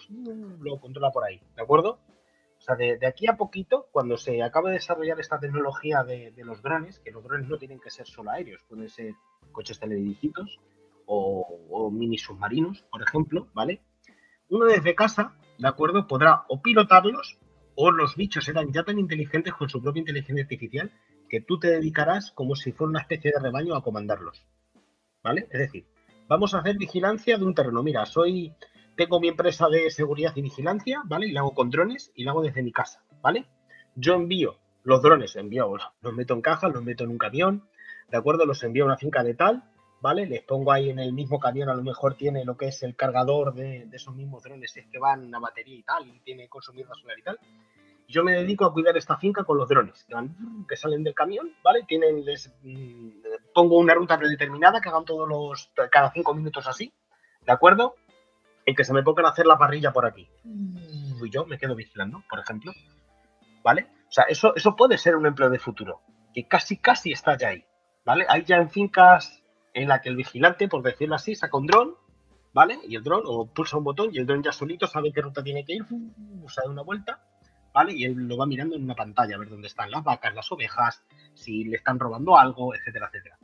lo 0.60 0.78
controla 0.80 1.10
por 1.10 1.24
ahí, 1.24 1.40
¿de 1.56 1.62
acuerdo? 1.62 1.98
O 2.62 2.64
sea, 2.64 2.77
de, 2.77 3.05
aquí 3.07 3.27
a 3.27 3.37
poquito, 3.37 3.88
cuando 3.90 4.16
se 4.16 4.40
acabe 4.40 4.70
de 4.70 4.77
desarrollar 4.77 5.18
esta 5.18 5.40
tecnología 5.40 6.05
de, 6.05 6.33
los 6.44 6.62
drones, 6.62 7.01
que 7.01 7.11
los 7.11 7.25
drones 7.25 7.48
no 7.48 7.59
tienen 7.59 7.81
que 7.81 7.90
ser 7.90 8.07
solo 8.07 8.31
aéreos, 8.31 8.62
pueden 8.68 8.88
ser 8.88 9.14
coches 9.51 9.81
teledirigidos 9.81 10.61
o, 11.07 11.61
o 11.70 11.90
mini 11.90 12.18
submarinos, 12.18 12.83
por 12.83 13.03
ejemplo, 13.03 13.48
¿vale? 13.53 13.83
Uno 14.48 14.66
desde 14.66 14.94
casa 14.94 15.35
¿de 15.59 15.68
acuerdo? 15.68 16.07
Podrá 16.07 16.44
o 16.48 16.61
pilotarlos 16.61 17.38
o 17.75 17.90
los 17.90 18.16
bichos 18.16 18.44
serán 18.44 18.72
ya 18.72 18.85
tan 18.85 18.98
inteligentes 18.98 19.55
con 19.55 19.68
su 19.68 19.83
propia 19.83 20.01
inteligencia 20.01 20.42
artificial 20.42 20.90
que 21.29 21.40
tú 21.40 21.59
te 21.59 21.68
dedicarás 21.68 22.33
como 22.33 22.55
si 22.55 22.72
fuera 22.72 22.90
una 22.90 23.01
especie 23.01 23.33
de 23.33 23.40
rebaño 23.40 23.75
a 23.75 23.83
comandarlos. 23.83 24.44
¿Vale? 25.22 25.46
Es 25.51 25.59
decir, 25.59 25.85
vamos 26.29 26.55
a 26.55 26.59
hacer 26.59 26.77
vigilancia 26.77 27.38
de 27.38 27.44
un 27.44 27.55
terreno. 27.55 27.83
Mira, 27.83 28.05
soy, 28.07 28.53
tengo 28.96 29.20
mi 29.20 29.28
empresa 29.28 29.68
de 29.68 29.90
seguridad 29.90 30.33
y 30.37 30.42
vigilancia, 30.42 31.02
¿vale? 31.05 31.26
Y 31.26 31.33
la 31.33 31.40
hago 31.40 31.55
con 31.55 31.70
drones 31.70 32.12
y 32.14 32.24
la 32.24 32.33
hago 32.33 32.42
desde 32.42 32.62
mi 32.62 32.72
casa, 32.72 33.02
¿vale? 33.20 33.46
Yo 33.94 34.14
envío 34.14 34.57
los 34.85 35.02
drones, 35.02 35.37
envío, 35.37 35.76
los 36.00 36.14
meto 36.14 36.35
en 36.35 36.42
caja, 36.42 36.68
los 36.68 36.83
meto 36.83 37.05
en 37.05 37.11
un 37.11 37.18
camión, 37.18 37.68
¿de 38.09 38.16
acuerdo? 38.16 38.46
Los 38.46 38.62
envío 38.62 38.85
a 38.85 38.87
una 38.87 38.96
finca 38.96 39.22
de 39.22 39.35
tal, 39.35 39.62
¿vale? 40.00 40.26
Les 40.26 40.42
pongo 40.42 40.72
ahí 40.72 40.90
en 40.90 40.98
el 40.98 41.12
mismo 41.12 41.38
camión, 41.38 41.68
a 41.68 41.74
lo 41.74 41.83
mejor 41.83 42.14
tiene 42.14 42.44
lo 42.44 42.57
que 42.57 42.66
es 42.66 42.83
el 42.83 42.96
cargador 42.96 43.55
de, 43.55 43.88
esos 43.92 44.14
mismos 44.14 44.42
drones 44.42 44.76
es 44.76 44.87
que 44.88 44.98
van 44.98 45.33
a 45.35 45.38
batería 45.38 45.76
y 45.76 45.83
tal, 45.83 46.09
y 46.09 46.20
tiene 46.20 46.48
consumir 46.48 46.87
solar 47.00 47.18
y 47.18 47.22
tal. 47.22 47.38
Yo 48.09 48.24
me 48.24 48.33
dedico 48.33 48.64
a 48.64 48.72
cuidar 48.72 48.96
esta 48.96 49.16
finca 49.16 49.44
con 49.44 49.57
los 49.57 49.68
drones, 49.68 50.05
que, 50.05 50.14
van, 50.14 50.66
que 50.68 50.76
salen 50.76 51.05
del 51.05 51.14
camión, 51.14 51.55
¿vale? 51.62 51.85
Tienen, 51.87 52.24
les 52.24 52.52
mm, 52.62 53.11
pongo 53.55 53.78
una 53.78 53.94
ruta 53.94 54.18
predeterminada 54.18 54.81
que 54.81 54.88
hagan 54.88 55.05
todos 55.05 55.28
los, 55.28 55.70
cada 55.90 56.11
cinco 56.11 56.35
minutos 56.35 56.66
así, 56.66 56.92
¿de 57.46 57.52
acuerdo? 57.52 57.94
Y 58.64 58.75
que 58.75 58.85
se 58.85 58.92
me 58.92 59.03
pongan 59.03 59.27
a 59.27 59.31
hacer 59.31 59.46
la 59.46 59.59
parrilla 59.59 59.92
por 59.92 60.07
aquí. 60.07 60.29
Y 60.44 61.31
yo 61.31 61.46
me 61.46 61.59
quedo 61.59 61.75
vigilando, 61.75 62.22
por 62.29 62.38
ejemplo, 62.40 62.72
¿vale? 63.62 63.88
O 64.09 64.12
sea, 64.12 64.25
eso, 64.25 64.55
eso 64.55 64.77
puede 64.77 64.98
ser 64.98 65.16
un 65.16 65.27
empleo 65.27 65.51
de 65.51 65.59
futuro, 65.59 66.03
que 66.35 66.46
casi, 66.46 66.77
casi 66.77 67.12
está 67.12 67.37
ya 67.37 67.48
ahí, 67.48 67.64
¿vale? 68.05 68.27
Hay 68.29 68.44
ya 68.44 68.57
en 68.57 68.70
fincas 68.70 69.42
en 69.75 69.88
la 69.88 70.01
que 70.01 70.11
el 70.11 70.16
vigilante, 70.16 70.68
por 70.68 70.83
decirlo 70.83 71.14
así, 71.14 71.35
saca 71.35 71.57
un 71.57 71.66
dron, 71.66 71.94
¿vale? 72.53 72.79
Y 72.87 72.96
el 72.96 73.03
dron, 73.03 73.22
o 73.25 73.46
pulsa 73.46 73.79
un 73.79 73.85
botón 73.85 74.11
y 74.12 74.18
el 74.18 74.27
dron 74.27 74.42
ya 74.42 74.53
solito 74.53 74.87
sabe 74.87 75.12
qué 75.12 75.22
ruta 75.22 75.42
tiene 75.42 75.64
que 75.64 75.75
ir, 75.75 75.87
usa 76.42 76.64
de 76.64 76.70
una 76.70 76.83
vuelta, 76.83 77.22
¿vale? 77.72 77.94
Y 77.94 78.05
él 78.05 78.14
lo 78.14 78.37
va 78.37 78.46
mirando 78.46 78.77
en 78.77 78.85
una 78.85 78.94
pantalla, 78.94 79.37
a 79.37 79.38
ver 79.38 79.48
dónde 79.48 79.68
están 79.68 79.90
las 79.90 80.05
vacas, 80.05 80.35
las 80.35 80.51
ovejas, 80.53 81.03
si 81.35 81.64
le 81.64 81.77
están 81.77 81.98
robando 81.98 82.37
algo, 82.37 82.75
etcétera, 82.75 83.07
etcétera. 83.07 83.38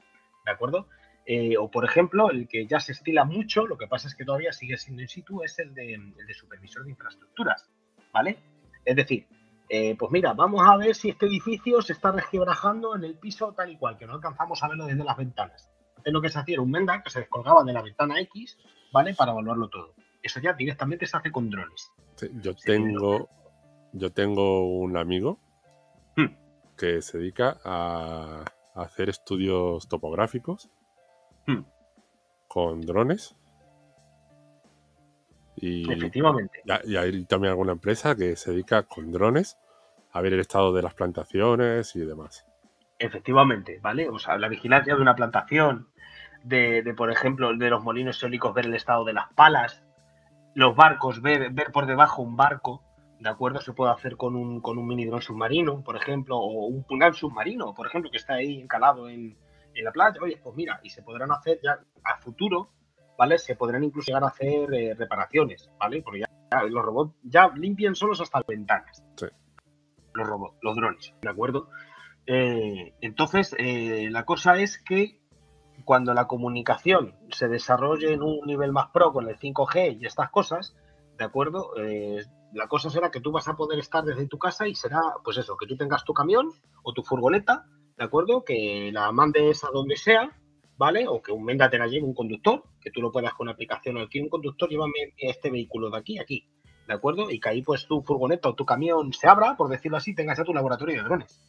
¿De 0.45 0.51
acuerdo? 0.53 0.89
Eh, 1.31 1.59
o, 1.59 1.71
por 1.71 1.85
ejemplo, 1.85 2.31
el 2.31 2.49
que 2.49 2.67
ya 2.67 2.81
se 2.81 2.93
estila 2.93 3.25
mucho, 3.25 3.67
lo 3.67 3.77
que 3.77 3.87
pasa 3.87 4.09
es 4.09 4.15
que 4.15 4.25
todavía 4.25 4.53
sigue 4.53 4.79
siendo 4.79 5.03
in 5.03 5.09
situ, 5.09 5.43
es 5.43 5.59
el 5.59 5.75
de, 5.75 5.95
el 5.95 6.27
de 6.27 6.35
supervisor 6.35 6.85
de 6.85 6.91
infraestructuras, 6.91 7.69
¿vale? 8.13 8.39
Es 8.83 8.97
decir, 8.97 9.27
eh, 9.69 9.95
pues 9.99 10.11
mira, 10.11 10.33
vamos 10.33 10.63
a 10.67 10.77
ver 10.79 10.95
si 10.95 11.11
este 11.11 11.27
edificio 11.27 11.83
se 11.83 11.93
está 11.93 12.13
resquebrajando 12.13 12.97
en 12.97 13.05
el 13.05 13.19
piso 13.19 13.53
tal 13.53 13.71
y 13.71 13.77
cual, 13.77 13.99
que 13.99 14.07
no 14.07 14.15
alcanzamos 14.15 14.63
a 14.63 14.69
verlo 14.69 14.87
desde 14.87 15.05
las 15.05 15.19
ventanas 15.19 15.71
lo 16.11 16.21
que 16.21 16.29
se 16.29 16.39
hacía 16.39 16.55
era 16.55 16.63
un 16.63 16.71
Menda 16.71 17.03
que 17.03 17.11
se 17.11 17.21
descolgaba 17.21 17.65
de 17.65 17.73
la 17.73 17.83
ventana 17.83 18.21
X, 18.21 18.59
¿vale? 18.93 19.15
Para 19.15 19.33
evaluarlo 19.33 19.69
todo. 19.69 19.95
Eso 20.23 20.41
ya 20.41 20.53
directamente 20.53 21.07
se 21.07 21.17
hace 21.17 21.31
con 21.31 21.51
drones. 21.51 21.91
yo 22.43 22.55
tengo. 22.55 23.29
Yo 23.93 24.13
tengo 24.13 24.69
un 24.69 24.99
amigo 24.99 25.41
hmm. 26.17 26.27
que 26.77 27.01
se 27.01 27.19
dedica 27.19 27.59
a, 27.65 28.45
hacer 28.75 29.09
estudios 29.09 29.89
topográficos 29.89 30.71
hmm. 31.49 31.65
con 32.47 32.81
drones. 32.83 33.35
Y, 35.57 35.91
Efectivamente. 35.93 36.63
Y, 36.85 36.97
hay 36.97 37.25
también 37.25 37.51
alguna 37.51 37.73
empresa 37.73 38.15
que 38.15 38.37
se 38.37 38.53
dedica 38.53 38.85
con 38.85 39.11
drones 39.11 39.59
a 40.13 40.21
ver 40.21 40.33
el 40.33 40.41
estado 40.41 40.73
de 40.73 40.83
las 40.83 40.95
plantaciones 40.95 41.97
y 41.97 42.01
demás. 42.01 42.47
Efectivamente, 42.99 43.79
¿vale? 43.83 44.09
O 44.09 44.19
sea, 44.19 44.39
la 44.39 44.49
vigilancia 44.49 44.95
de 44.95 45.03
una 45.03 45.17
plantación, 45.17 45.89
de, 46.45 46.95
por 46.97 47.11
ejemplo, 47.11 47.57
de 47.57 47.71
los 47.71 47.83
molinos 47.83 48.23
eólicos, 48.23 48.55
ver 48.55 48.67
el 48.67 48.75
estado 48.75 49.05
de 49.05 49.13
las 49.13 49.33
palas, 49.35 49.85
los 50.55 50.75
barcos, 50.77 51.23
ver, 51.23 51.51
ver 51.51 51.71
por 51.73 51.87
debajo 51.87 52.23
un 52.23 52.37
barco, 52.37 52.83
¿de 53.21 53.29
acuerdo? 53.29 53.61
Se 53.61 53.73
puede 53.73 53.93
hacer 53.93 54.17
con 54.17 54.37
un, 54.37 54.61
con 54.61 54.79
un 54.79 54.87
mini 54.87 55.07
dron 55.07 55.23
submarino, 55.23 55.83
por 55.83 55.97
ejemplo, 55.97 56.39
o 56.39 56.67
un 56.67 56.85
punal 56.85 57.15
submarino, 57.15 57.75
por 57.75 57.87
ejemplo, 57.87 58.11
que 58.11 58.17
está 58.17 58.35
ahí 58.35 58.61
encalado 58.61 59.09
en, 59.09 59.37
en, 59.79 59.85
la 59.85 59.93
playa. 59.93 60.19
Oye, 60.23 60.39
pues 60.43 60.55
mira, 60.57 60.81
y 60.83 60.91
se 60.91 61.03
podrán 61.03 61.31
hacer 61.33 61.61
ya 61.63 61.79
a 62.05 62.19
futuro, 62.19 62.71
¿vale? 63.17 63.39
Se 63.39 63.57
podrán 63.57 63.85
incluso 63.85 64.07
llegar 64.07 64.25
a 64.25 64.29
hacer 64.29 64.73
eh, 64.75 64.95
reparaciones, 64.95 65.71
¿vale? 65.79 66.03
Porque 66.03 66.21
ya, 66.21 66.63
los 66.65 66.85
robots 66.85 67.15
ya 67.23 67.49
limpian 67.55 67.95
solos 67.95 68.21
hasta 68.21 68.39
las 68.39 68.47
ventanas. 68.47 69.03
Sí. 69.17 69.27
Los 70.15 70.27
robots, 70.27 70.57
los 70.63 70.77
drones, 70.77 71.15
¿de 71.21 71.29
acuerdo? 71.29 71.69
Eh, 72.27 72.95
entonces, 73.01 73.55
eh, 73.59 74.09
la 74.11 74.25
cosa 74.25 74.59
es 74.59 74.79
que 74.79 75.19
cuando 75.85 76.13
la 76.13 76.27
comunicación 76.27 77.15
se 77.31 77.49
desarrolle 77.49 78.13
en 78.13 78.23
un 78.23 78.41
nivel 78.47 78.73
más 78.73 78.91
pro 78.93 79.13
con 79.13 79.29
el 79.29 79.39
5G 79.39 79.99
y 80.01 80.07
estas 80.07 80.31
cosas, 80.31 80.77
¿de 81.17 81.25
acuerdo? 81.25 81.73
Eh, 81.79 82.23
la 82.53 82.69
cosa 82.69 82.91
será 82.91 83.11
que 83.11 83.21
tú 83.21 83.33
vas 83.33 83.49
a 83.49 83.57
poder 83.57 83.79
estar 83.79 84.05
desde 84.05 84.27
tu 84.27 84.39
casa 84.39 84.67
y 84.67 84.75
será, 84.75 85.01
pues 85.25 85.39
eso, 85.39 85.57
que 85.57 85.67
tú 85.67 85.77
tengas 85.77 86.05
tu 86.05 86.13
camión 86.13 86.51
o 86.83 86.93
tu 86.93 87.03
furgoneta, 87.03 87.67
¿de 87.99 88.05
acuerdo? 88.05 88.45
Que 88.45 88.91
la 88.93 89.11
mandes 89.13 89.65
a 89.65 89.71
donde 89.73 89.97
sea, 89.97 90.31
¿vale? 90.77 91.07
O 91.09 91.21
que 91.21 91.33
un 91.33 91.45
Menda 91.45 91.69
te 91.69 91.79
la 91.79 91.87
lleve 91.87 92.07
un 92.07 92.15
conductor, 92.15 92.63
que 92.81 92.91
tú 92.91 93.03
lo 93.03 93.13
puedas 93.13 93.35
con 93.35 93.49
aplicación 93.49 93.99
aquí 93.99 94.21
un 94.21 94.29
conductor, 94.29 94.69
llévame 94.69 95.15
este 95.17 95.51
vehículo 95.51 95.91
de 95.91 95.99
aquí 95.99 96.19
a 96.19 96.23
aquí, 96.23 96.49
¿de 96.87 96.95
acuerdo? 96.95 97.31
Y 97.31 97.41
que 97.41 97.49
ahí 97.49 97.63
pues 97.63 97.87
tu 97.87 98.03
furgoneta 98.03 98.49
o 98.49 98.55
tu 98.55 98.65
camión 98.65 99.13
se 99.13 99.29
abra, 99.29 99.57
por 99.57 99.69
decirlo 99.69 99.97
así, 99.99 100.15
tengas 100.15 100.39
ya 100.39 100.45
tu 100.45 100.55
laboratorio 100.55 100.97
de 100.97 101.03
drones. 101.03 101.41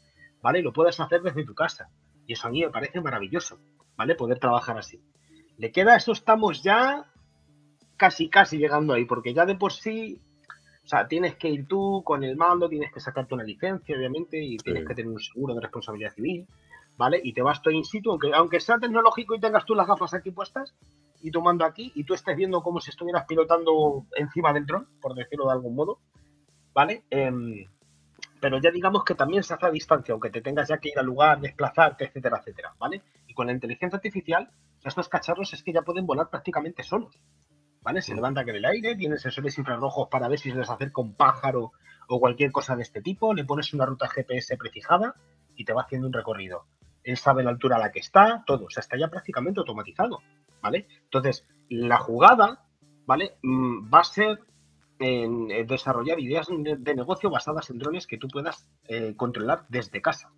¿vale? 0.41 0.59
Y 0.59 0.61
lo 0.61 0.73
puedes 0.73 0.99
hacer 0.99 1.21
desde 1.21 1.45
tu 1.45 1.53
casa. 1.53 1.89
Y 2.25 2.33
eso 2.33 2.47
a 2.47 2.51
mí 2.51 2.61
me 2.61 2.69
parece 2.69 3.01
maravilloso, 3.01 3.59
¿vale? 3.95 4.15
Poder 4.15 4.39
trabajar 4.39 4.77
así. 4.77 5.01
Le 5.57 5.71
queda, 5.71 5.95
eso 5.95 6.11
estamos 6.11 6.63
ya 6.63 7.11
casi, 7.97 8.29
casi 8.29 8.57
llegando 8.57 8.93
ahí, 8.93 9.05
porque 9.05 9.33
ya 9.33 9.45
de 9.45 9.55
por 9.55 9.73
sí 9.73 10.21
sea, 10.89 11.07
tienes 11.07 11.35
que 11.35 11.49
ir 11.49 11.67
tú 11.67 12.01
con 12.03 12.23
el 12.23 12.35
mando, 12.35 12.67
tienes 12.67 12.91
que 12.91 12.99
sacarte 12.99 13.35
una 13.35 13.43
licencia, 13.43 13.95
obviamente, 13.95 14.41
y 14.41 14.57
tienes 14.57 14.87
que 14.87 14.95
tener 14.95 15.11
un 15.11 15.19
seguro 15.19 15.53
de 15.53 15.61
responsabilidad 15.61 16.13
civil, 16.13 16.47
¿vale? 16.97 17.21
Y 17.23 17.31
te 17.31 17.43
vas 17.43 17.61
todo 17.61 17.73
in 17.73 17.85
situ, 17.85 18.09
aunque, 18.09 18.31
aunque 18.33 18.59
sea 18.59 18.79
tecnológico 18.79 19.35
y 19.35 19.39
tengas 19.39 19.65
tú 19.65 19.75
las 19.75 19.87
gafas 19.87 20.15
aquí 20.15 20.31
puestas 20.31 20.73
y 21.21 21.29
tu 21.29 21.41
mando 21.41 21.63
aquí, 21.63 21.91
y 21.93 22.05
tú 22.05 22.13
estés 22.15 22.35
viendo 22.35 22.63
como 22.63 22.79
si 22.79 22.89
estuvieras 22.89 23.25
pilotando 23.27 24.05
encima 24.15 24.51
del 24.51 24.65
dron, 24.65 24.87
por 24.99 25.13
decirlo 25.13 25.45
de 25.45 25.51
algún 25.51 25.75
modo, 25.75 25.99
¿vale? 26.73 27.03
Em, 27.11 27.65
pero 28.39 28.59
ya 28.59 28.71
digamos 28.71 29.03
que 29.03 29.15
también 29.15 29.43
se 29.43 29.53
hace 29.53 29.67
a 29.67 29.71
distancia, 29.71 30.13
aunque 30.13 30.31
te 30.31 30.41
tengas 30.41 30.69
ya 30.69 30.79
que 30.79 30.89
ir 30.89 30.97
al 30.97 31.05
lugar, 31.05 31.39
desplazarte, 31.39 32.05
etcétera, 32.05 32.39
etcétera, 32.39 32.73
¿vale? 32.79 33.03
Y 33.27 33.33
con 33.35 33.47
la 33.47 33.53
inteligencia 33.53 33.97
artificial, 33.97 34.49
estos 34.83 35.07
cacharros 35.09 35.53
es 35.53 35.61
que 35.61 35.73
ya 35.73 35.83
pueden 35.83 36.05
volar 36.05 36.29
prácticamente 36.29 36.83
solos. 36.83 37.15
¿Vale? 37.81 38.01
Se 38.01 38.15
levanta 38.15 38.41
en 38.41 38.49
el 38.49 38.65
aire, 38.65 38.95
tiene 38.95 39.17
sensores 39.17 39.57
infrarrojos 39.57 40.07
para 40.09 40.27
ver 40.27 40.39
si 40.39 40.51
se 40.51 40.57
les 40.57 40.69
acerca 40.69 41.01
un 41.01 41.13
pájaro 41.13 41.71
o 42.07 42.19
cualquier 42.19 42.51
cosa 42.51 42.75
de 42.75 42.83
este 42.83 43.01
tipo, 43.01 43.33
le 43.33 43.45
pones 43.45 43.73
una 43.73 43.85
ruta 43.85 44.09
GPS 44.09 44.57
prefijada 44.57 45.15
y 45.55 45.65
te 45.65 45.73
va 45.73 45.83
haciendo 45.83 46.07
un 46.07 46.13
recorrido. 46.13 46.65
Él 47.03 47.17
sabe 47.17 47.43
la 47.43 47.51
altura 47.51 47.77
a 47.77 47.79
la 47.79 47.91
que 47.91 47.99
está, 47.99 48.43
todo, 48.45 48.65
o 48.65 48.69
sea, 48.69 48.81
está 48.81 48.97
ya 48.97 49.09
prácticamente 49.09 49.59
automatizado, 49.59 50.19
¿vale? 50.61 50.87
Entonces, 51.03 51.45
la 51.69 51.97
jugada, 51.97 52.65
¿vale? 53.05 53.37
Mm, 53.43 53.93
va 53.93 53.99
a 53.99 54.03
ser 54.03 54.39
en 54.99 55.47
desarrollar 55.65 56.19
ideas 56.19 56.47
de 56.49 56.95
negocio 56.95 57.29
basadas 57.29 57.69
en 57.69 57.77
drones 57.77 58.05
que 58.05 58.17
tú 58.17 58.27
puedas 58.27 58.67
eh, 58.87 59.13
controlar 59.15 59.65
desde 59.69 60.01
casa. 60.01 60.31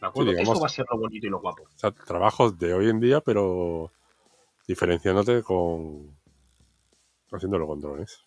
¿De 0.00 0.06
acuerdo? 0.06 0.32
Eso 0.32 0.58
va 0.58 0.66
a 0.66 0.70
ser 0.70 0.86
lo 0.90 0.98
bonito 0.98 1.26
y 1.26 1.30
lo 1.30 1.40
guapo. 1.40 1.62
O 1.62 1.78
sea, 1.78 1.92
trabajos 1.92 2.58
de 2.58 2.74
hoy 2.74 2.88
en 2.88 2.98
día, 2.98 3.20
pero 3.20 3.92
diferenciándote 4.66 5.42
con, 5.42 6.18
haciéndolo 7.36 7.66
con 7.66 7.80
drones. 7.80 8.24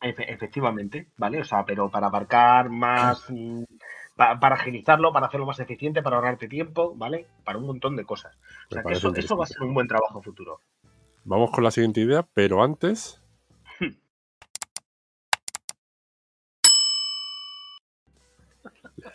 efectivamente, 0.00 1.08
¿vale? 1.16 1.40
O 1.40 1.44
sea, 1.44 1.64
pero 1.64 1.90
para 1.90 2.08
abarcar 2.08 2.70
más, 2.70 3.24
mm, 3.30 3.62
para, 4.16 4.54
agilizarlo, 4.54 5.12
para 5.12 5.26
hacerlo 5.26 5.46
más 5.46 5.60
eficiente, 5.60 6.02
para 6.02 6.16
ahorrarte 6.16 6.48
tiempo, 6.48 6.94
¿vale? 6.96 7.26
Para 7.44 7.58
un 7.58 7.66
montón 7.66 7.96
de 7.96 8.04
cosas. 8.04 8.36
O 8.70 8.74
sea, 8.74 8.82
que 8.82 8.92
eso, 8.92 9.14
eso, 9.14 9.36
va 9.36 9.44
a 9.44 9.48
ser 9.48 9.62
un 9.62 9.74
buen 9.74 9.88
trabajo 9.88 10.22
futuro. 10.22 10.60
Vamos 11.24 11.50
con 11.50 11.64
la 11.64 11.70
siguiente 11.70 12.00
idea, 12.00 12.22
pero 12.34 12.62
antes... 12.62 13.22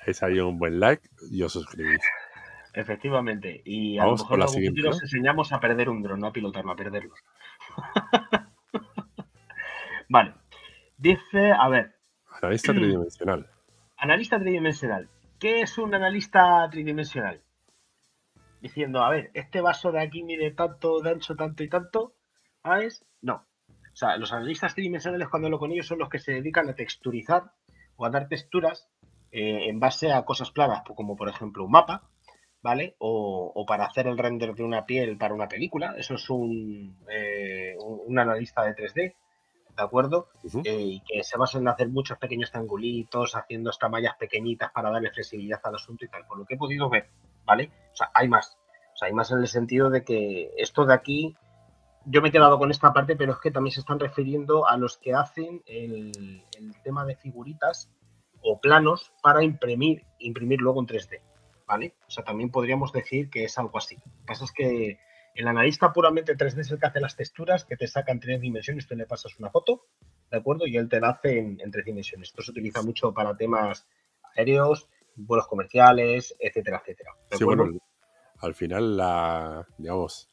es 0.05 0.23
ahí 0.23 0.39
un 0.39 0.57
buen 0.57 0.79
like 0.79 1.07
y 1.29 1.43
os 1.43 1.53
suscribís. 1.53 2.01
Efectivamente. 2.73 3.61
Y 3.65 3.97
a 3.97 4.05
lo 4.05 4.11
mejor 4.13 4.39
en 4.39 4.43
algún 4.43 4.87
os 4.87 5.01
enseñamos 5.01 5.51
a 5.51 5.59
perder 5.59 5.89
un 5.89 6.01
dron, 6.01 6.19
no 6.19 6.27
a 6.27 6.31
pilotarlo, 6.31 6.71
a 6.71 6.75
perderlo. 6.75 7.13
Vale. 10.09 10.33
Dice, 10.97 11.51
a 11.51 11.69
ver. 11.69 11.95
Analista 12.41 12.73
tridimensional. 12.73 13.47
Analista 13.97 14.39
tridimensional. 14.39 15.09
¿Qué 15.39 15.61
es 15.61 15.77
un 15.77 15.93
analista 15.93 16.67
tridimensional? 16.69 17.41
Diciendo, 18.59 19.01
a 19.03 19.09
ver, 19.09 19.31
este 19.33 19.61
vaso 19.61 19.91
de 19.91 20.01
aquí 20.01 20.23
mide 20.23 20.51
tanto 20.51 20.99
de 20.99 21.11
ancho, 21.11 21.35
tanto 21.35 21.63
y 21.63 21.69
tanto. 21.69 22.15
¿Sabes? 22.63 23.05
No. 23.21 23.45
O 23.67 23.95
sea, 23.95 24.17
los 24.17 24.33
analistas 24.33 24.73
tridimensionales, 24.73 25.29
cuando 25.29 25.49
lo 25.49 25.59
con 25.59 25.71
ellos, 25.71 25.87
son 25.87 25.99
los 25.99 26.09
que 26.09 26.19
se 26.19 26.33
dedican 26.33 26.67
a 26.69 26.75
texturizar 26.75 27.51
o 27.95 28.05
a 28.05 28.09
dar 28.09 28.27
texturas 28.27 28.89
eh, 29.31 29.69
en 29.69 29.79
base 29.79 30.11
a 30.11 30.25
cosas 30.25 30.51
planas, 30.51 30.81
como 30.95 31.15
por 31.15 31.29
ejemplo 31.29 31.65
un 31.65 31.71
mapa, 31.71 32.09
¿vale? 32.61 32.95
O, 32.97 33.65
para 33.67 33.85
hacer 33.85 34.07
el 34.07 34.17
render 34.17 34.55
de 34.55 34.63
una 34.63 34.85
piel 34.85 35.17
para 35.17 35.33
una 35.33 35.47
película. 35.47 35.95
Eso 35.97 36.15
es 36.15 36.29
un, 36.29 36.97
eh, 37.09 37.75
un 37.79 38.17
analista 38.17 38.63
de 38.63 38.75
3D. 38.75 39.15
¿De 39.79 39.85
acuerdo? 39.85 40.27
Eh, 40.65 40.81
y 40.81 40.99
que 41.01 41.23
se 41.23 41.37
basan 41.37 41.61
en 41.61 41.69
hacer 41.69 41.87
muchos 41.89 42.17
pequeños 42.17 42.51
triangulitos, 42.51 43.35
haciendo 43.35 43.69
estas 43.69 43.89
mallas 43.89 44.15
pequeñitas 44.17 44.71
para 44.71 44.91
darle 44.91 45.09
flexibilidad 45.11 45.61
al 45.63 45.75
asunto 45.75 46.05
y 46.05 46.09
tal, 46.09 46.25
por 46.27 46.37
lo 46.37 46.45
que 46.45 46.55
he 46.55 46.57
podido 46.57 46.89
ver, 46.89 47.09
¿vale? 47.45 47.71
O 47.93 47.95
sea, 47.95 48.11
hay 48.13 48.27
más. 48.27 48.57
O 48.93 48.97
sea, 48.97 49.07
hay 49.07 49.13
más 49.13 49.31
en 49.31 49.39
el 49.39 49.47
sentido 49.47 49.89
de 49.89 50.03
que 50.03 50.51
esto 50.57 50.85
de 50.85 50.93
aquí, 50.93 51.35
yo 52.05 52.21
me 52.21 52.29
he 52.29 52.31
quedado 52.31 52.59
con 52.59 52.71
esta 52.71 52.91
parte, 52.91 53.15
pero 53.15 53.33
es 53.33 53.39
que 53.39 53.51
también 53.51 53.73
se 53.73 53.79
están 53.79 53.99
refiriendo 53.99 54.67
a 54.67 54.77
los 54.77 54.97
que 54.97 55.13
hacen 55.13 55.63
el, 55.65 56.43
tema 56.83 57.05
de 57.05 57.15
figuritas 57.15 57.89
o 58.41 58.59
planos 58.59 59.13
para 59.21 59.43
imprimir, 59.43 60.05
imprimir 60.19 60.59
luego 60.59 60.81
en 60.81 60.87
3D, 60.87 61.21
¿vale? 61.65 61.95
O 62.07 62.11
sea, 62.11 62.23
también 62.23 62.51
podríamos 62.51 62.91
decir 62.91 63.29
que 63.29 63.45
es 63.45 63.57
algo 63.57 63.77
así. 63.77 63.95
Lo 63.95 64.01
que 64.01 64.25
pasa 64.25 64.43
es 64.43 64.51
que 64.51 64.99
el 65.35 65.47
analista 65.47 65.93
puramente 65.93 66.35
3D 66.35 66.59
es 66.59 66.71
el 66.71 66.79
que 66.79 66.87
hace 66.87 66.99
las 66.99 67.15
texturas, 67.15 67.65
que 67.65 67.77
te 67.77 67.87
saca 67.87 68.11
en 68.11 68.19
tres 68.19 68.41
dimensiones, 68.41 68.87
tú 68.87 68.95
le 68.95 69.05
pasas 69.05 69.37
una 69.39 69.49
foto, 69.49 69.85
¿de 70.31 70.37
acuerdo? 70.37 70.67
Y 70.67 70.77
él 70.77 70.89
te 70.89 70.99
la 70.99 71.09
hace 71.09 71.39
en, 71.39 71.71
tres 71.71 71.85
dimensiones. 71.85 72.29
Esto 72.29 72.41
se 72.41 72.51
utiliza 72.51 72.81
mucho 72.81 73.13
para 73.13 73.35
temas 73.37 73.87
aéreos, 74.35 74.89
vuelos 75.15 75.47
comerciales, 75.47 76.35
etcétera, 76.39 76.81
etcétera. 76.81 77.11
Sí, 77.31 77.43
bueno, 77.43 77.69
al 78.39 78.55
final, 78.55 78.97
la, 78.97 79.67
digamos, 79.77 80.29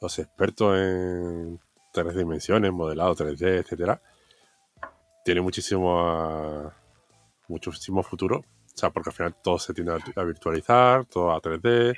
los 0.00 0.18
expertos 0.18 0.78
en 0.78 1.60
tres 1.92 2.14
dimensiones, 2.16 2.72
modelado 2.72 3.14
3D, 3.14 3.60
etcétera, 3.60 4.00
tienen 5.24 5.44
muchísimo, 5.44 6.72
muchísimo 7.48 8.02
futuro. 8.02 8.38
O 8.38 8.76
sea, 8.76 8.90
porque 8.90 9.10
al 9.10 9.14
final 9.14 9.36
todo 9.42 9.58
se 9.58 9.72
tiende 9.72 9.92
a, 9.92 10.24
virtualizar, 10.24 11.04
todo 11.06 11.32
a 11.32 11.40
3D. 11.40 11.96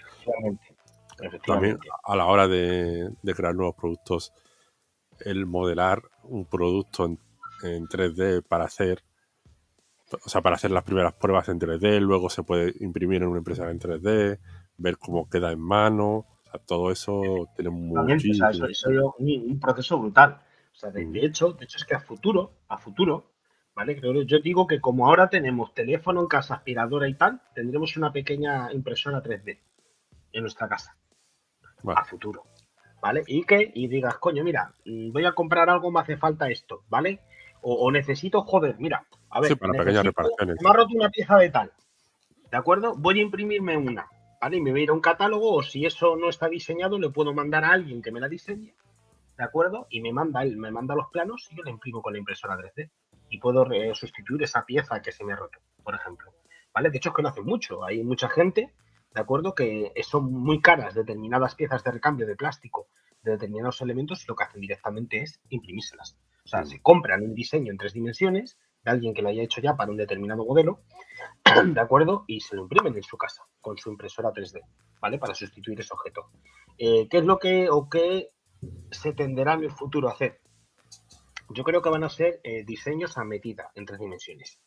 También 1.46 1.78
a 2.04 2.16
la 2.16 2.26
hora 2.26 2.46
de, 2.48 3.10
crear 3.34 3.54
nuevos 3.54 3.74
productos, 3.74 4.32
el 5.20 5.46
modelar 5.46 6.02
un 6.24 6.44
producto 6.46 7.04
en, 7.04 7.18
3D 7.86 8.42
para 8.46 8.64
hacer, 8.64 9.02
o 10.10 10.28
sea, 10.28 10.42
para 10.42 10.56
hacer 10.56 10.70
las 10.70 10.84
primeras 10.84 11.14
pruebas 11.14 11.48
en 11.48 11.58
3D, 11.58 12.00
luego 12.00 12.28
se 12.28 12.42
puede 12.42 12.74
imprimir 12.80 13.22
en 13.22 13.28
una 13.28 13.38
impresora 13.38 13.70
en 13.70 13.80
3D, 13.80 14.38
ver 14.76 14.98
cómo 14.98 15.28
queda 15.28 15.52
en 15.52 15.60
mano, 15.60 16.26
todo 16.66 16.90
eso 16.90 17.48
tiene 17.54 17.70
muchísimo. 17.70 18.48
eso, 18.48 18.66
es 18.66 18.84
un, 19.18 19.58
proceso 19.58 19.98
brutal. 19.98 20.40
O 20.72 20.78
sea, 20.78 20.90
de, 20.90 21.06
mm. 21.06 21.16
hecho, 21.16 21.52
de 21.52 21.64
hecho 21.64 21.78
es 21.78 21.84
que 21.84 21.94
a 21.94 22.00
futuro, 22.00 22.52
a 22.68 22.76
futuro, 22.76 23.32
¿vale? 23.74 23.98
Creo, 23.98 24.22
yo 24.22 24.38
digo 24.40 24.66
que 24.66 24.80
como 24.80 25.06
ahora 25.06 25.30
tenemos 25.30 25.72
teléfono 25.72 26.20
en 26.20 26.26
casa, 26.26 26.54
aspiradora 26.54 27.08
y 27.08 27.14
tal, 27.14 27.40
tendremos 27.54 27.96
una 27.96 28.12
pequeña 28.12 28.70
impresora 28.72 29.22
3D 29.22 29.58
en 30.32 30.42
nuestra 30.42 30.68
casa 30.68 30.96
a 31.84 32.04
futuro. 32.04 32.44
¿Vale? 33.00 33.22
Y 33.26 33.44
que, 33.44 33.70
y 33.74 33.88
digas, 33.88 34.16
coño, 34.18 34.42
mira, 34.42 34.72
mm, 34.84 35.12
voy 35.12 35.24
a 35.26 35.32
comprar 35.32 35.68
algo, 35.70 35.90
me 35.90 36.00
hace 36.00 36.16
falta 36.16 36.48
esto, 36.48 36.82
¿vale? 36.88 37.20
O, 37.62 37.90
necesito, 37.90 38.42
joder, 38.42 38.76
mira, 38.78 39.06
a 39.30 39.40
ver, 39.40 39.58
para 39.58 39.72
reparaciones. 40.02 40.56
me 40.62 40.70
ha 40.70 40.72
roto 40.72 40.94
una 40.94 41.10
pieza 41.10 41.36
de 41.36 41.50
tal, 41.50 41.72
¿de 42.50 42.56
acuerdo? 42.56 42.94
Voy 42.96 43.18
a 43.18 43.22
imprimirme 43.22 43.76
una, 43.76 44.06
¿vale? 44.40 44.58
Y 44.58 44.60
me 44.60 44.70
voy 44.70 44.80
a 44.80 44.82
ir 44.84 44.90
a 44.90 44.92
un 44.92 45.00
catálogo, 45.00 45.52
o 45.52 45.62
si 45.62 45.84
eso 45.84 46.16
no 46.16 46.28
está 46.28 46.48
diseñado, 46.48 46.98
le 46.98 47.10
puedo 47.10 47.34
mandar 47.34 47.64
a 47.64 47.72
alguien 47.72 48.02
que 48.02 48.12
me 48.12 48.20
la 48.20 48.28
diseñe, 48.28 48.72
¿de 49.36 49.44
acuerdo? 49.44 49.86
Y 49.90 50.00
me 50.00 50.12
manda 50.12 50.42
él, 50.42 50.56
me 50.56 50.70
manda 50.70 50.94
los 50.94 51.08
planos 51.08 51.48
y 51.50 51.56
yo 51.56 51.62
la 51.62 51.70
imprimo 51.70 52.02
con 52.02 52.12
la 52.12 52.18
impresora 52.18 52.56
3D. 52.56 52.90
Y 53.28 53.38
puedo 53.38 53.66
sustituir 53.94 54.42
esa 54.44 54.64
pieza 54.64 55.02
que 55.02 55.10
se 55.10 55.24
me 55.24 55.32
ha 55.32 55.36
roto, 55.36 55.58
por 55.82 55.94
ejemplo. 55.94 56.32
¿Vale? 56.72 56.90
De 56.90 56.98
hecho, 56.98 57.08
es 57.08 57.16
que 57.16 57.22
no 57.22 57.28
hace 57.28 57.42
mucho. 57.42 57.84
Hay 57.84 58.02
mucha 58.04 58.28
gente 58.28 58.72
¿de 59.16 59.22
acuerdo? 59.22 59.54
Que 59.54 59.92
son 60.02 60.30
muy 60.30 60.60
caras 60.60 60.92
determinadas 60.92 61.54
piezas 61.54 61.82
de 61.82 61.90
recambio 61.90 62.26
de 62.26 62.36
plástico 62.36 62.88
de 63.22 63.32
determinados 63.32 63.80
elementos 63.80 64.22
y 64.22 64.26
lo 64.28 64.36
que 64.36 64.44
hacen 64.44 64.60
directamente 64.60 65.22
es 65.22 65.40
imprimírselas. 65.48 66.18
O 66.44 66.48
sea, 66.48 66.60
mm. 66.60 66.66
se 66.66 66.82
compran 66.82 67.22
un 67.22 67.34
diseño 67.34 67.72
en 67.72 67.78
tres 67.78 67.94
dimensiones 67.94 68.58
de 68.84 68.90
alguien 68.90 69.14
que 69.14 69.22
lo 69.22 69.30
haya 69.30 69.42
hecho 69.42 69.62
ya 69.62 69.74
para 69.74 69.90
un 69.90 69.96
determinado 69.96 70.44
modelo, 70.44 70.82
¿de 71.64 71.80
acuerdo? 71.80 72.24
Y 72.26 72.40
se 72.40 72.56
lo 72.56 72.62
imprimen 72.64 72.94
en 72.94 73.02
su 73.02 73.16
casa 73.16 73.42
con 73.62 73.78
su 73.78 73.90
impresora 73.90 74.32
3D, 74.34 74.60
¿vale? 75.00 75.18
Para 75.18 75.34
sustituir 75.34 75.80
ese 75.80 75.94
objeto. 75.94 76.28
Eh, 76.76 77.08
¿Qué 77.08 77.16
es 77.16 77.24
lo 77.24 77.38
que 77.38 77.70
o 77.70 77.88
qué 77.88 78.32
se 78.90 79.14
tenderá 79.14 79.54
en 79.54 79.64
el 79.64 79.70
futuro 79.70 80.10
a 80.10 80.12
hacer? 80.12 80.42
Yo 81.48 81.64
creo 81.64 81.80
que 81.80 81.88
van 81.88 82.04
a 82.04 82.10
ser 82.10 82.40
eh, 82.44 82.64
diseños 82.66 83.16
a 83.16 83.24
medida 83.24 83.70
en 83.74 83.86
tres 83.86 83.98
dimensiones. 83.98 84.60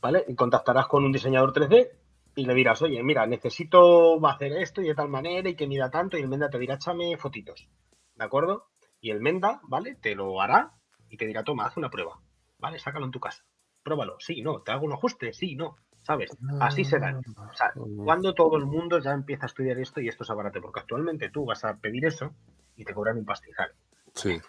¿Vale? 0.00 0.24
Y 0.26 0.34
contactarás 0.34 0.88
con 0.88 1.04
un 1.04 1.12
diseñador 1.12 1.52
3D 1.52 1.99
y 2.34 2.46
le 2.46 2.54
dirás, 2.54 2.80
oye, 2.82 3.02
mira, 3.02 3.26
necesito 3.26 4.24
hacer 4.26 4.52
esto 4.52 4.80
y 4.80 4.88
de 4.88 4.94
tal 4.94 5.08
manera 5.08 5.48
y 5.48 5.56
que 5.56 5.66
mida 5.66 5.90
tanto, 5.90 6.16
y 6.16 6.22
el 6.22 6.28
Menda 6.28 6.50
te 6.50 6.58
dirá, 6.58 6.74
échame 6.74 7.16
fotitos, 7.16 7.68
¿de 8.14 8.24
acuerdo? 8.24 8.68
Y 9.00 9.10
el 9.10 9.20
Menda, 9.20 9.60
¿vale? 9.64 9.96
Te 9.96 10.14
lo 10.14 10.40
hará 10.40 10.72
y 11.08 11.16
te 11.16 11.26
dirá, 11.26 11.42
toma, 11.42 11.66
haz 11.66 11.76
una 11.76 11.90
prueba, 11.90 12.20
¿vale? 12.58 12.78
Sácalo 12.78 13.06
en 13.06 13.10
tu 13.10 13.20
casa, 13.20 13.44
pruébalo, 13.82 14.16
sí, 14.20 14.42
no, 14.42 14.62
te 14.62 14.72
hago 14.72 14.86
un 14.86 14.92
ajuste, 14.92 15.32
sí, 15.32 15.56
no, 15.56 15.76
¿sabes? 16.02 16.30
Así 16.60 16.84
será. 16.84 17.18
O 17.18 17.54
sea, 17.54 17.72
cuando 18.04 18.34
todo 18.34 18.56
el 18.56 18.66
mundo 18.66 18.98
ya 19.00 19.12
empieza 19.12 19.44
a 19.44 19.48
estudiar 19.48 19.78
esto 19.78 20.00
y 20.00 20.08
esto 20.08 20.24
es 20.24 20.30
barato, 20.30 20.60
porque 20.60 20.80
actualmente 20.80 21.30
tú 21.30 21.44
vas 21.44 21.64
a 21.64 21.76
pedir 21.76 22.04
eso 22.04 22.32
y 22.76 22.84
te 22.84 22.94
cobran 22.94 23.18
un 23.18 23.24
pastizal. 23.24 23.72
Sí. 24.14 24.40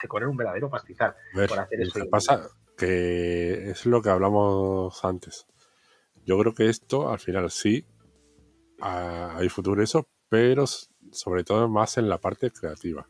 Te 0.00 0.08
cobran 0.08 0.30
un 0.30 0.36
verdadero 0.36 0.70
pastizal 0.70 1.14
por 1.46 1.58
hacer 1.58 1.82
eso. 1.82 2.08
pasa 2.10 2.48
que 2.78 3.70
es 3.70 3.84
lo 3.84 4.00
que 4.00 4.08
hablamos 4.08 5.04
antes 5.04 5.46
yo 6.30 6.38
creo 6.38 6.54
que 6.54 6.68
esto 6.68 7.10
al 7.10 7.18
final 7.18 7.50
sí 7.50 7.84
hay 8.80 9.48
futuro 9.48 9.82
eso, 9.82 10.08
pero 10.28 10.64
sobre 11.10 11.42
todo 11.42 11.68
más 11.68 11.98
en 11.98 12.08
la 12.08 12.18
parte 12.18 12.52
creativa. 12.52 13.08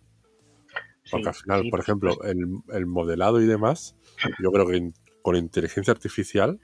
Porque 1.11 1.29
al 1.29 1.35
final, 1.35 1.69
por 1.71 1.81
ejemplo, 1.81 2.17
el, 2.23 2.87
modelado 2.87 3.43
y 3.43 3.47
demás, 3.47 3.95
yo 4.43 4.51
creo 4.51 4.67
que 4.67 4.93
con 5.21 5.37
inteligencia 5.37 5.93
artificial, 5.93 6.59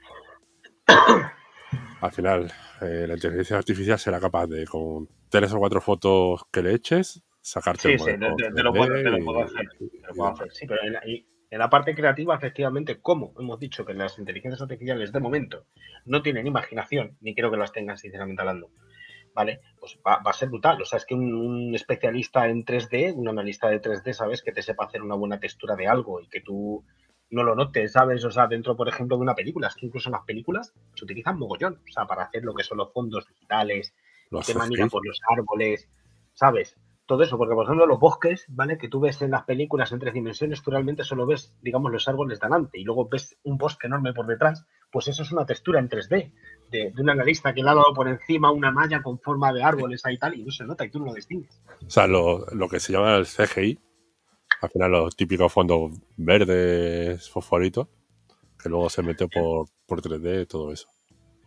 al 2.01 2.11
final, 2.11 2.51
eh, 2.81 3.05
la 3.07 3.13
inteligencia 3.13 3.57
artificial 3.57 3.99
será 3.99 4.19
capaz 4.19 4.47
de, 4.47 4.65
con 4.65 5.07
tres 5.29 5.53
o 5.53 5.59
cuatro 5.59 5.79
fotos 5.79 6.41
que 6.51 6.63
le 6.63 6.73
eches, 6.73 7.21
sacarte 7.39 7.99
sí, 7.99 8.03
Sí, 8.03 8.11
te, 8.17 8.63
lo 8.63 8.73
puedo, 8.73 9.43
hacer. 9.43 9.71
Sí, 10.53 10.65
pero 10.65 10.81
en 10.81 10.93
la, 10.93 11.01
parte 11.69 11.95
creativa, 11.95 12.35
efectivamente, 12.35 12.99
como 13.01 13.33
hemos 13.39 13.59
dicho 13.59 13.85
que 13.85 13.93
las 13.93 14.19
inteligencias 14.19 14.61
artificiales 14.61 15.11
de 15.11 15.19
momento 15.19 15.65
no 16.05 16.21
tienen 16.21 16.47
imaginación, 16.47 17.17
ni 17.21 17.33
creo 17.33 17.49
que 17.49 17.57
las 17.57 17.71
tengan, 17.71 17.97
sinceramente 17.97 18.41
hablando, 18.41 18.69
¿vale? 19.33 19.61
Pues 19.79 19.97
va, 20.05 20.21
a 20.23 20.33
ser 20.33 20.49
brutal. 20.49 20.81
O 20.81 20.85
sea, 20.85 20.97
es 20.97 21.05
que 21.05 21.15
un, 21.15 21.73
especialista 21.73 22.47
en 22.47 22.65
3D, 22.65 23.13
un 23.15 23.29
analista 23.29 23.69
de 23.69 23.81
3D, 23.81 24.13
¿sabes? 24.13 24.41
Que 24.41 24.51
te 24.51 24.61
sepa 24.61 24.85
hacer 24.85 25.01
una 25.01 25.15
buena 25.15 25.39
textura 25.39 25.75
de 25.75 25.87
algo 25.87 26.19
y 26.19 26.27
que 26.27 26.41
tú 26.41 26.83
no 27.29 27.43
lo 27.43 27.55
notes, 27.55 27.93
¿sabes? 27.93 28.23
O 28.25 28.31
sea, 28.31 28.47
dentro, 28.47 28.75
por 28.75 28.89
ejemplo, 28.89 29.17
de 29.17 29.23
una 29.23 29.35
película, 29.35 29.67
es 29.67 29.75
que 29.75 29.85
incluso 29.85 30.09
en 30.09 30.13
las 30.13 30.25
películas 30.25 30.73
se 30.95 31.05
utilizan 31.05 31.37
mogollón, 31.37 31.75
o 31.75 31.91
sea, 31.91 32.05
para 32.05 32.23
hacer 32.23 32.43
lo 32.43 32.53
que 32.53 32.63
son 32.63 32.77
los 32.77 32.91
fondos 32.91 33.27
digitales, 33.27 33.93
los 34.31 34.47
mira 34.67 34.87
por 34.87 35.05
los 35.05 35.19
árboles, 35.29 35.89
¿sabes? 36.33 36.75
Todo 37.07 37.23
eso, 37.23 37.37
porque 37.37 37.55
por 37.55 37.63
ejemplo 37.63 37.85
los 37.85 38.01
bosques, 38.01 38.45
¿vale? 38.49 38.77
Que 38.77 38.89
tú 38.89 38.99
ves 38.99 39.21
en 39.21 39.31
las 39.31 39.45
películas 39.45 39.93
en 39.93 39.99
tres 39.99 40.13
dimensiones, 40.13 40.61
tú 40.61 40.71
realmente 40.71 41.05
solo 41.05 41.25
ves, 41.25 41.55
digamos, 41.61 41.89
los 41.89 42.05
árboles 42.09 42.37
delante 42.37 42.79
y 42.79 42.83
luego 42.83 43.07
ves 43.07 43.37
un 43.43 43.57
bosque 43.57 43.87
enorme 43.87 44.13
por 44.13 44.27
detrás, 44.27 44.65
pues 44.91 45.07
eso 45.07 45.23
es 45.23 45.31
una 45.31 45.45
textura 45.45 45.79
en 45.79 45.87
3D 45.87 46.33
de, 46.69 46.93
un 46.97 47.09
analista 47.09 47.53
que 47.53 47.63
le 47.63 47.69
ha 47.69 47.75
dado 47.75 47.93
por 47.93 48.09
encima 48.09 48.51
una 48.51 48.71
malla 48.71 49.01
con 49.01 49.19
forma 49.19 49.53
de 49.53 49.63
árboles 49.63 50.05
ahí 50.05 50.17
tal 50.17 50.37
y 50.37 50.43
no 50.43 50.51
se 50.51 50.65
nota 50.65 50.83
y 50.83 50.89
tú 50.89 50.99
no 50.99 51.05
lo 51.05 51.13
distingues. 51.13 51.61
O 51.85 51.89
sea, 51.89 52.07
lo, 52.07 52.45
que 52.69 52.81
se 52.81 52.91
llama 52.91 53.15
el 53.15 53.25
CGI, 53.25 53.79
al 54.61 54.69
final 54.69 54.91
los 54.91 55.15
típicos 55.15 55.53
fondos 55.53 55.93
verdes, 56.17 57.29
fosforitos, 57.29 57.87
que 58.61 58.67
luego 58.67 58.89
se 58.89 59.01
mete 59.01 59.29
por, 59.29 59.67
por 59.85 60.01
3D 60.01 60.41
y 60.41 60.45
todo 60.45 60.73
eso. 60.73 60.89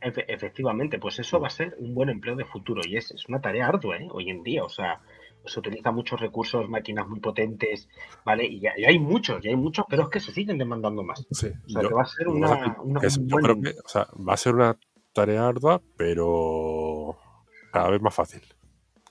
efectivamente, 0.00 0.98
pues 0.98 1.18
eso 1.18 1.38
va 1.38 1.48
a 1.48 1.50
ser 1.50 1.76
un 1.78 1.94
buen 1.94 2.08
empleo 2.08 2.34
de 2.34 2.46
futuro 2.46 2.80
y 2.82 2.96
es, 2.96 3.10
es 3.10 3.28
una 3.28 3.42
tarea 3.42 3.68
ardua 3.68 3.98
¿eh? 3.98 4.08
hoy 4.10 4.30
en 4.30 4.42
día. 4.42 4.64
O 4.64 4.70
sea, 4.70 5.02
se 5.44 5.58
utilizan 5.58 5.94
muchos 5.94 6.20
recursos, 6.20 6.68
máquinas 6.68 7.08
muy 7.08 7.20
potentes, 7.20 7.88
¿vale? 8.24 8.44
Y, 8.44 8.60
ya, 8.60 8.72
hay 8.86 8.98
muchos, 8.98 9.44
y 9.44 9.48
hay 9.48 9.56
muchos, 9.56 9.84
pero 9.88 10.04
es 10.04 10.08
que 10.08 10.20
se 10.20 10.32
siguen 10.32 10.58
demandando 10.58 11.02
más. 11.02 11.26
Sí, 11.30 11.48
o 11.48 11.68
sea, 11.68 11.82
que 11.82 11.94
va 11.94 12.02
a 12.02 12.06
ser 12.06 12.28
una, 12.28 12.76
yo 13.20 13.36
creo 13.36 13.60
que 13.60 13.70
o 13.70 13.88
sea, 13.88 14.06
va 14.28 14.34
a 14.34 14.36
ser 14.36 14.54
una 14.54 14.76
tarea 15.12 15.48
ardua, 15.48 15.80
pero 15.96 17.16
cada 17.72 17.90
vez 17.90 18.00
más 18.00 18.14
fácil. 18.14 18.42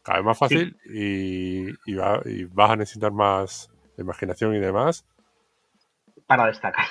Cada 0.04 0.20
vez 0.20 0.26
más 0.26 0.38
fácil 0.38 0.78
y, 0.86 1.70
y, 1.86 1.96
vas 2.46 2.72
a 2.72 2.76
necesitar 2.76 3.12
más 3.12 3.70
imaginación 3.98 4.56
y 4.56 4.60
demás. 4.60 5.06
Para 6.26 6.48
destacar. 6.48 6.86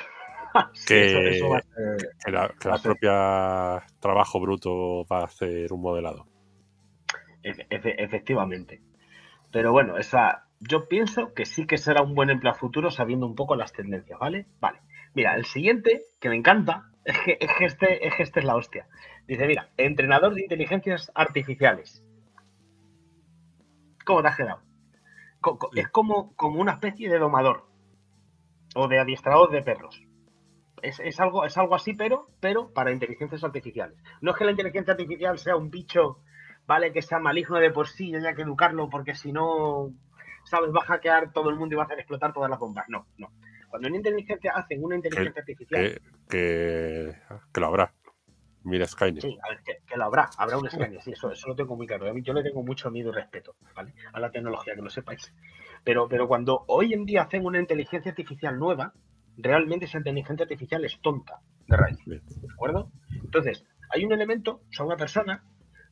que, 0.86 1.40
la, 2.26 2.78
propia 2.82 3.86
trabajo 4.00 4.40
bruto 4.40 5.04
va 5.06 5.20
a 5.20 5.24
hacer 5.24 5.72
un 5.72 5.80
modelado. 5.80 6.26
efectivamente. 7.42 8.82
Pero 9.50 9.72
bueno, 9.72 9.96
esa, 9.96 10.46
yo 10.60 10.88
pienso 10.88 11.32
que 11.34 11.46
sí 11.46 11.66
que 11.66 11.78
será 11.78 12.02
un 12.02 12.14
buen 12.14 12.30
empleo 12.30 12.54
futuro 12.54 12.90
sabiendo 12.90 13.26
un 13.26 13.34
poco 13.34 13.56
las 13.56 13.72
tendencias, 13.72 14.18
¿vale? 14.18 14.46
Vale. 14.60 14.80
Mira, 15.14 15.34
el 15.34 15.44
siguiente, 15.46 16.06
que 16.20 16.28
me 16.28 16.36
encanta, 16.36 16.90
es 17.04 17.18
que, 17.20 17.38
es 17.40 17.50
que, 17.58 17.64
este, 17.64 18.06
es 18.06 18.14
este 18.18 18.40
es 18.40 18.46
la 18.46 18.56
hostia. 18.56 18.86
Dice, 19.26 19.46
mira, 19.46 19.70
entrenador 19.76 20.34
de 20.34 20.42
inteligencias 20.42 21.10
artificiales. 21.14 22.04
¿Cómo 24.04 24.22
te 24.22 24.28
has 24.28 24.36
quedado? 24.36 24.62
Es 25.74 25.88
como, 25.88 26.34
como 26.34 26.60
una 26.60 26.72
especie 26.72 27.08
de 27.08 27.18
domador 27.18 27.68
o 28.74 28.88
de 28.88 28.98
adiestrador 28.98 29.50
de 29.50 29.62
perros. 29.62 30.02
Es, 30.82 31.18
algo, 31.18 31.44
es 31.44 31.58
algo 31.58 31.74
así, 31.74 31.94
pero, 31.94 32.30
pero 32.40 32.72
para 32.72 32.92
inteligencias 32.92 33.42
artificiales. 33.42 33.98
No 34.20 34.30
es 34.30 34.36
que 34.36 34.44
la 34.44 34.52
inteligencia 34.52 34.92
artificial 34.92 35.38
sea 35.38 35.56
un 35.56 35.70
bicho, 35.70 36.20
¿vale? 36.68 36.92
Que 36.92 37.00
sea 37.00 37.18
maligno 37.18 37.58
de 37.58 37.70
por 37.70 37.88
sí 37.88 38.10
y 38.10 38.14
haya 38.14 38.34
que 38.34 38.42
educarlo 38.42 38.90
porque 38.90 39.14
si 39.14 39.32
no, 39.32 39.90
¿sabes? 40.44 40.70
Va 40.70 40.82
a 40.82 40.86
hackear 40.86 41.32
todo 41.32 41.48
el 41.48 41.56
mundo 41.56 41.74
y 41.74 41.76
va 41.76 41.84
a 41.84 41.86
hacer 41.86 41.98
explotar 41.98 42.32
todas 42.32 42.50
las 42.50 42.58
bombas. 42.58 42.84
No, 42.88 43.06
no. 43.16 43.32
Cuando 43.70 43.88
una 43.88 43.96
inteligencia 43.96 44.52
hacen 44.52 44.84
una 44.84 44.96
inteligencia 44.96 45.40
artificial. 45.40 46.00
Que, 46.28 47.16
que, 47.52 47.60
lo 47.60 47.66
habrá. 47.66 47.92
Mira 48.64 48.86
Skynet. 48.86 49.22
Sí, 49.22 49.38
a 49.42 49.48
ver, 49.48 49.62
que, 49.62 49.96
lo 49.96 50.04
habrá, 50.04 50.28
habrá 50.36 50.58
un 50.58 50.68
Skynet, 50.68 51.00
sí, 51.00 51.12
eso, 51.12 51.32
eso 51.32 51.48
lo 51.48 51.56
tengo 51.56 51.74
muy 51.74 51.86
claro. 51.86 52.14
Yo 52.18 52.32
le 52.34 52.42
tengo 52.42 52.62
mucho 52.62 52.90
miedo 52.90 53.10
y 53.10 53.14
respeto, 53.14 53.56
¿vale? 53.74 53.94
A 54.12 54.20
la 54.20 54.30
tecnología, 54.30 54.74
que 54.74 54.82
lo 54.82 54.90
sepáis. 54.90 55.32
Pero, 55.84 56.06
pero 56.06 56.28
cuando 56.28 56.64
hoy 56.68 56.92
en 56.92 57.06
día 57.06 57.22
hacen 57.22 57.46
una 57.46 57.60
inteligencia 57.60 58.10
artificial 58.10 58.58
nueva, 58.58 58.92
realmente 59.38 59.86
esa 59.86 59.98
inteligencia 59.98 60.44
artificial 60.44 60.84
es 60.84 61.00
tonta 61.00 61.40
de 61.66 61.76
raíz. 61.76 61.98
¿De 62.04 62.20
acuerdo? 62.52 62.90
Entonces, 63.10 63.64
hay 63.90 64.04
un 64.04 64.12
elemento, 64.12 64.60
o 64.68 64.72
sea, 64.72 64.84
una 64.84 64.96
persona, 64.96 65.44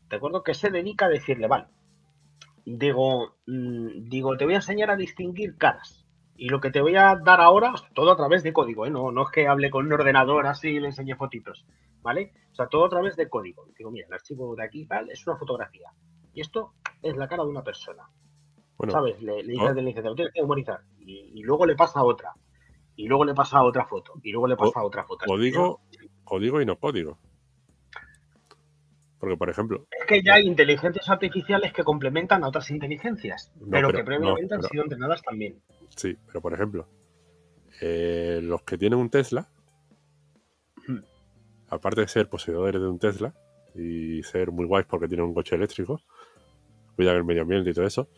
¿de 0.09 0.17
acuerdo? 0.17 0.43
Que 0.43 0.55
se 0.55 0.71
dedica 0.71 1.07
a 1.07 1.11
decirle, 1.11 1.47
vale, 1.47 1.67
digo, 2.65 3.37
mm, 3.47 4.09
digo, 4.09 4.37
te 4.37 4.45
voy 4.45 4.55
a 4.55 4.59
enseñar 4.59 4.91
a 4.91 4.97
distinguir 4.97 5.57
caras. 5.57 6.05
Y 6.39 6.51
lo 6.51 6.61
que 6.61 6.71
te 6.71 6.83
voy 6.83 6.97
a 6.97 7.17
dar 7.17 7.41
ahora, 7.41 7.73
todo 7.95 8.13
a 8.13 8.17
través 8.17 8.43
de 8.43 8.53
código, 8.53 8.85
¿eh? 8.85 8.91
no, 8.91 9.11
no 9.11 9.23
es 9.23 9.31
que 9.31 9.49
hable 9.49 9.71
con 9.71 9.87
un 9.87 9.93
ordenador 9.95 10.47
así 10.47 10.69
y 10.69 10.81
le 10.81 10.89
enseñe 10.89 11.17
fotitos, 11.17 11.65
¿vale? 12.03 12.33
O 12.53 12.55
sea, 12.55 12.67
todo 12.67 12.85
a 12.85 12.91
través 12.91 13.17
de 13.17 13.29
código. 13.29 13.67
Digo, 13.77 13.91
mira, 13.91 14.07
el 14.07 14.13
archivo 14.13 14.55
de 14.55 14.65
aquí 14.65 14.85
tal 14.85 15.11
es 15.11 15.27
una 15.27 15.37
fotografía. 15.37 15.91
Y 16.35 16.43
esto 16.43 16.75
es 17.03 17.17
la 17.17 17.29
cara 17.29 17.45
de 17.45 17.49
una 17.49 17.63
persona. 17.63 18.03
¿Sabes? 18.89 19.23
Le, 19.23 19.43
le 19.43 19.53
dices 19.53 19.75
del 19.75 19.87
lo 19.87 20.15
tienes 20.15 20.35
que 20.35 20.43
memorizar. 20.43 20.81
Y, 20.99 21.43
luego 21.43 21.65
le 21.65 21.77
pasa 21.77 22.01
a 22.01 22.05
otra. 22.05 22.35
Y 22.95 23.07
luego 23.07 23.25
le 23.25 23.35
pasa 23.35 23.59
a 23.59 23.65
otra 23.65 23.87
foto. 23.87 24.15
Y 24.23 24.33
luego 24.33 24.47
le 24.47 24.57
pasa 24.57 24.81
a 24.81 24.85
otra 24.85 25.05
foto. 25.05 25.25
Código, 25.27 25.81
código 26.25 26.61
y 26.61 26.67
no 26.67 26.77
código. 26.77 27.19
Porque, 29.19 29.37
por 29.37 29.49
ejemplo. 29.49 29.87
Es 29.91 30.07
que 30.07 30.23
ya 30.23 30.35
hay 30.35 30.47
inteligencias 30.47 31.09
artificiales 31.09 31.73
que 31.73 31.85
complementan 31.85 32.45
a 32.45 32.49
otras 32.49 32.71
inteligencias, 32.71 33.53
pero, 33.71 33.91
que 33.91 34.05
previamente 34.05 34.55
han 34.55 34.63
sido 34.63 34.83
entrenadas 34.83 35.23
también. 35.23 35.61
Sí, 35.97 36.17
pero 36.27 36.41
por 36.43 36.53
ejemplo, 36.53 36.87
eh, 37.81 38.41
los 38.43 38.63
que 38.63 38.77
tienen 38.77 38.99
un 38.99 39.11
Tesla, 39.11 39.49
hmm. 40.87 40.99
aparte 41.69 42.03
de 42.03 42.09
ser 42.09 42.29
poseedores 42.29 42.81
de 42.81 42.89
un 42.89 42.99
Tesla 42.99 43.35
y 43.75 44.23
ser 44.23 44.51
muy 44.51 44.67
guays 44.67 44.87
porque 44.87 45.09
tienen 45.09 45.27
un 45.27 45.35
coche 45.35 45.57
eléctrico, 45.57 46.01
cuidan 46.95 47.17
el 47.17 47.25
medio 47.25 47.43
ambiente 47.43 47.71
y 47.71 47.75
todo 47.75 47.87
eso, 47.87 48.09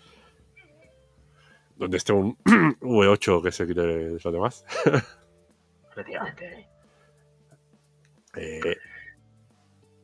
donde 1.76 1.96
esté 1.96 2.12
un 2.12 2.36
V8 2.80 3.42
que 3.42 3.52
se 3.52 3.66
quite 3.66 4.18
lo 4.22 4.32
demás. 4.32 4.64
Efectivamente. 5.92 6.68
eh, 8.36 8.76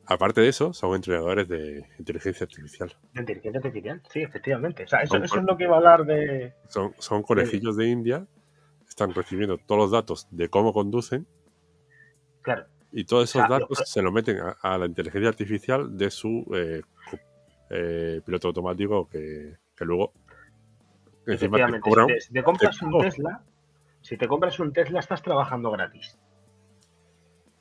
Aparte 0.07 0.41
de 0.41 0.49
eso, 0.49 0.73
son 0.73 0.93
entrenadores 0.95 1.47
de 1.47 1.85
inteligencia 1.97 2.45
artificial. 2.45 2.95
De 3.13 3.21
inteligencia 3.21 3.57
artificial, 3.57 4.01
sí, 4.09 4.21
efectivamente. 4.21 4.83
O 4.83 4.87
sea, 4.87 4.99
eso, 5.01 5.17
es 5.17 5.33
lo 5.33 5.57
que 5.57 5.65
va 5.65 5.75
a 5.75 5.77
hablar 5.77 6.05
de. 6.05 6.53
Son, 6.67 6.93
son 6.99 7.23
conejillos 7.23 7.75
de 7.75 7.87
India, 7.87 8.27
están 8.87 9.13
recibiendo 9.13 9.57
todos 9.57 9.81
los 9.81 9.91
datos 9.91 10.27
de 10.29 10.49
cómo 10.49 10.73
conducen. 10.73 11.25
Claro. 12.41 12.65
Y 12.91 13.05
todos 13.05 13.29
esos 13.29 13.49
datos 13.49 13.81
se 13.85 14.01
lo 14.01 14.11
meten 14.11 14.37
a, 14.61 14.77
la 14.77 14.85
inteligencia 14.85 15.27
artificial 15.27 15.97
de 15.97 16.11
su 16.11 16.45
eh, 16.55 16.81
eh, 17.71 18.21
piloto 18.23 18.49
automático 18.49 19.09
que, 19.09 19.57
luego. 19.79 20.13
Efectivamente, 21.25 22.21
si 22.21 22.31
te 22.31 22.43
compras 22.43 22.81
un 22.83 22.97
Tesla, 23.01 23.43
si 24.01 24.17
te 24.17 24.27
compras 24.27 24.59
un 24.59 24.71
Tesla, 24.71 24.99
estás 24.99 25.23
trabajando 25.23 25.71
gratis. 25.71 26.17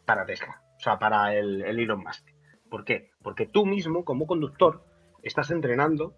Para 0.05 0.27
Tesla. 0.27 0.63
O 0.77 0.81
sea, 0.81 0.99
para 0.99 1.35
el, 1.35 1.63
el 1.63 1.81
Elon 1.81 2.01
Musk. 2.01 2.34
¿Por 2.71 2.85
qué? 2.85 3.11
Porque 3.23 3.47
tú 3.47 3.67
mismo, 3.67 4.05
como 4.05 4.27
conductor, 4.27 4.85
estás 5.23 5.51
entrenando 5.51 6.15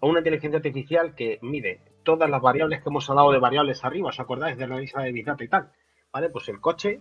a 0.00 0.06
una 0.06 0.20
inteligencia 0.20 0.58
artificial 0.58 1.14
que 1.14 1.38
mide 1.42 1.80
todas 2.02 2.28
las 2.28 2.40
variables 2.40 2.82
que 2.82 2.88
hemos 2.88 3.08
hablado 3.08 3.32
de 3.32 3.38
variables 3.38 3.84
arriba, 3.84 4.08
¿os 4.08 4.20
acordáis 4.20 4.56
de 4.56 4.66
la 4.66 4.78
lista 4.78 5.02
de 5.02 5.12
Big 5.12 5.26
y 5.38 5.48
tal? 5.48 5.70
¿Vale? 6.12 6.30
Pues 6.30 6.48
el 6.48 6.60
coche, 6.60 7.00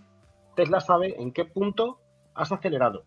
Tesla 0.55 0.79
sabe 0.79 1.15
en 1.19 1.31
qué 1.31 1.45
punto 1.45 1.99
has 2.35 2.51
acelerado, 2.51 3.05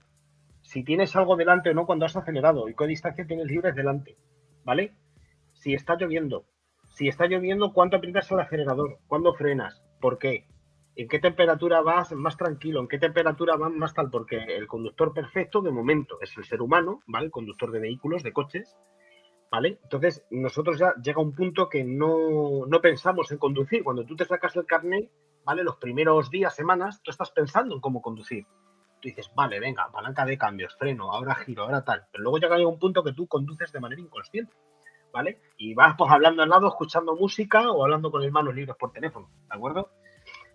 si 0.64 0.82
tienes 0.82 1.14
algo 1.14 1.36
delante 1.36 1.70
o 1.70 1.74
no 1.74 1.86
cuando 1.86 2.06
has 2.06 2.16
acelerado 2.16 2.68
y 2.68 2.74
qué 2.74 2.86
distancia 2.86 3.26
tienes 3.26 3.46
libres 3.46 3.74
delante, 3.74 4.16
¿vale? 4.64 4.94
Si 5.52 5.74
está 5.74 5.94
lloviendo, 5.94 6.46
si 6.94 7.06
está 7.06 7.26
lloviendo, 7.26 7.72
¿cuánto 7.72 7.96
aprietas 7.98 8.30
el 8.32 8.40
acelerador? 8.40 8.98
¿Cuándo 9.06 9.34
frenas? 9.34 9.82
¿Por 10.00 10.18
qué? 10.18 10.46
En 10.96 11.08
qué 11.08 11.18
temperatura 11.18 11.80
vas 11.80 12.12
más 12.12 12.36
tranquilo, 12.36 12.80
en 12.80 12.88
qué 12.88 12.98
temperatura 12.98 13.56
vas 13.56 13.72
más 13.72 13.94
tal, 13.94 14.10
porque 14.10 14.36
el 14.36 14.66
conductor 14.66 15.12
perfecto 15.12 15.60
de 15.60 15.72
momento 15.72 16.18
es 16.20 16.36
el 16.36 16.44
ser 16.44 16.62
humano, 16.62 17.02
¿vale? 17.06 17.26
El 17.26 17.32
conductor 17.32 17.72
de 17.72 17.80
vehículos, 17.80 18.22
de 18.22 18.32
coches, 18.32 18.76
¿vale? 19.50 19.78
Entonces, 19.82 20.24
nosotros 20.30 20.78
ya 20.78 20.94
llega 21.02 21.20
un 21.20 21.34
punto 21.34 21.68
que 21.68 21.84
no, 21.84 22.66
no 22.66 22.80
pensamos 22.80 23.30
en 23.32 23.38
conducir. 23.38 23.82
Cuando 23.82 24.04
tú 24.04 24.14
te 24.14 24.24
sacas 24.24 24.54
el 24.56 24.66
carnet, 24.66 25.10
¿vale? 25.44 25.64
Los 25.64 25.76
primeros 25.76 26.30
días, 26.30 26.54
semanas, 26.54 27.02
tú 27.02 27.10
estás 27.10 27.30
pensando 27.32 27.74
en 27.74 27.80
cómo 27.80 28.00
conducir. 28.00 28.46
Tú 29.00 29.08
dices, 29.08 29.30
vale, 29.34 29.60
venga, 29.60 29.90
palanca 29.90 30.24
de 30.24 30.38
cambios, 30.38 30.76
freno, 30.76 31.12
ahora 31.12 31.34
giro, 31.34 31.64
ahora 31.64 31.84
tal. 31.84 32.06
Pero 32.12 32.22
luego 32.22 32.38
llega 32.38 32.66
un 32.66 32.78
punto 32.78 33.02
que 33.02 33.12
tú 33.12 33.26
conduces 33.26 33.72
de 33.72 33.80
manera 33.80 34.00
inconsciente. 34.00 34.54
¿vale? 35.14 35.38
Y 35.56 35.74
vas 35.74 35.94
pues 35.96 36.10
hablando 36.10 36.42
al 36.42 36.48
lado, 36.48 36.66
escuchando 36.66 37.14
música 37.14 37.70
o 37.70 37.84
hablando 37.84 38.10
con 38.10 38.28
manos 38.32 38.52
libres 38.52 38.76
por 38.76 38.90
teléfono, 38.90 39.30
¿de 39.48 39.54
acuerdo? 39.54 39.88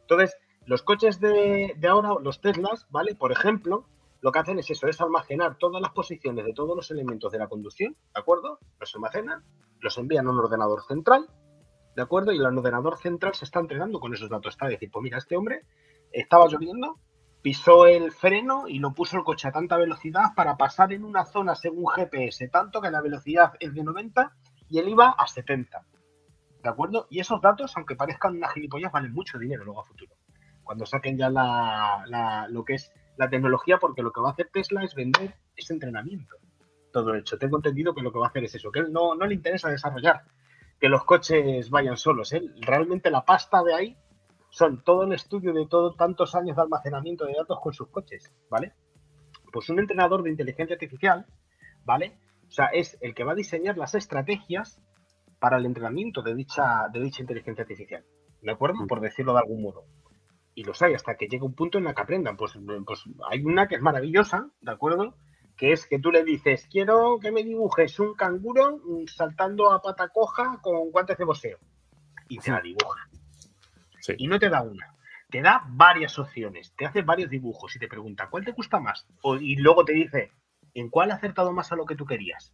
Entonces, 0.10 0.36
los 0.66 0.82
coches 0.82 1.20
de, 1.20 1.76
ahora, 1.88 2.16
los 2.20 2.42
Teslas, 2.42 2.88
¿vale? 2.90 3.14
Por 3.14 3.32
ejemplo, 3.32 3.86
lo 4.22 4.32
que 4.32 4.40
hacen 4.40 4.58
es 4.58 4.70
eso, 4.72 4.88
es 4.88 5.00
almacenar 5.00 5.58
todas 5.58 5.80
las 5.82 5.92
posiciones 5.92 6.46
de 6.46 6.54
todos 6.54 6.76
los 6.76 6.90
elementos 6.90 7.32
de 7.32 7.38
la 7.38 7.48
conducción, 7.48 7.96
¿de 8.14 8.20
acuerdo? 8.20 8.58
Los 8.80 8.96
almacenan, 8.96 9.44
los 9.80 9.98
envían 10.00 10.26
a 10.26 10.32
un 10.32 10.40
ordenador 10.40 10.82
central, 10.84 11.30
¿de 11.96 12.02
acuerdo? 12.02 12.32
Y 12.32 12.38
el 12.38 12.46
ordenador 12.46 12.98
central 12.98 13.36
se 13.36 13.46
está 13.46 13.60
entrenando 13.60 14.00
con 14.00 14.12
esos 14.12 14.30
datos. 14.30 14.54
Está 14.54 14.66
a 14.66 14.70
decir, 14.70 14.90
pues 14.92 15.04
mira, 15.04 15.20
este 15.20 15.38
hombre 15.38 15.62
estaba 16.12 16.48
lloviendo, 16.48 16.98
pisó 17.44 17.86
el 17.86 18.12
freno 18.12 18.68
y 18.68 18.80
lo 18.80 18.94
puso 18.96 19.18
el 19.18 19.24
coche 19.24 19.48
a 19.48 19.52
tanta 19.52 19.78
velocidad 19.78 20.34
para 20.36 20.58
pasar 20.58 20.92
en 20.92 21.06
una 21.06 21.26
zona 21.26 21.54
según 21.54 21.86
GPS, 21.88 22.48
tanto 22.48 22.82
que 22.82 22.90
la 22.90 23.02
velocidad 23.02 23.54
es 23.60 23.76
de 23.76 23.84
90 23.84 24.36
y 24.70 24.80
él 24.80 24.90
iba 24.90 25.10
a 25.10 25.28
70. 25.28 25.86
¿De 26.62 26.70
acuerdo? 26.70 27.08
Y 27.10 27.20
esos 27.20 27.42
datos, 27.42 27.76
aunque 27.78 27.96
parezcan 27.96 28.36
una 28.36 28.50
gilipollas, 28.50 28.92
valen 28.92 29.14
mucho 29.14 29.38
dinero 29.38 29.64
luego 29.64 29.82
a 29.82 29.86
futuro. 29.86 30.14
Cuando 30.64 30.86
saquen 30.86 31.18
ya 31.18 31.30
la, 31.30 32.48
lo 32.50 32.64
que 32.64 32.74
es 32.76 32.92
la 33.18 33.30
tecnología, 33.30 33.78
porque 33.78 34.02
lo 34.02 34.12
que 34.12 34.22
va 34.22 34.30
a 34.30 34.32
hacer 34.34 34.50
Tesla 34.52 34.84
es 34.84 34.94
vender 34.94 35.36
ese 35.56 35.74
entrenamiento. 35.74 36.36
Todo 36.92 37.16
hecho. 37.16 37.38
Tengo 37.38 37.58
entendido 37.58 37.94
que 37.94 38.02
lo 38.02 38.12
que 38.12 38.20
va 38.20 38.26
a 38.26 38.30
hacer 38.30 38.44
es 38.44 38.56
eso, 38.56 38.72
que 38.72 38.80
él 38.80 38.92
no, 38.92 39.16
no 39.16 39.26
le 39.26 39.36
interesa 39.36 39.70
desarrollar 39.70 40.24
que 40.80 40.90
los 40.90 41.04
coches 41.04 41.70
vayan 41.70 41.98
solos. 41.98 42.32
Él, 42.34 42.56
realmente 42.62 43.12
la 43.12 43.26
pasta 43.26 43.62
de 43.64 43.74
ahí 43.74 43.98
son 44.50 44.84
todo 44.84 45.04
el 45.04 45.14
estudio 45.14 45.54
de 45.54 45.68
todo 45.68 45.94
tantos 45.94 46.34
años 46.36 46.56
de 46.56 46.64
almacenamiento 46.64 47.26
de 47.26 47.34
datos 47.34 47.60
con 47.62 47.74
sus 47.74 47.90
coches, 47.90 48.34
¿vale? 48.50 48.74
Pues 49.52 49.70
un 49.70 49.80
entrenador 49.80 50.24
de 50.24 50.32
inteligencia 50.32 50.76
artificial, 50.76 51.26
¿vale? 51.84 52.18
O 52.48 52.52
sea, 52.52 52.68
es 52.68 52.98
el 53.02 53.14
que 53.14 53.24
va 53.24 53.34
a 53.34 53.36
diseñar 53.36 53.78
las 53.78 53.94
estrategias 53.94 54.82
para 55.40 55.58
el 55.58 55.66
entrenamiento 55.66 56.22
de 56.22 56.36
dicha, 56.36 56.88
de 56.92 57.00
dicha 57.02 57.22
inteligencia 57.22 57.64
artificial, 57.64 58.06
¿de 58.42 58.52
acuerdo? 58.52 58.84
Mm. 58.84 58.88
Por 58.88 59.02
decirlo 59.02 59.34
de 59.34 59.40
algún 59.40 59.62
modo. 59.62 59.86
Y 60.56 60.64
los 60.64 60.82
hay 60.82 60.94
hasta 60.94 61.16
que 61.16 61.28
llega 61.28 61.46
un 61.46 61.56
punto 61.56 61.78
en 61.78 61.88
el 61.88 61.96
que 61.96 62.02
aprendan. 62.02 62.36
Pues, 62.36 62.54
pues 62.86 63.04
hay 63.30 63.44
una 63.44 63.68
que 63.68 63.76
es 63.76 63.82
maravillosa, 63.82 64.50
¿de 64.62 64.72
acuerdo? 64.72 65.16
Que 65.56 65.72
es 65.72 65.88
que 65.88 66.00
tú 66.00 66.12
le 66.12 66.24
dices, 66.24 66.68
quiero 66.70 67.18
que 67.22 67.32
me 67.32 67.44
dibujes 67.44 68.00
un 68.00 68.14
canguro 68.16 68.82
saltando 69.08 69.72
a 69.72 69.82
pata 69.82 70.10
coja 70.10 70.60
con 70.62 70.92
guantes 70.92 71.18
de 71.18 71.26
boxeo. 71.26 71.60
Y 72.28 72.40
te 72.40 72.52
la 72.52 72.62
dibuja. 72.62 73.10
Y 74.18 74.28
no 74.28 74.40
te 74.40 74.50
da 74.50 74.62
una, 74.62 74.96
te 75.30 75.42
da 75.42 75.64
varias 75.68 76.18
opciones, 76.18 76.74
te 76.76 76.86
hace 76.86 77.02
varios 77.02 77.30
dibujos 77.30 77.76
y 77.76 77.80
te 77.80 77.88
pregunta, 77.88 78.30
¿cuál 78.30 78.46
te 78.46 78.52
gusta 78.52 78.80
más? 78.80 79.06
y 79.40 79.56
luego 79.58 79.86
te 79.86 79.94
dice, 79.94 80.32
¿en 80.74 80.90
cuál 80.90 81.12
ha 81.12 81.16
acertado 81.16 81.54
más 81.54 81.72
a 81.72 81.76
lo 81.76 81.86
que 81.86 81.96
tú 81.96 82.06
querías? 82.06 82.54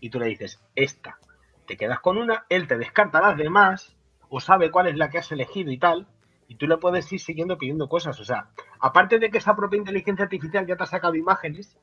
Y 0.00 0.10
tú 0.10 0.18
le 0.20 0.26
dices, 0.26 0.60
esta. 0.74 1.18
Te 1.66 1.76
quedas 1.76 2.00
con 2.00 2.18
una, 2.18 2.46
él 2.48 2.66
te 2.66 2.78
descarta 2.78 3.20
las 3.20 3.36
demás, 3.36 3.96
o 4.28 4.40
sabe 4.40 4.70
cuál 4.70 4.88
es 4.88 4.96
la 4.96 5.10
que 5.10 5.18
has 5.18 5.30
elegido 5.32 5.70
y 5.70 5.78
tal, 5.78 6.06
y 6.48 6.56
tú 6.56 6.66
le 6.66 6.76
puedes 6.78 7.12
ir 7.12 7.20
siguiendo 7.20 7.58
pidiendo 7.58 7.88
cosas. 7.88 8.18
O 8.20 8.24
sea, 8.24 8.50
aparte 8.80 9.18
de 9.18 9.30
que 9.30 9.38
esa 9.38 9.56
propia 9.56 9.78
inteligencia 9.78 10.24
artificial 10.24 10.66
ya 10.66 10.76
te 10.76 10.84
ha 10.84 10.86
sacado 10.86 11.14
imágenes, 11.14 11.76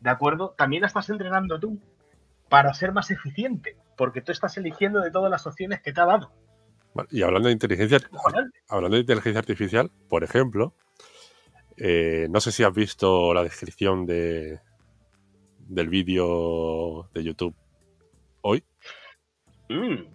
¿de 0.00 0.10
acuerdo? 0.10 0.54
También 0.56 0.82
la 0.82 0.88
estás 0.88 1.08
entrenando 1.10 1.58
tú 1.58 1.80
para 2.48 2.72
ser 2.74 2.92
más 2.92 3.10
eficiente, 3.10 3.76
porque 3.96 4.20
tú 4.20 4.32
estás 4.32 4.56
eligiendo 4.56 5.00
de 5.00 5.10
todas 5.10 5.30
las 5.30 5.46
opciones 5.46 5.80
que 5.80 5.92
te 5.92 6.00
ha 6.00 6.06
dado. 6.06 6.32
Y 7.10 7.22
hablando 7.22 7.48
de 7.48 7.54
inteligencia, 7.54 7.98
hablando 8.68 8.96
de 8.96 9.00
inteligencia 9.00 9.40
artificial, 9.40 9.90
por 10.08 10.22
ejemplo, 10.22 10.74
eh, 11.76 12.28
no 12.30 12.40
sé 12.40 12.52
si 12.52 12.62
has 12.62 12.72
visto 12.72 13.34
la 13.34 13.42
descripción 13.42 14.06
de, 14.06 14.60
del 15.58 15.88
vídeo 15.88 17.10
de 17.12 17.24
YouTube 17.24 17.56
hoy. 18.42 18.62
Mm. 19.68 20.14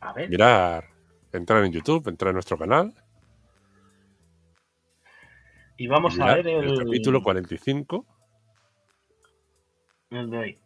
A 0.00 0.12
ver. 0.12 0.28
Mirar, 0.28 0.84
entrar 1.32 1.64
en 1.64 1.72
YouTube, 1.72 2.08
entrar 2.08 2.30
en 2.30 2.34
nuestro 2.34 2.58
canal. 2.58 2.94
Y 5.76 5.86
vamos 5.86 6.18
a 6.20 6.34
ver 6.34 6.46
el... 6.46 6.70
el 6.70 6.78
capítulo 6.78 7.22
45. 7.22 8.06
El 10.10 10.30
de 10.30 10.38
hoy. 10.38 10.58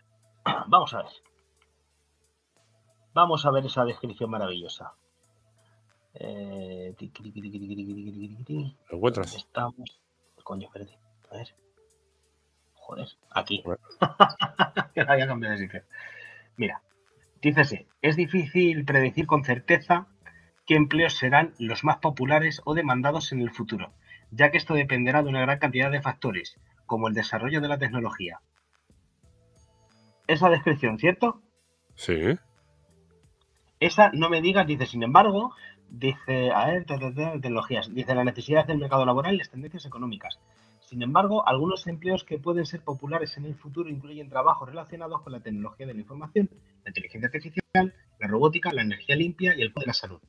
Vamos 0.66 0.92
a 0.94 1.02
ver. 1.02 1.12
Vamos 3.12 3.46
a 3.46 3.50
ver 3.50 3.64
esa 3.66 3.84
descripción 3.84 4.30
maravillosa. 4.30 4.92
Eh, 6.14 6.94
¿Lo 8.90 8.96
encuentras? 8.96 9.34
Estamos. 9.34 10.00
Coño, 10.42 10.66
espérate. 10.66 10.98
A 11.30 11.36
ver. 11.36 11.54
Joder, 12.74 13.08
aquí. 13.30 13.62
Había 15.08 15.26
cambiado 15.26 15.56
de 15.56 15.58
sitio. 15.58 15.82
Mira, 16.56 16.82
dícese, 17.42 17.86
es 18.02 18.16
difícil 18.16 18.84
predecir 18.84 19.26
con 19.26 19.44
certeza 19.44 20.06
qué 20.66 20.76
empleos 20.76 21.16
serán 21.16 21.54
los 21.58 21.84
más 21.84 21.98
populares 21.98 22.62
o 22.64 22.74
demandados 22.74 23.32
en 23.32 23.40
el 23.40 23.50
futuro, 23.50 23.92
ya 24.30 24.50
que 24.50 24.58
esto 24.58 24.74
dependerá 24.74 25.22
de 25.22 25.28
una 25.28 25.40
gran 25.40 25.58
cantidad 25.58 25.90
de 25.90 26.02
factores, 26.02 26.58
como 26.86 27.08
el 27.08 27.14
desarrollo 27.14 27.60
de 27.60 27.68
la 27.68 27.78
tecnología. 27.78 28.40
Esa 30.26 30.48
descripción, 30.48 30.98
¿cierto? 30.98 31.42
Sí. 31.96 32.38
Esa 33.80 34.10
no 34.12 34.30
me 34.30 34.40
digas, 34.40 34.66
dice, 34.66 34.86
sin 34.86 35.02
embargo, 35.02 35.54
dice, 35.90 36.50
a 36.52 36.66
ver, 36.66 36.86
tecnologías, 36.86 37.92
dice 37.92 38.14
la 38.14 38.24
necesidad 38.24 38.66
del 38.66 38.78
mercado 38.78 39.04
laboral 39.04 39.34
y 39.34 39.38
las 39.38 39.50
tendencias 39.50 39.84
económicas. 39.84 40.38
Sin 40.94 41.02
embargo, 41.02 41.44
algunos 41.44 41.88
empleos 41.88 42.22
que 42.22 42.38
pueden 42.38 42.66
ser 42.66 42.84
populares 42.84 43.36
en 43.36 43.46
el 43.46 43.56
futuro 43.56 43.90
incluyen 43.90 44.28
trabajos 44.28 44.68
relacionados 44.68 45.22
con 45.22 45.32
la 45.32 45.40
tecnología 45.40 45.88
de 45.88 45.92
la 45.92 45.98
información, 45.98 46.48
la 46.84 46.90
inteligencia 46.90 47.26
artificial, 47.26 47.92
la 48.20 48.28
robótica, 48.28 48.72
la 48.72 48.82
energía 48.82 49.16
limpia 49.16 49.56
y 49.56 49.62
el 49.62 49.72
de 49.74 49.86
la 49.86 49.92
salud. 49.92 50.20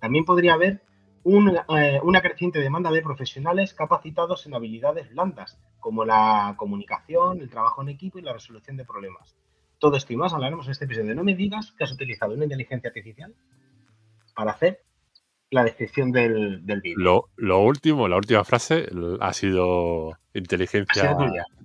También 0.00 0.24
podría 0.24 0.54
haber 0.54 0.80
una, 1.24 1.66
eh, 1.78 2.00
una, 2.02 2.22
creciente 2.22 2.58
demanda 2.58 2.90
de 2.90 3.02
profesionales 3.02 3.74
capacitados 3.74 4.46
en 4.46 4.54
habilidades 4.54 5.10
blandas, 5.10 5.58
como 5.78 6.06
la 6.06 6.54
comunicación, 6.56 7.42
el 7.42 7.50
trabajo 7.50 7.82
en 7.82 7.90
equipo 7.90 8.18
y 8.18 8.22
la 8.22 8.32
resolución 8.32 8.78
de 8.78 8.86
problemas. 8.86 9.36
Todo 9.78 9.98
esto 9.98 10.14
y 10.14 10.16
más 10.16 10.32
hablaremos 10.32 10.64
en 10.64 10.72
este 10.72 10.86
episodio. 10.86 11.14
No 11.14 11.22
me 11.22 11.34
digas 11.34 11.72
que 11.72 11.84
has 11.84 11.92
utilizado 11.92 12.32
una 12.32 12.44
inteligencia 12.44 12.88
artificial 12.88 13.34
para 14.34 14.52
hacer 14.52 14.80
la 15.54 15.64
descripción 15.64 16.10
del, 16.10 16.62
vídeo. 16.82 17.28
Lo, 17.36 17.60
último, 17.60 18.08
la 18.08 18.16
última 18.16 18.44
frase 18.44 18.88
ha 19.20 19.32
sido 19.32 20.18
inteligencia 20.34 21.16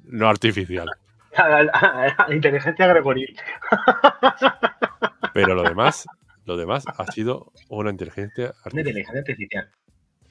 no 0.06 0.30
artificial. 0.30 0.90
inteligencia 2.30 2.88
gregoril. 2.88 3.36
Pero 5.34 5.56
lo 5.56 5.64
demás, 5.64 6.06
lo 6.46 6.56
demás 6.56 6.86
ha 6.88 7.12
sido 7.12 7.52
una 7.70 7.90
inteligencia 7.90 8.54
artificial. 8.64 8.74
Una 8.74 8.82
inteligencia 8.82 9.20
artificial. 9.22 9.72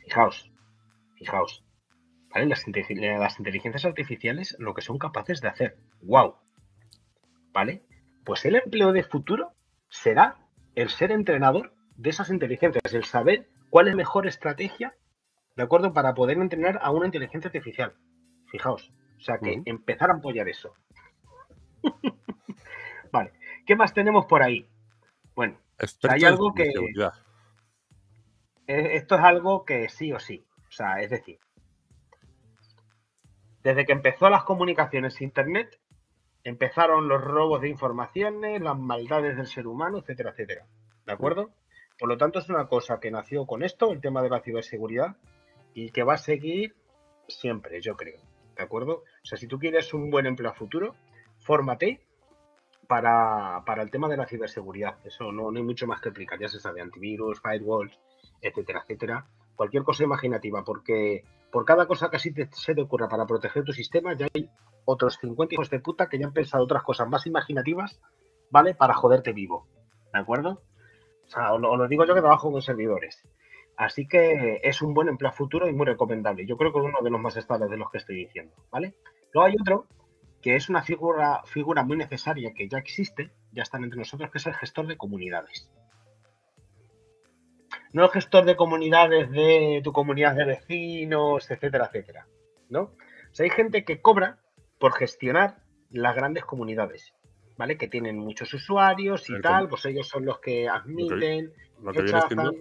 Fijaos, 0.04 0.50
fijaos. 1.16 1.64
Las, 2.34 2.64
las 2.68 3.38
inteligencias 3.40 3.84
artificiales 3.84 4.54
lo 4.60 4.74
que 4.74 4.82
son 4.82 4.98
capaces 4.98 5.40
de 5.40 5.48
hacer. 5.48 5.78
¡Wow! 6.02 6.36
¿vale? 7.52 7.82
Pues 8.24 8.44
el 8.44 8.54
empleo 8.54 8.92
de 8.92 9.02
futuro 9.02 9.52
será 9.88 10.36
el 10.76 10.90
ser 10.90 11.10
entrenador 11.10 11.72
de 11.98 12.10
esas 12.10 12.30
inteligencias, 12.30 12.94
el 12.94 13.04
saber 13.04 13.48
cuál 13.70 13.88
es 13.88 13.94
mejor 13.94 14.26
estrategia, 14.26 14.94
¿de 15.56 15.62
acuerdo? 15.64 15.92
Para 15.92 16.14
poder 16.14 16.38
entrenar 16.38 16.78
a 16.80 16.90
una 16.92 17.06
inteligencia 17.06 17.48
artificial. 17.48 17.94
Fijaos, 18.46 18.92
o 19.18 19.20
sea 19.20 19.38
que 19.38 19.60
empezar 19.66 20.10
a 20.10 20.14
apoyar 20.14 20.48
eso. 20.48 20.74
vale, 23.12 23.32
¿qué 23.66 23.74
más 23.74 23.92
tenemos 23.92 24.26
por 24.26 24.42
ahí? 24.42 24.68
Bueno, 25.34 25.58
hay 26.08 26.24
algo 26.24 26.54
que... 26.54 26.72
E, 28.68 28.96
esto 28.96 29.16
es 29.16 29.20
algo 29.20 29.64
que 29.64 29.88
sí 29.88 30.12
o 30.12 30.20
sí. 30.20 30.46
O 30.68 30.72
sea, 30.72 31.00
es 31.00 31.10
decir, 31.10 31.40
desde 33.64 33.84
que 33.84 33.92
empezó 33.92 34.30
las 34.30 34.44
comunicaciones 34.44 35.20
Internet, 35.20 35.80
empezaron 36.44 37.08
los 37.08 37.20
robos 37.20 37.60
de 37.60 37.68
informaciones, 37.68 38.60
las 38.60 38.78
maldades 38.78 39.36
del 39.36 39.46
ser 39.48 39.66
humano, 39.66 39.98
etcétera, 39.98 40.30
etcétera. 40.30 40.66
¿De 41.04 41.12
acuerdo? 41.12 41.50
Por 41.98 42.08
lo 42.08 42.16
tanto, 42.16 42.38
es 42.38 42.48
una 42.48 42.68
cosa 42.68 43.00
que 43.00 43.10
nació 43.10 43.46
con 43.46 43.62
esto, 43.62 43.92
el 43.92 44.00
tema 44.00 44.22
de 44.22 44.30
la 44.30 44.40
ciberseguridad, 44.40 45.16
y 45.74 45.90
que 45.90 46.02
va 46.02 46.14
a 46.14 46.18
seguir 46.18 46.76
siempre, 47.26 47.80
yo 47.80 47.96
creo. 47.96 48.20
¿De 48.56 48.62
acuerdo? 48.62 49.04
O 49.22 49.24
sea, 49.24 49.38
si 49.38 49.46
tú 49.46 49.58
quieres 49.58 49.92
un 49.94 50.10
buen 50.10 50.26
empleo 50.26 50.50
a 50.50 50.54
futuro, 50.54 50.94
fórmate 51.38 52.00
para, 52.88 53.62
el 53.80 53.90
tema 53.90 54.08
de 54.08 54.16
la 54.16 54.26
ciberseguridad. 54.26 54.96
Eso 55.04 55.30
no, 55.30 55.50
no 55.50 55.58
hay 55.58 55.64
mucho 55.64 55.86
más 55.86 56.00
que 56.00 56.08
explicar, 56.08 56.40
ya 56.40 56.48
se 56.48 56.58
sabe, 56.58 56.80
antivirus, 56.80 57.40
firewalls, 57.40 57.98
etcétera, 58.40 58.80
etcétera. 58.82 59.26
Cualquier 59.54 59.82
cosa 59.82 60.04
imaginativa, 60.04 60.64
porque 60.64 61.24
por 61.52 61.64
cada 61.64 61.86
cosa 61.86 62.10
que 62.10 62.16
así 62.16 62.32
se 62.52 62.74
te 62.74 62.80
ocurra 62.80 63.08
para 63.08 63.26
proteger 63.26 63.64
tu 63.64 63.72
sistema, 63.72 64.14
ya 64.14 64.26
hay 64.34 64.50
otros 64.84 65.18
50 65.20 65.54
hijos 65.54 65.70
de 65.70 65.80
puta 65.80 66.08
que 66.08 66.18
ya 66.18 66.26
han 66.26 66.32
pensado 66.32 66.64
otras 66.64 66.82
cosas 66.82 67.08
más 67.08 67.26
imaginativas, 67.26 68.00
¿vale? 68.50 68.74
Para 68.74 68.94
joderte 68.94 69.32
vivo. 69.32 69.66
¿De 70.12 70.20
acuerdo? 70.20 70.62
O 71.28 71.30
sea, 71.30 71.52
os 71.52 71.60
lo, 71.60 71.88
digo 71.88 72.06
yo 72.06 72.14
que 72.14 72.20
trabajo 72.20 72.50
con 72.50 72.62
servidores. 72.62 73.22
Así 73.76 74.08
que 74.08 74.60
es 74.62 74.82
un 74.82 74.94
buen 74.94 75.08
empleo 75.08 75.30
futuro 75.30 75.68
y 75.68 75.72
muy 75.72 75.86
recomendable. 75.86 76.46
Yo 76.46 76.56
creo 76.56 76.72
que 76.72 76.78
es 76.78 76.84
uno 76.84 76.98
de 77.02 77.10
los 77.10 77.20
más 77.20 77.36
estables 77.36 77.70
de 77.70 77.76
los 77.76 77.90
que 77.90 77.98
estoy 77.98 78.16
diciendo, 78.16 78.54
¿vale? 78.70 78.94
Luego 79.32 79.46
hay 79.46 79.54
otro 79.60 79.86
que 80.40 80.56
es 80.56 80.68
una 80.68 80.82
figura, 80.82 81.42
figura 81.44 81.82
muy 81.84 81.96
necesaria 81.96 82.54
que 82.54 82.68
ya 82.68 82.78
existe, 82.78 83.30
ya 83.52 83.62
están 83.62 83.84
entre 83.84 83.98
nosotros, 83.98 84.30
que 84.30 84.38
es 84.38 84.46
el 84.46 84.54
gestor 84.54 84.86
de 84.86 84.96
comunidades. 84.96 85.70
No 87.92 88.04
el 88.04 88.10
gestor 88.10 88.44
de 88.44 88.56
comunidades 88.56 89.30
de 89.30 89.80
tu 89.84 89.92
comunidad 89.92 90.34
de 90.34 90.44
vecinos, 90.44 91.50
etcétera, 91.50 91.86
etcétera. 91.86 92.26
¿No? 92.68 92.82
O 92.82 93.34
sea, 93.34 93.44
hay 93.44 93.50
gente 93.50 93.84
que 93.84 94.00
cobra 94.00 94.38
por 94.78 94.92
gestionar 94.94 95.62
las 95.90 96.14
grandes 96.14 96.44
comunidades, 96.44 97.14
¿vale? 97.58 97.76
Que 97.76 97.88
tienen 97.88 98.16
muchos 98.16 98.54
usuarios 98.54 99.28
y 99.28 99.38
tal, 99.40 99.68
pues 99.68 99.84
ellos 99.84 100.08
son 100.08 100.24
los 100.24 100.38
que 100.38 100.68
admiten, 100.68 101.52
lo 101.82 101.92
que, 101.92 102.06
siendo 102.06 102.52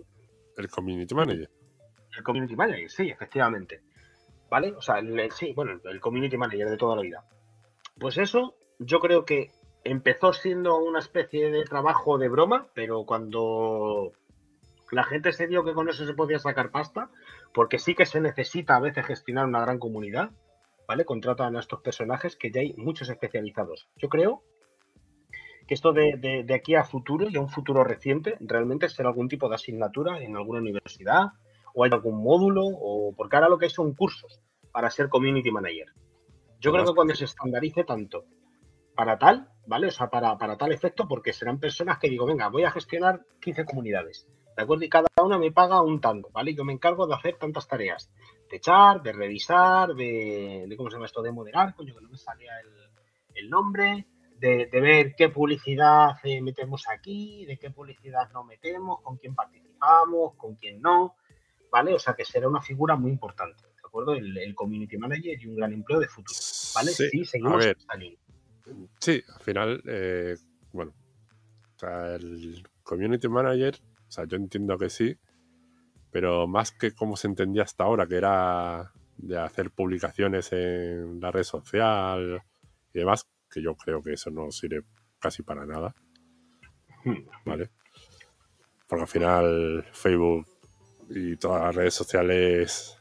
el 0.58 0.70
community 0.70 1.14
manager. 1.14 1.50
El 2.18 2.24
community 2.24 2.56
manager, 2.56 2.90
sí, 2.90 3.10
efectivamente. 3.10 3.84
¿Vale? 4.50 4.72
O 4.72 4.82
sea, 4.82 5.02
sí, 5.30 5.54
bueno, 5.54 5.80
el 5.84 6.02
community 6.02 6.36
manager 6.36 6.70
de 6.70 6.78
toda 6.78 6.96
la 6.96 7.04
vida. 7.04 7.24
Pues 8.00 8.18
eso, 8.18 8.56
yo 8.80 9.00
creo 9.00 9.24
que 9.24 9.52
empezó 9.84 10.34
siendo 10.34 10.78
una 10.78 11.00
especie 11.00 11.52
de 11.52 11.64
trabajo 11.64 12.18
de 12.18 12.30
broma, 12.30 12.68
pero 12.74 13.06
cuando 13.06 14.14
la 14.92 15.04
gente 15.04 15.32
se 15.32 15.48
dio 15.48 15.64
que 15.64 15.74
con 15.74 15.90
eso 15.90 16.08
se 16.08 16.14
podía 16.14 16.40
sacar 16.40 16.72
pasta, 16.72 17.12
porque 17.54 17.78
sí 17.78 17.94
que 17.94 18.06
se 18.06 18.20
necesita 18.20 18.76
a 18.76 18.80
veces 18.80 19.06
gestionar 19.06 19.46
una 19.46 19.62
gran 19.62 19.78
comunidad, 19.78 20.32
¿vale? 20.88 21.06
Contratan 21.06 21.56
a 21.56 21.60
estos 21.60 21.82
personajes 21.82 22.36
que 22.36 22.52
ya 22.52 22.62
hay 22.62 22.74
muchos 22.78 23.10
especializados. 23.10 23.90
Yo 23.98 24.10
creo 24.10 24.44
que 25.68 25.74
esto 25.74 25.94
de, 25.94 26.46
aquí 26.56 26.76
a 26.76 26.84
futuro 26.84 27.28
y 27.30 27.38
a 27.38 27.42
un 27.42 27.50
futuro 27.50 27.84
reciente 27.84 28.38
realmente 28.40 28.90
será 28.90 29.10
algún 29.10 29.28
tipo 29.28 29.50
de 29.50 29.56
asignatura 29.56 30.20
en 30.22 30.36
alguna 30.36 30.60
universidad 30.60 31.28
o 31.74 31.84
hay 31.84 31.92
algún 31.92 32.24
módulo 32.24 32.64
o 32.66 33.14
porque 33.16 33.36
ahora 33.36 33.50
lo 33.50 33.58
que 33.58 33.66
hay 33.66 33.72
son 33.72 33.94
cursos 33.94 34.42
para 34.72 34.90
ser 34.90 35.10
community 35.10 35.52
manager. 35.52 35.88
Yo 36.60 36.72
creo 36.72 36.86
que 36.86 36.94
cuando 36.94 37.14
se 37.14 37.26
estandarice 37.26 37.84
tanto 37.84 38.26
para 38.96 39.20
tal, 39.20 39.48
¿vale? 39.68 39.88
O 39.88 39.92
sea, 39.92 40.10
para, 40.10 40.38
para 40.38 40.58
tal 40.58 40.72
efecto, 40.72 41.08
porque 41.08 41.32
serán 41.32 41.60
personas 41.60 42.00
que 42.00 42.10
digo, 42.10 42.26
venga, 42.26 42.50
voy 42.50 42.64
a 42.64 42.72
gestionar 42.72 43.22
15 43.42 43.66
comunidades, 43.66 44.28
¿de 44.56 44.64
acuerdo? 44.64 44.86
Y 44.86 44.90
cada 44.90 45.08
una 45.24 45.38
me 45.38 45.52
paga 45.52 45.84
un 45.84 46.02
tanto, 46.02 46.30
¿vale? 46.34 46.56
Yo 46.56 46.66
me 46.66 46.74
encargo 46.74 47.06
de 47.06 47.14
hacer 47.14 47.38
tantas 47.38 47.68
tareas, 47.68 48.12
de 48.50 48.58
echar, 48.58 49.04
de 49.04 49.14
revisar, 49.14 49.94
de, 49.94 50.74
¿cómo 50.76 50.90
se 50.90 50.96
llama 50.96 51.06
esto? 51.06 51.22
De 51.22 51.32
moderar, 51.32 51.76
coño, 51.76 51.94
que 51.94 52.02
no 52.02 52.10
me 52.10 52.18
salía 52.18 52.54
el, 53.36 53.50
nombre, 53.52 54.08
de, 54.40 54.70
ver 54.72 55.16
qué 55.16 55.30
publicidad 55.30 56.18
eh, 56.24 56.42
metemos 56.42 56.88
aquí, 56.88 57.46
de 57.46 57.58
qué 57.58 57.72
publicidad 57.72 58.32
no 58.34 58.44
metemos, 58.44 59.02
con 59.02 59.18
quién 59.18 59.36
participamos, 59.36 60.36
con 60.36 60.56
quién 60.56 60.82
no, 60.82 61.16
¿vale? 61.72 61.94
O 61.94 62.00
sea, 62.00 62.14
que 62.14 62.26
será 62.26 62.48
una 62.48 62.62
figura 62.62 62.96
muy 62.96 63.12
importante. 63.12 63.64
¿de 63.64 63.88
acuerdo? 63.88 64.14
El, 64.14 64.54
community 64.54 64.98
manager 64.98 65.42
y 65.42 65.48
un 65.48 65.56
gran 65.56 65.74
empleo 65.74 66.00
de 66.00 66.08
futuro. 66.08 66.40
¿Vale? 66.76 66.92
Sí, 66.92 67.26
seguimos 67.26 67.66
Sí, 69.00 69.24
al 69.34 69.42
final, 69.42 69.82
eh, 69.88 70.36
bueno, 70.74 70.94
o 71.76 71.80
sea, 71.80 72.16
el 72.16 72.68
community 72.84 73.30
manager, 73.30 73.76
o 73.76 74.12
sea, 74.12 74.26
yo 74.26 74.36
entiendo 74.36 74.78
que 74.78 74.90
sí, 74.90 75.18
pero 76.12 76.48
más 76.48 76.72
que 76.72 76.92
como 76.92 77.16
se 77.16 77.28
entendía 77.28 77.64
hasta 77.64 77.86
ahora, 77.86 78.08
que 78.08 78.18
era 78.18 78.92
de 79.18 79.38
hacer 79.38 79.72
publicaciones 79.72 80.52
en 80.52 81.20
la 81.22 81.32
red 81.32 81.44
social 81.44 82.44
y 82.94 83.00
demás, 83.00 83.26
que 83.58 83.64
yo 83.64 83.76
creo 83.76 84.04
que 84.04 84.14
eso 84.14 84.30
no 84.30 84.52
sirve 84.52 84.84
casi 85.20 85.42
para 85.42 85.66
nada. 85.66 85.96
Hmm. 87.04 87.26
¿Vale? 87.46 87.70
Porque 88.88 89.02
al 89.02 89.08
final 89.08 89.86
Facebook 89.92 90.48
y 91.10 91.36
todas 91.38 91.64
las 91.64 91.76
redes 91.76 91.94
sociales 91.94 92.98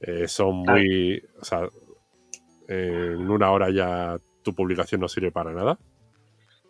eh, 0.00 0.28
son 0.28 0.56
muy. 0.56 1.22
O 1.40 1.44
sea, 1.44 1.68
en 2.68 3.30
una 3.30 3.50
hora 3.50 3.70
ya 3.70 4.18
tu 4.42 4.54
publicación 4.54 5.00
no 5.00 5.08
sirve 5.08 5.32
para 5.32 5.52
nada. 5.52 5.78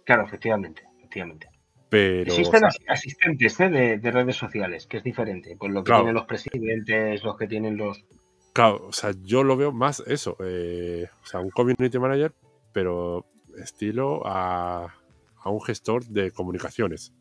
Claro, 0.04 0.24
efectivamente, 0.24 0.84
efectivamente. 0.98 1.48
Pero, 1.90 2.32
Existen 2.32 2.64
asistentes 2.86 3.60
¿eh? 3.60 3.98
de, 3.98 4.10
redes 4.10 4.36
sociales, 4.36 4.86
que 4.86 4.98
es 4.98 5.02
diferente, 5.02 5.56
con 5.56 5.72
lo 5.72 5.82
que 5.82 5.92
tienen 5.92 6.14
los 6.14 6.26
presidentes, 6.26 7.24
los 7.24 7.36
que 7.36 7.48
tienen 7.48 7.76
los. 7.76 8.04
O 8.66 8.92
sea, 8.92 9.12
yo 9.22 9.42
lo 9.44 9.56
veo 9.56 9.72
más 9.72 10.00
eso. 10.06 10.36
Eh, 10.40 11.06
o 11.22 11.26
sea, 11.26 11.40
un 11.40 11.50
community 11.50 11.98
manager, 11.98 12.34
pero 12.72 13.24
estilo 13.60 14.22
a, 14.26 14.94
a 15.42 15.50
un 15.50 15.62
gestor 15.62 16.04
de 16.04 16.30
comunicaciones 16.30 17.12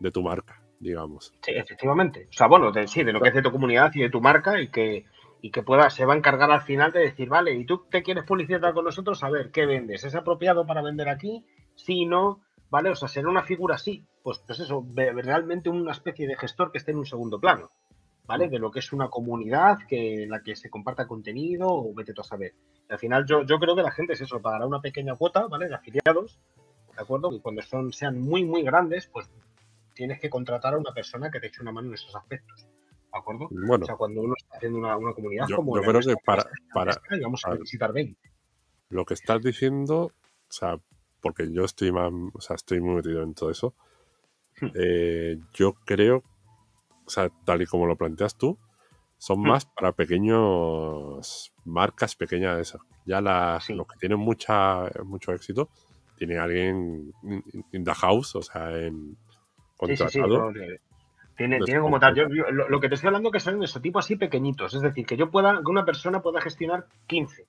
de 0.00 0.10
tu 0.10 0.22
marca, 0.22 0.62
digamos. 0.80 1.32
Sí, 1.42 1.52
efectivamente. 1.52 2.28
O 2.30 2.32
sea, 2.32 2.48
bueno, 2.48 2.72
sí, 2.86 3.04
de 3.04 3.12
lo 3.12 3.20
que 3.20 3.28
es 3.28 3.34
de 3.34 3.42
tu 3.42 3.52
comunidad 3.52 3.92
y 3.94 4.00
de 4.02 4.10
tu 4.10 4.20
marca 4.20 4.60
y 4.60 4.68
que 4.68 5.04
y 5.44 5.50
que 5.50 5.64
pueda, 5.64 5.90
se 5.90 6.04
va 6.04 6.14
a 6.14 6.16
encargar 6.16 6.52
al 6.52 6.62
final 6.62 6.92
de 6.92 7.00
decir, 7.00 7.28
vale, 7.28 7.52
¿y 7.52 7.66
tú 7.66 7.84
te 7.90 8.04
quieres 8.04 8.22
publicitar 8.22 8.72
con 8.72 8.84
nosotros? 8.84 9.24
A 9.24 9.28
ver, 9.28 9.50
¿qué 9.50 9.66
vendes? 9.66 10.04
¿Es 10.04 10.14
apropiado 10.14 10.64
para 10.64 10.82
vender 10.82 11.08
aquí? 11.08 11.44
Sí, 11.74 12.06
no, 12.06 12.40
¿vale? 12.70 12.90
O 12.90 12.94
sea, 12.94 13.08
ser 13.08 13.26
una 13.26 13.42
figura 13.42 13.74
así, 13.74 14.06
pues, 14.22 14.38
pues 14.46 14.60
eso, 14.60 14.86
realmente 14.94 15.68
una 15.68 15.90
especie 15.90 16.28
de 16.28 16.36
gestor 16.36 16.70
que 16.70 16.78
esté 16.78 16.92
en 16.92 16.98
un 16.98 17.06
segundo 17.06 17.40
plano, 17.40 17.72
¿vale? 18.24 18.48
De 18.48 18.58
lo 18.58 18.70
que 18.70 18.78
es 18.80 18.92
una 18.92 19.08
comunidad 19.08 19.78
que 19.88 20.26
la 20.28 20.42
que 20.42 20.56
se 20.56 20.70
comparta 20.70 21.06
contenido 21.06 21.68
o 21.68 21.94
vete 21.94 22.12
tú 22.12 22.20
a 22.20 22.24
saber. 22.24 22.54
al 22.88 22.98
final 22.98 23.26
yo, 23.26 23.44
yo 23.44 23.58
creo 23.58 23.74
que 23.74 23.82
la 23.82 23.90
gente 23.90 24.12
es 24.14 24.20
eso, 24.20 24.40
pagará 24.40 24.66
una 24.66 24.80
pequeña 24.80 25.16
cuota, 25.16 25.46
¿vale? 25.46 25.68
De 25.68 25.74
afiliados, 25.74 26.38
¿de 26.94 27.02
acuerdo? 27.02 27.32
Y 27.32 27.40
cuando 27.40 27.62
son, 27.62 27.92
sean 27.92 28.20
muy, 28.20 28.44
muy 28.44 28.62
grandes, 28.62 29.06
pues 29.06 29.30
tienes 29.94 30.20
que 30.20 30.30
contratar 30.30 30.74
a 30.74 30.78
una 30.78 30.92
persona 30.92 31.30
que 31.30 31.40
te 31.40 31.48
eche 31.48 31.62
una 31.62 31.72
mano 31.72 31.88
en 31.88 31.94
esos 31.94 32.14
aspectos. 32.14 32.66
¿de 33.12 33.18
acuerdo? 33.18 33.48
Bueno, 33.50 33.84
o 33.84 33.86
sea, 33.86 33.96
cuando 33.96 34.22
uno 34.22 34.34
está 34.36 34.56
haciendo 34.56 34.78
una, 34.78 34.96
comunidad 35.14 35.46
como. 35.54 35.76
Yo 35.76 35.82
creo 35.82 36.00
que 36.00 36.14
para. 36.24 36.44
para 36.72 36.98
vamos 37.22 37.44
a, 37.44 37.54
visitar 37.54 37.92
20. 37.92 38.18
Lo 38.88 39.04
que 39.04 39.14
estás 39.14 39.42
diciendo, 39.42 40.04
o 40.04 40.12
sea, 40.52 40.78
porque 41.20 41.50
yo 41.52 41.64
estoy 41.64 41.92
más, 41.92 42.10
o 42.32 42.40
sea, 42.40 42.56
estoy 42.56 42.80
muy 42.80 42.96
metido 42.96 43.22
en 43.22 43.34
todo 43.34 43.50
eso. 43.50 43.74
Hmm. 44.60 44.68
Eh, 44.74 45.38
yo 45.54 45.74
creo, 45.84 46.22
o 47.04 47.10
sea, 47.10 47.30
tal 47.44 47.62
y 47.62 47.66
como 47.66 47.86
lo 47.86 47.96
planteas 47.96 48.36
tú, 48.36 48.58
son 49.18 49.40
hmm. 49.40 49.46
más 49.46 49.66
para 49.66 49.92
pequeños 49.92 51.52
marcas 51.64 52.16
pequeñas 52.16 52.56
de 52.56 52.62
esas. 52.62 52.80
Ya 53.04 53.20
las, 53.20 53.68
los 53.70 53.86
que 53.86 53.98
tienen 53.98 54.18
mucha, 54.18 54.90
mucho 55.04 55.32
éxito, 55.32 55.70
tiene 56.16 56.38
alguien 56.38 57.12
in 57.72 57.84
the 57.84 57.94
house, 57.94 58.36
o 58.36 58.42
sea, 58.42 58.76
en 58.76 59.16
contratado. 59.76 60.52
Tiene, 61.36 61.60
tiene 61.60 61.80
como 61.80 61.98
tal. 61.98 62.14
Yo, 62.14 62.26
lo, 62.28 62.80
que 62.80 62.88
te 62.88 62.94
estoy 62.94 63.08
hablando 63.08 63.30
que 63.30 63.40
son 63.40 63.58
de 63.58 63.64
ese 63.64 63.80
tipo 63.80 63.98
así 63.98 64.16
pequeñitos. 64.16 64.74
Es 64.74 64.82
decir, 64.82 65.06
que 65.06 65.16
yo 65.16 65.30
pueda, 65.30 65.60
que 65.64 65.70
una 65.70 65.84
persona 65.84 66.20
pueda 66.20 66.40
gestionar 66.40 66.86
15, 67.06 67.46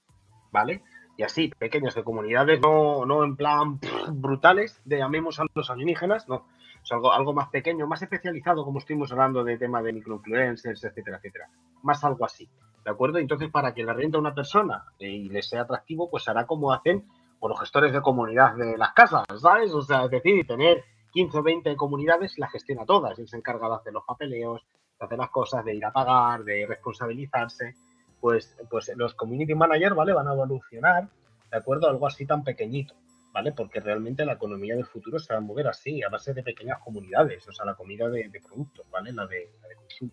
¿vale? 0.51 0.81
Y 1.17 1.23
así, 1.23 1.51
pequeños 1.59 1.93
de 1.93 2.03
comunidades, 2.03 2.59
no, 2.61 3.05
no 3.05 3.23
en 3.23 3.35
plan 3.35 3.79
brutales, 4.13 4.81
de 4.85 4.97
llamemos 4.97 5.39
a 5.39 5.45
los 5.53 5.69
alienígenas, 5.69 6.27
no. 6.27 6.47
Es 6.83 6.91
algo, 6.91 7.13
algo 7.13 7.33
más 7.33 7.49
pequeño, 7.49 7.87
más 7.87 8.01
especializado, 8.01 8.65
como 8.65 8.79
estuvimos 8.79 9.11
hablando 9.11 9.43
de 9.43 9.57
tema 9.57 9.81
de 9.81 9.93
microinfluencers, 9.93 10.83
etcétera, 10.83 11.17
etcétera. 11.17 11.49
Más 11.81 12.03
algo 12.03 12.25
así. 12.25 12.49
¿De 12.83 12.91
acuerdo? 12.91 13.19
Entonces, 13.19 13.49
para 13.49 13.73
que 13.73 13.83
la 13.83 13.93
renta 13.93 14.17
una 14.17 14.35
persona 14.35 14.83
y 14.99 15.29
le 15.29 15.41
sea 15.41 15.61
atractivo, 15.61 16.09
pues 16.09 16.27
hará 16.27 16.45
como 16.45 16.73
hacen 16.73 17.05
por 17.39 17.51
los 17.51 17.59
gestores 17.59 17.93
de 17.93 18.01
comunidad 18.01 18.55
de 18.55 18.77
las 18.77 18.93
casas, 18.93 19.23
¿sabes? 19.41 19.73
O 19.73 19.81
sea, 19.81 20.05
es 20.05 20.11
decir, 20.11 20.45
tener 20.45 20.83
15 21.11 21.37
o 21.37 21.43
20 21.43 21.75
comunidades 21.75 22.37
y 22.37 22.41
las 22.41 22.51
gestiona 22.51 22.85
todas. 22.85 23.17
Él 23.19 23.27
se 23.27 23.37
encarga 23.37 23.69
de 23.69 23.75
hacer 23.75 23.93
los 23.93 24.03
papeleos, 24.03 24.65
de 24.99 25.05
hacer 25.05 25.17
las 25.17 25.29
cosas, 25.29 25.63
de 25.63 25.75
ir 25.75 25.85
a 25.85 25.91
pagar, 25.91 26.43
de 26.43 26.65
responsabilizarse. 26.67 27.75
Pues, 28.19 28.57
pues 28.69 28.91
los 28.95 29.13
community 29.15 29.55
managers, 29.55 29.95
¿vale? 29.95 30.13
Van 30.13 30.27
a 30.27 30.33
evolucionar, 30.33 31.07
¿de 31.51 31.57
acuerdo? 31.57 31.89
Algo 31.89 32.07
así 32.07 32.25
tan 32.25 32.43
pequeñito, 32.43 32.95
¿vale? 33.33 33.51
Porque 33.51 33.79
realmente 33.79 34.23
la 34.25 34.33
economía 34.33 34.75
del 34.75 34.85
futuro 34.85 35.17
se 35.17 35.33
va 35.33 35.39
a 35.39 35.41
mover 35.41 35.67
así, 35.67 36.03
a 36.03 36.09
base 36.09 36.33
de 36.33 36.43
pequeñas 36.43 36.79
comunidades, 36.79 37.45
o 37.47 37.51
sea, 37.51 37.65
la 37.65 37.73
comida 37.73 38.07
de, 38.07 38.29
productos, 38.47 38.85
¿vale? 38.91 39.11
La 39.11 39.25
de, 39.25 39.49
la 39.61 39.67
de 39.67 39.75
consumo. 39.75 40.11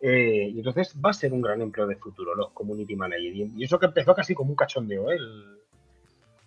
Eh, 0.00 0.48
y 0.54 0.58
entonces 0.58 0.94
va 1.04 1.10
a 1.10 1.12
ser 1.12 1.32
un 1.32 1.42
gran 1.42 1.60
empleo 1.60 1.86
de 1.86 1.96
futuro 1.96 2.34
los 2.34 2.52
community 2.52 2.94
managers. 2.94 3.36
Y, 3.36 3.64
eso 3.64 3.78
que 3.78 3.86
empezó 3.86 4.14
casi 4.14 4.34
como 4.34 4.50
un 4.50 4.56
cachondeo, 4.56 5.10
¿eh? 5.10 5.18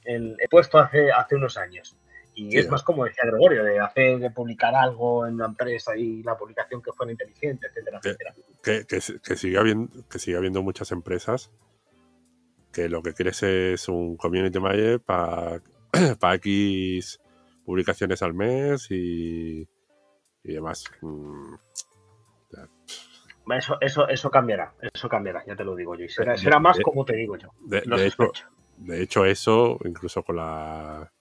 el, 0.05 0.37
el, 0.39 0.49
puesto 0.49 0.79
hace, 0.79 1.11
hace 1.11 1.35
unos 1.35 1.57
años. 1.57 1.97
Y 2.35 2.57
es 2.57 2.67
más 2.67 2.81
como 2.81 3.05
decía 3.05 3.25
Gregorio, 3.27 3.63
de 3.63 3.79
hacer, 3.79 4.17
de 4.17 4.31
publicar 4.31 4.73
algo 4.73 5.27
en 5.27 5.35
una 5.35 5.45
empresa 5.45 5.95
y 5.95 6.23
la 6.23 6.35
publicación 6.35 6.81
que 6.81 6.91
fuera 6.91 7.11
inteligente, 7.11 7.67
etcétera, 7.67 7.99
que, 8.01 8.09
etcétera. 8.09 8.35
Que, 8.63 8.85
que, 9.21 9.35
siga 9.35 9.59
habiendo, 9.59 10.07
que 10.09 10.17
siga 10.17 10.39
habiendo 10.39 10.63
muchas 10.63 10.91
empresas 10.91 11.51
que 12.71 12.89
lo 12.89 13.03
que 13.03 13.13
quieres 13.13 13.43
es 13.43 13.87
un 13.87 14.17
community 14.17 14.59
manager 14.59 14.99
para, 14.99 15.61
para 16.19 16.35
X 16.35 17.19
publicaciones 17.65 18.21
al 18.21 18.33
mes 18.33 18.89
y, 18.91 19.67
y 20.43 20.53
demás. 20.53 20.83
Mm, 21.01 21.55
eso, 23.51 23.77
eso, 23.81 24.07
eso 24.07 24.29
cambiará, 24.29 24.73
eso 24.93 25.09
cambiará, 25.09 25.43
ya 25.45 25.55
te 25.55 25.63
lo 25.63 25.75
digo 25.75 25.95
yo. 25.95 26.05
Y 26.05 26.09
será, 26.09 26.37
será 26.37 26.59
más 26.59 26.79
como 26.79 27.05
te 27.05 27.15
digo 27.15 27.37
yo. 27.37 27.49
De, 27.59 27.79
hecho, 28.05 28.31
de 28.77 29.03
hecho, 29.03 29.25
eso, 29.25 29.77
incluso 29.83 30.23
con 30.23 30.37
la 30.37 31.11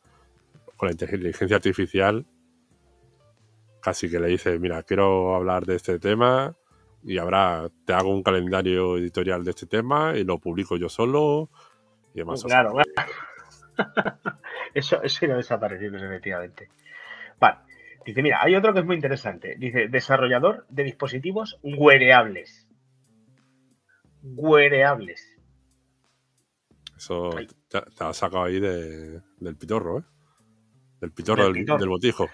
con 0.77 0.89
la 0.89 0.93
inteligencia 0.93 1.57
artificial, 1.57 2.27
casi 3.81 4.11
que 4.11 4.19
le 4.19 4.29
dice, 4.29 4.59
mira, 4.59 4.83
quiero 4.83 5.35
hablar 5.37 5.65
de 5.65 5.77
este 5.77 5.99
tema 5.99 6.57
y 7.05 7.19
habrá, 7.19 7.69
te 7.85 7.93
hago 7.93 8.11
un 8.11 8.23
calendario 8.23 8.97
editorial 8.97 9.45
de 9.45 9.51
este 9.51 9.67
tema 9.67 10.17
y 10.17 10.25
lo 10.25 10.39
publico 10.39 10.77
yo 10.77 10.89
solo 10.89 11.51
y 12.15 12.19
demás. 12.19 12.43
Claro, 12.45 12.75
eso, 14.75 15.03
eso 15.03 15.25
irá 15.25 15.37
desapareciendo 15.37 15.99
efectivamente. 15.99 16.69
Vale. 17.39 17.59
Dice, 18.05 18.23
mira, 18.23 18.43
hay 18.43 18.57
otro 18.57 18.73
que 18.73 18.81
es 18.81 18.85
muy 18.85 18.97
interesante. 18.97 19.57
Dice, 19.59 19.89
desarrollador 19.89 20.67
de 20.69 20.85
dispositivos 20.85 21.59
wearables. 21.63 22.69
Wearables. 24.23 25.29
Eso 26.97 27.31
te, 27.69 28.05
ha 28.05 28.13
sacado 28.13 28.45
ahí 28.45 28.61
del 28.61 29.57
pitorro, 29.59 29.99
¿eh? 29.99 30.03
Del 31.01 31.13
pitorro 31.13 31.53
del, 31.53 31.89
botijo. 31.89 32.29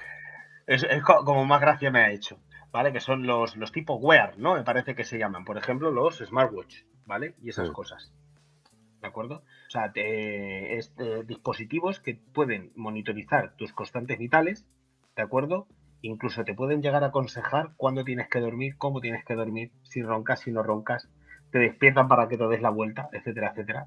Es, 0.67 0.87
como 1.25 1.47
más 1.47 1.61
gracia 1.63 1.91
me 1.91 2.01
ha 2.01 2.13
hecho, 2.13 2.39
¿vale? 2.71 2.93
Que 2.93 3.01
son 3.01 3.27
los, 3.27 3.57
los 3.57 3.73
tipos 3.73 3.99
wear, 3.99 4.39
¿no? 4.39 4.57
Me 4.57 4.65
parece 4.65 4.95
que 4.95 5.05
se 5.05 5.19
llaman. 5.19 5.47
Por 5.47 5.57
ejemplo, 5.57 5.91
los 5.91 6.19
smartwatch, 6.19 6.83
¿vale? 7.07 7.35
Y 7.43 7.49
esas 7.49 7.71
cosas. 7.71 8.13
¿De 9.01 9.07
acuerdo? 9.07 9.43
O 9.69 9.71
sea, 9.71 9.93
este, 9.95 11.25
dispositivos 11.25 12.01
que 12.01 12.15
pueden 12.15 12.73
monitorizar 12.75 13.55
tus 13.57 13.73
constantes 13.73 14.19
vitales, 14.19 14.67
¿de 15.15 15.23
acuerdo? 15.23 15.69
Incluso 16.03 16.45
te 16.45 16.55
pueden 16.55 16.83
llegar 16.83 17.05
a 17.05 17.09
aconsejar 17.09 17.75
cuándo 17.77 18.05
tienes 18.05 18.29
que 18.29 18.41
dormir, 18.41 18.77
cómo 18.77 19.01
tienes 19.01 19.25
que 19.25 19.35
dormir, 19.35 19.71
si 19.83 20.03
roncas, 20.03 20.41
si 20.41 20.53
no 20.53 20.63
roncas, 20.63 21.09
te 21.51 21.59
despiertan 21.59 22.09
para 22.09 22.29
que 22.29 22.37
te 22.37 22.47
des 22.49 22.61
la 22.61 22.71
vuelta, 22.71 23.09
etcétera, 23.13 23.51
etcétera. 23.51 23.87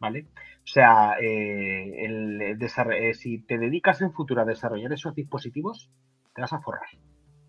¿vale? 0.00 0.26
O 0.64 0.66
sea, 0.66 1.16
eh, 1.20 2.04
el, 2.04 2.40
eh, 2.40 3.14
si 3.14 3.38
te 3.38 3.58
dedicas 3.58 4.00
en 4.00 4.12
futuro 4.12 4.42
a 4.42 4.44
desarrollar 4.44 4.92
esos 4.92 5.14
dispositivos, 5.14 5.90
te 6.34 6.40
vas 6.40 6.52
a 6.52 6.60
forrar, 6.60 6.88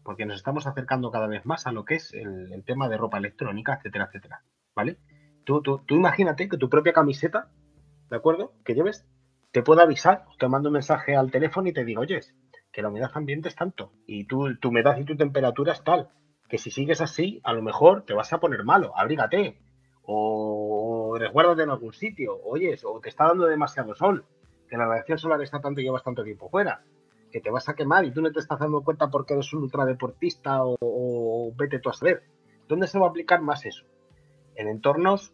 porque 0.04 0.26
nos 0.26 0.38
estamos 0.38 0.68
acercando 0.68 1.12
cada 1.12 1.28
vez 1.28 1.46
más 1.46 1.66
a 1.66 1.72
lo 1.72 1.86
que 1.86 1.96
es 1.96 2.14
el, 2.14 2.64
tema 2.66 2.90
de 2.90 2.98
ropa 2.98 3.18
electrónica, 3.18 3.76
etcétera, 3.76 4.06
etcétera, 4.06 4.44
¿vale? 4.76 4.98
Tú, 5.44 5.62
tú, 5.62 5.82
tú, 5.86 5.96
imagínate 5.96 6.48
que 6.48 6.58
tu 6.58 6.70
propia 6.70 6.94
camiseta, 6.94 7.50
¿de 8.10 8.16
acuerdo? 8.16 8.54
Que 8.64 8.74
lleves, 8.74 9.06
te 9.52 9.64
pueda 9.64 9.84
avisar, 9.84 10.26
te 10.40 10.48
mando 10.48 10.70
un 10.70 10.74
mensaje 10.74 11.16
al 11.16 11.32
teléfono 11.32 11.68
y 11.68 11.74
te 11.74 11.84
digo, 11.84 12.02
oye, 12.02 12.20
que 12.72 12.82
la 12.82 12.90
humedad 12.90 13.12
ambiente 13.14 13.50
es 13.50 13.56
tanto 13.56 13.92
y 14.06 14.26
tu, 14.26 14.56
tu 14.58 14.70
humedad 14.70 14.98
y 14.98 15.06
tu 15.06 15.18
temperatura 15.18 15.74
es 15.74 15.84
tal, 15.84 16.10
que 16.48 16.58
si 16.58 16.72
sigues 16.72 17.02
así, 17.02 17.42
a 17.44 17.54
lo 17.54 17.62
mejor 17.62 18.04
te 18.04 18.14
vas 18.14 18.32
a 18.34 18.40
poner 18.40 18.64
malo, 18.64 18.94
abrígate, 18.96 19.58
o, 20.04 21.16
resguárdate 21.18 21.64
en 21.64 21.70
algún 21.70 21.94
sitio, 21.94 22.40
oyes, 22.44 22.84
o 22.86 23.00
te 23.00 23.10
está 23.10 23.26
dando 23.28 23.46
demasiado 23.46 23.96
sol, 23.96 24.26
que 24.70 24.78
la 24.78 24.86
radiación 24.86 25.18
solar 25.18 25.42
está 25.42 25.60
tanto 25.60 25.82
y 25.82 25.84
llevas 25.84 26.04
tanto 26.04 26.24
tiempo 26.24 26.50
fuera, 26.50 26.84
que 27.32 27.42
te 27.42 27.50
vas 27.50 27.70
a 27.70 27.74
quemar 27.74 28.06
y 28.06 28.12
tú 28.12 28.22
no 28.22 28.32
te 28.32 28.40
estás 28.40 28.60
dando 28.60 28.82
cuenta 28.84 29.10
porque 29.10 29.34
eres 29.34 29.54
un 29.54 29.64
ultradeportista 29.64 30.64
o, 30.64 30.78
o 30.82 31.54
vete 31.56 31.80
tú 31.80 31.90
a 31.90 31.94
saber. 31.94 32.24
¿Dónde 32.68 32.88
se 32.88 33.00
va 33.00 33.08
a 33.08 33.10
aplicar 33.10 33.42
más 33.42 33.66
eso? 33.66 33.86
En 34.56 34.68
entornos 34.68 35.34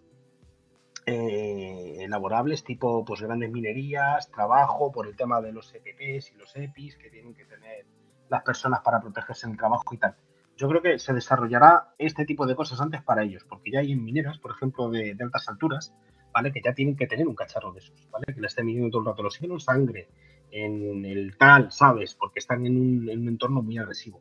eh, 1.06 1.98
elaborables 2.00 2.64
tipo 2.64 3.04
pues 3.06 3.22
grandes 3.22 3.52
minerías, 3.52 4.30
trabajo, 4.32 4.92
por 4.92 5.08
el 5.08 5.16
tema 5.16 5.42
de 5.42 5.52
los 5.52 5.74
EPPs 5.74 6.32
y 6.32 6.36
los 6.36 6.56
EPIs 6.56 6.98
que 6.98 7.10
tienen 7.10 7.34
que 7.34 7.46
tener 7.46 7.86
las 8.30 8.44
personas 8.44 8.82
para 8.82 9.00
protegerse 9.00 9.46
en 9.46 9.54
el 9.54 9.58
trabajo 9.58 9.94
y 9.94 9.98
tal 9.98 10.16
yo 10.58 10.68
creo 10.68 10.82
que 10.82 11.00
se 11.00 11.14
desarrollará 11.14 11.94
este 11.98 12.26
tipo 12.26 12.48
de 12.48 12.56
cosas 12.56 12.82
antes 12.82 13.02
para 13.04 13.24
ellos, 13.24 13.46
porque 13.48 13.72
ya 13.72 13.80
hay 13.80 13.92
en 13.92 14.04
mineras, 14.04 14.40
por 14.40 14.52
ejemplo, 14.52 14.90
de, 14.90 15.16
altas 15.20 15.48
alturas, 15.48 15.94
¿vale? 16.34 16.52
Que 16.52 16.62
ya 16.64 16.74
tienen 16.74 16.96
que 16.96 17.06
tener 17.06 17.28
un 17.28 17.36
cacharro 17.36 17.72
de 17.72 17.80
esos, 17.80 18.10
¿vale? 18.10 18.26
Que 18.34 18.42
le 18.42 18.48
esté 18.48 18.64
midiendo 18.64 18.90
todo 18.90 19.02
el 19.02 19.08
rato 19.08 19.24
los 19.24 19.42
en 19.42 19.60
sangre, 19.60 20.10
en 20.52 21.06
el 21.06 21.38
tal, 21.38 21.72
¿sabes? 21.72 22.16
Porque 22.16 22.40
están 22.40 22.66
en 22.66 22.76
un, 22.76 23.28
entorno 23.28 23.62
muy 23.62 23.78
agresivo. 23.78 24.20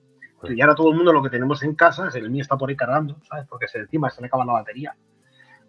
Y 0.55 0.61
ahora 0.61 0.74
todo 0.74 0.90
el 0.90 0.97
mundo 0.97 1.12
lo 1.12 1.22
que 1.22 1.30
tenemos 1.30 1.62
en 1.62 1.74
casa, 1.74 2.09
es 2.09 2.14
el 2.14 2.30
mío 2.30 2.42
está 2.42 2.57
por 2.57 2.68
ahí 2.68 2.76
cargando, 2.76 3.18
¿sabes? 3.28 3.47
Porque 3.49 3.68
se, 3.68 3.78
encima 3.78 4.11
se 4.11 4.20
le 4.20 4.28
acaba 4.28 4.44
la 4.44 4.55
batería, 4.55 4.97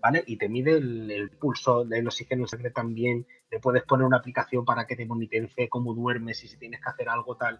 ¿vale? 0.02 0.24
Y 0.28 0.38
te 0.38 0.50
mide 0.50 0.78
el, 0.78 1.32
pulso 1.40 1.86
del 1.86 2.08
oxígeno 2.08 2.44
en 2.44 2.48
sangre 2.48 2.72
también, 2.72 3.26
le 3.52 3.60
puedes 3.60 3.84
poner 3.84 4.06
una 4.06 4.18
aplicación 4.18 4.66
para 4.66 4.86
que 4.86 4.96
te 4.96 5.06
monitorice 5.06 5.70
cómo 5.70 5.94
duermes 5.94 6.44
y 6.44 6.48
si 6.48 6.58
tienes 6.58 6.82
que 6.82 6.90
hacer 6.90 7.10
algo 7.10 7.36
tal, 7.36 7.60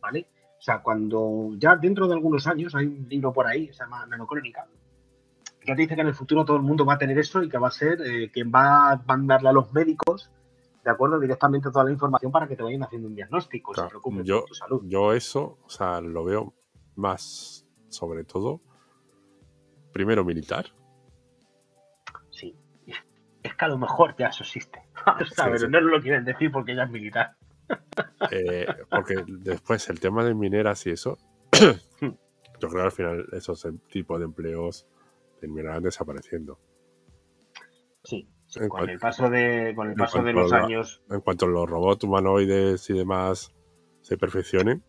¿vale? 0.00 0.28
O 0.58 0.62
sea, 0.62 0.80
cuando 0.82 1.50
ya 1.58 1.76
dentro 1.76 2.08
de 2.08 2.14
algunos 2.14 2.46
años, 2.46 2.74
hay 2.74 2.86
un 2.86 3.06
libro 3.08 3.32
por 3.32 3.46
ahí, 3.46 3.66
se 3.68 3.84
llama 3.84 4.06
Nanocrónica, 4.06 4.66
que 5.60 5.74
te 5.74 5.82
dice 5.82 5.94
que 5.94 6.00
en 6.00 6.06
el 6.06 6.14
futuro 6.14 6.44
todo 6.44 6.56
el 6.56 6.62
mundo 6.62 6.86
va 6.86 6.94
a 6.94 6.98
tener 6.98 7.18
eso 7.18 7.42
y 7.42 7.48
que 7.48 7.58
va 7.58 7.68
a 7.68 7.72
ser 7.72 8.00
eh, 8.00 8.30
quien 8.32 8.50
va 8.54 8.92
a 8.92 9.02
mandarle 9.06 9.48
a 9.48 9.52
los 9.52 9.72
médicos, 9.72 10.30
de 10.86 10.92
acuerdo, 10.92 11.18
directamente 11.18 11.68
toda 11.72 11.84
la 11.84 11.90
información 11.90 12.30
para 12.30 12.46
que 12.46 12.54
te 12.54 12.62
vayan 12.62 12.84
haciendo 12.84 13.08
un 13.08 13.16
diagnóstico, 13.16 13.72
yo, 14.22 14.44
tu 14.44 14.54
salud. 14.54 14.82
Yo 14.84 15.12
eso, 15.12 15.58
o 15.64 15.68
sea, 15.68 16.00
lo 16.00 16.22
veo 16.22 16.54
más, 16.94 17.66
sobre 17.88 18.22
todo, 18.22 18.60
primero 19.92 20.24
militar. 20.24 20.66
Sí, 22.30 22.56
es 23.42 23.54
que 23.56 23.64
a 23.64 23.68
lo 23.68 23.78
mejor 23.78 24.14
ya 24.16 24.28
eso 24.28 24.44
existe. 24.44 24.80
pero 25.36 25.68
no 25.68 25.80
lo 25.80 26.00
quieren 26.00 26.24
decir 26.24 26.52
porque 26.52 26.76
ya 26.76 26.84
es 26.84 26.90
militar. 26.90 27.36
Eh, 28.30 28.66
porque 28.88 29.24
después 29.26 29.88
el 29.90 29.98
tema 30.00 30.24
de 30.24 30.34
mineras 30.34 30.86
y 30.86 30.90
eso, 30.90 31.18
yo 32.00 32.68
creo 32.68 32.70
que 32.70 32.80
al 32.80 32.92
final 32.92 33.26
esos 33.32 33.66
tipos 33.90 34.18
de 34.18 34.24
empleos 34.24 34.86
terminarán 35.40 35.82
desapareciendo. 35.82 36.58
Sí, 38.04 38.28
con, 38.68 38.88
el 38.88 38.98
paso 38.98 39.28
de, 39.28 39.72
con 39.74 39.90
el 39.90 39.94
paso 39.94 40.22
de 40.22 40.32
los 40.32 40.52
años. 40.52 41.02
En 41.10 41.20
cuanto 41.20 41.46
los 41.46 41.68
robots 41.68 42.04
humanoides 42.04 42.88
y 42.90 42.94
demás 42.94 43.54
se 44.00 44.16
perfeccionen. 44.16 44.82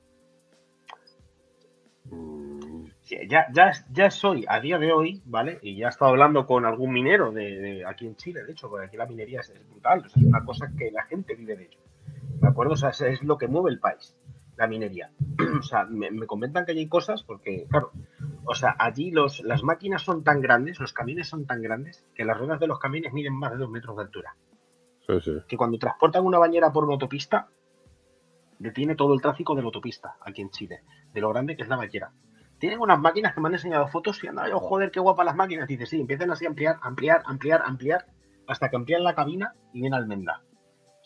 Ya, 3.30 3.48
ya, 3.54 3.72
ya 3.92 4.12
soy, 4.12 4.46
a 4.48 4.60
día 4.60 4.78
de 4.78 4.92
hoy, 4.92 5.22
¿vale? 5.26 5.60
Y 5.62 5.78
ya 5.78 5.88
he 5.88 5.90
estado 5.90 6.12
hablando 6.12 6.46
con 6.46 6.66
algún 6.66 6.92
minero 6.92 7.32
de, 7.32 7.84
aquí 7.86 8.06
en 8.06 8.18
Chile, 8.18 8.44
de 8.44 8.52
hecho, 8.52 8.70
porque 8.70 8.88
aquí 8.88 8.98
la 8.98 9.06
minería 9.06 9.40
es, 9.40 9.54
brutal, 9.70 10.04
es 10.06 10.16
una 10.18 10.44
cosa 10.44 10.72
que 10.78 10.92
la 10.92 11.04
gente 11.04 11.36
vive 11.36 11.56
de 11.56 11.66
ello. 11.66 11.80
¿De 12.42 12.48
acuerdo? 12.48 12.74
O 12.74 12.76
sea, 12.76 12.90
es 12.90 13.24
lo 13.24 13.38
que 13.38 13.48
mueve 13.48 13.72
el 13.72 13.80
país, 13.80 14.16
la 14.58 14.68
minería. 14.68 15.12
o 15.60 15.64
sea, 15.64 15.86
me, 15.86 16.26
comentan 16.26 16.66
que 16.66 16.74
hay 16.74 16.88
cosas 16.88 17.24
porque, 17.24 17.68
claro, 17.70 17.92
o 18.46 18.56
sea, 18.56 18.76
allí 18.78 19.12
los, 19.12 19.42
las 19.42 19.64
máquinas 19.64 20.02
son 20.02 20.24
tan 20.24 20.42
grandes, 20.42 20.80
los 20.80 20.94
camiones 20.94 21.28
son 21.28 21.46
tan 21.46 21.62
grandes, 21.62 22.06
que 22.16 22.26
las 22.26 22.38
ruedas 22.38 22.60
de 22.60 22.68
los 22.68 22.80
camiones 22.80 23.14
miden 23.14 23.34
más 23.34 23.52
de 23.52 23.58
dos 23.58 23.70
metros 23.70 23.96
de 23.96 24.04
altura. 24.04 24.36
Sí, 25.06 25.14
sí. 25.22 25.32
Que 25.48 25.58
cuando 25.58 25.78
transportan 25.78 26.26
una 26.26 26.40
bañera 26.40 26.72
por 26.74 26.84
una 26.84 26.94
autopista, 26.94 27.48
detiene 28.60 28.96
todo 28.96 29.14
el 29.14 29.22
tráfico 29.22 29.56
de 29.56 29.62
la 29.62 29.68
autopista 29.68 30.16
aquí 30.22 30.42
en 30.42 30.50
Chile, 30.50 30.82
de 31.14 31.22
lo 31.22 31.30
grande 31.30 31.56
que 31.56 31.64
es 31.64 31.70
la 31.70 31.78
bañera. 31.78 32.12
Tienen 32.60 32.80
unas 32.80 33.00
máquinas 33.00 33.36
que 33.36 33.42
me 33.42 33.50
han 33.50 33.54
enseñado 33.54 33.88
fotos 33.88 34.24
y 34.24 34.28
andan, 34.28 34.52
oh, 34.52 34.60
joder, 34.60 34.90
qué 34.90 35.00
guapa 35.00 35.24
las 35.24 35.36
máquinas. 35.36 35.68
Dice, 35.68 35.86
sí, 35.86 36.02
empiezan 36.02 36.32
así 36.32 36.46
a 36.46 36.50
ampliar, 36.50 36.78
ampliar, 36.82 37.22
ampliar, 37.26 37.62
ampliar, 37.64 38.06
hasta 38.48 38.70
que 38.70 38.76
amplían 38.76 39.04
la 39.04 39.14
cabina 39.14 39.54
y 39.74 39.82
viene 39.82 39.96
almendra. 39.96 40.42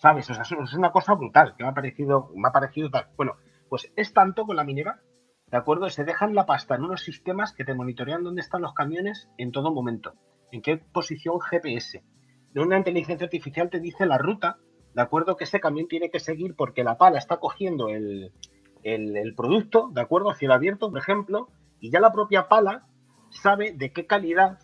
¿Sabes? 0.01 0.27
O 0.31 0.33
sea, 0.33 0.41
es 0.43 0.73
una 0.73 0.91
cosa 0.91 1.13
brutal, 1.13 1.53
que 1.55 1.63
me 1.63 1.69
ha 1.69 1.73
parecido, 1.73 2.31
me 2.33 2.47
ha 2.47 2.51
parecido 2.51 2.89
tal. 2.89 3.09
Bueno, 3.15 3.35
pues 3.69 3.93
es 3.95 4.13
tanto 4.13 4.47
con 4.47 4.55
la 4.55 4.63
minera, 4.63 4.99
¿de 5.45 5.57
acuerdo? 5.57 5.87
Se 5.91 6.03
dejan 6.03 6.33
la 6.33 6.47
pasta 6.47 6.73
en 6.73 6.85
unos 6.85 7.03
sistemas 7.03 7.53
que 7.53 7.63
te 7.63 7.75
monitorean 7.75 8.23
dónde 8.23 8.41
están 8.41 8.63
los 8.63 8.73
camiones 8.73 9.29
en 9.37 9.51
todo 9.51 9.71
momento, 9.71 10.15
en 10.51 10.63
qué 10.63 10.77
posición 10.77 11.39
GPS. 11.39 12.03
De 12.51 12.61
una 12.61 12.79
inteligencia 12.79 13.25
artificial 13.25 13.69
te 13.69 13.79
dice 13.79 14.07
la 14.07 14.17
ruta, 14.17 14.57
¿de 14.95 15.01
acuerdo? 15.03 15.37
Que 15.37 15.43
ese 15.43 15.59
camión 15.59 15.87
tiene 15.87 16.09
que 16.09 16.19
seguir 16.19 16.55
porque 16.55 16.83
la 16.83 16.97
pala 16.97 17.19
está 17.19 17.37
cogiendo 17.37 17.89
el, 17.89 18.33
el 18.81 19.35
producto, 19.35 19.91
¿de 19.93 20.01
acuerdo? 20.01 20.31
Hacia 20.31 20.47
el 20.47 20.53
abierto, 20.53 20.89
por 20.89 20.97
ejemplo, 20.97 21.49
y 21.79 21.91
ya 21.91 21.99
la 21.99 22.11
propia 22.11 22.47
pala 22.47 22.87
sabe 23.29 23.71
de 23.71 23.93
qué 23.93 24.07
calidad 24.07 24.57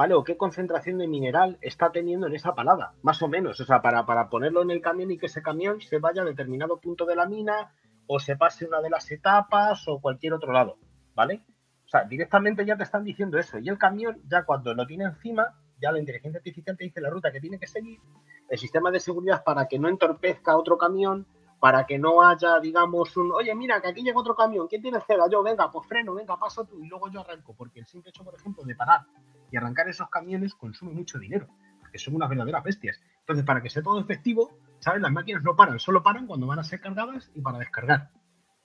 ¿vale? 0.00 0.14
O 0.14 0.24
qué 0.24 0.38
concentración 0.38 0.96
de 0.96 1.06
mineral 1.06 1.58
está 1.60 1.92
teniendo 1.92 2.26
en 2.26 2.34
esa 2.34 2.54
palada, 2.54 2.94
más 3.02 3.20
o 3.20 3.28
menos, 3.28 3.60
o 3.60 3.66
sea, 3.66 3.82
para, 3.82 4.06
para 4.06 4.30
ponerlo 4.30 4.62
en 4.62 4.70
el 4.70 4.80
camión 4.80 5.10
y 5.10 5.18
que 5.18 5.26
ese 5.26 5.42
camión 5.42 5.78
se 5.82 5.98
vaya 5.98 6.22
a 6.22 6.24
determinado 6.24 6.80
punto 6.80 7.04
de 7.04 7.14
la 7.14 7.26
mina 7.26 7.74
o 8.06 8.18
se 8.18 8.34
pase 8.34 8.64
una 8.64 8.80
de 8.80 8.88
las 8.88 9.10
etapas 9.10 9.86
o 9.88 10.00
cualquier 10.00 10.32
otro 10.32 10.54
lado, 10.54 10.78
¿vale? 11.14 11.42
O 11.84 11.88
sea, 11.90 12.04
directamente 12.04 12.64
ya 12.64 12.78
te 12.78 12.84
están 12.84 13.04
diciendo 13.04 13.38
eso. 13.38 13.58
Y 13.58 13.68
el 13.68 13.76
camión, 13.76 14.22
ya 14.26 14.44
cuando 14.44 14.72
lo 14.72 14.86
tiene 14.86 15.04
encima, 15.04 15.54
ya 15.78 15.92
la 15.92 15.98
inteligencia 15.98 16.38
artificial 16.38 16.78
te 16.78 16.84
dice 16.84 17.02
la 17.02 17.10
ruta 17.10 17.30
que 17.30 17.40
tiene 17.42 17.58
que 17.58 17.66
seguir, 17.66 18.00
el 18.48 18.58
sistema 18.58 18.90
de 18.90 19.00
seguridad 19.00 19.44
para 19.44 19.68
que 19.68 19.78
no 19.78 19.90
entorpezca 19.90 20.56
otro 20.56 20.78
camión, 20.78 21.26
para 21.60 21.84
que 21.84 21.98
no 21.98 22.22
haya, 22.26 22.58
digamos, 22.58 23.14
un, 23.18 23.30
oye, 23.32 23.54
mira, 23.54 23.80
que 23.82 23.88
aquí 23.88 24.02
llega 24.02 24.18
otro 24.18 24.34
camión, 24.34 24.66
¿quién 24.66 24.80
tiene 24.80 24.98
cera? 25.06 25.24
Yo, 25.30 25.42
venga, 25.42 25.70
pues 25.70 25.86
freno, 25.86 26.14
venga, 26.14 26.38
paso 26.38 26.64
tú 26.64 26.82
y 26.82 26.88
luego 26.88 27.10
yo 27.10 27.20
arranco, 27.20 27.54
porque 27.54 27.80
el 27.80 27.86
simple 27.86 28.08
hecho, 28.08 28.24
por 28.24 28.34
ejemplo, 28.34 28.64
de 28.64 28.74
parar 28.74 29.02
y 29.50 29.56
arrancar 29.58 29.88
esos 29.88 30.08
camiones 30.08 30.54
consume 30.54 30.92
mucho 30.92 31.18
dinero, 31.18 31.46
porque 31.80 31.98
son 31.98 32.14
unas 32.14 32.30
verdaderas 32.30 32.64
bestias. 32.64 32.98
Entonces, 33.20 33.44
para 33.44 33.62
que 33.62 33.68
sea 33.68 33.82
todo 33.82 34.00
efectivo, 34.00 34.50
¿sabes? 34.78 35.02
Las 35.02 35.12
máquinas 35.12 35.42
no 35.42 35.54
paran, 35.54 35.78
solo 35.78 36.02
paran 36.02 36.26
cuando 36.26 36.46
van 36.46 36.58
a 36.58 36.64
ser 36.64 36.80
cargadas 36.80 37.30
y 37.34 37.42
para 37.42 37.58
descargar. 37.58 38.10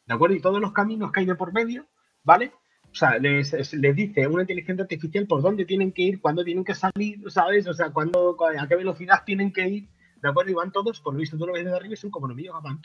¿De 0.06 0.14
acuerdo? 0.14 0.36
Y 0.36 0.40
todos 0.40 0.62
los 0.62 0.72
caminos 0.72 1.12
que 1.12 1.20
hay 1.20 1.26
de 1.26 1.36
por 1.36 1.52
medio, 1.52 1.88
¿vale? 2.24 2.54
O 2.92 2.96
sea, 2.98 3.18
les, 3.18 3.52
dice 3.94 4.26
una 4.26 4.44
inteligencia 4.44 4.84
artificial 4.84 5.28
por 5.28 5.42
dónde 5.42 5.66
tienen 5.66 5.92
que 5.92 6.04
ir, 6.04 6.22
cuándo 6.22 6.46
tienen 6.46 6.64
que 6.64 6.76
salir, 6.76 7.20
¿sabes? 7.30 7.68
O 7.68 7.74
sea, 7.74 7.90
cuándo, 7.90 8.38
a 8.58 8.68
qué 8.68 8.76
velocidad 8.78 9.24
tienen 9.26 9.52
que 9.52 9.68
ir, 9.68 9.90
¿de 10.26 10.32
acuerdo? 10.32 10.52
Y 10.52 10.56
van 10.56 10.72
todos, 10.72 11.02
por 11.02 11.14
lo 11.14 11.20
visto, 11.20 11.38
tú 11.38 11.46
lo 11.46 11.54
ves 11.54 11.64
desde 11.64 11.78
arriba 11.78 11.96
son 11.96 12.10
como 12.10 12.28
nomillos, 12.28 12.56
van 12.64 12.82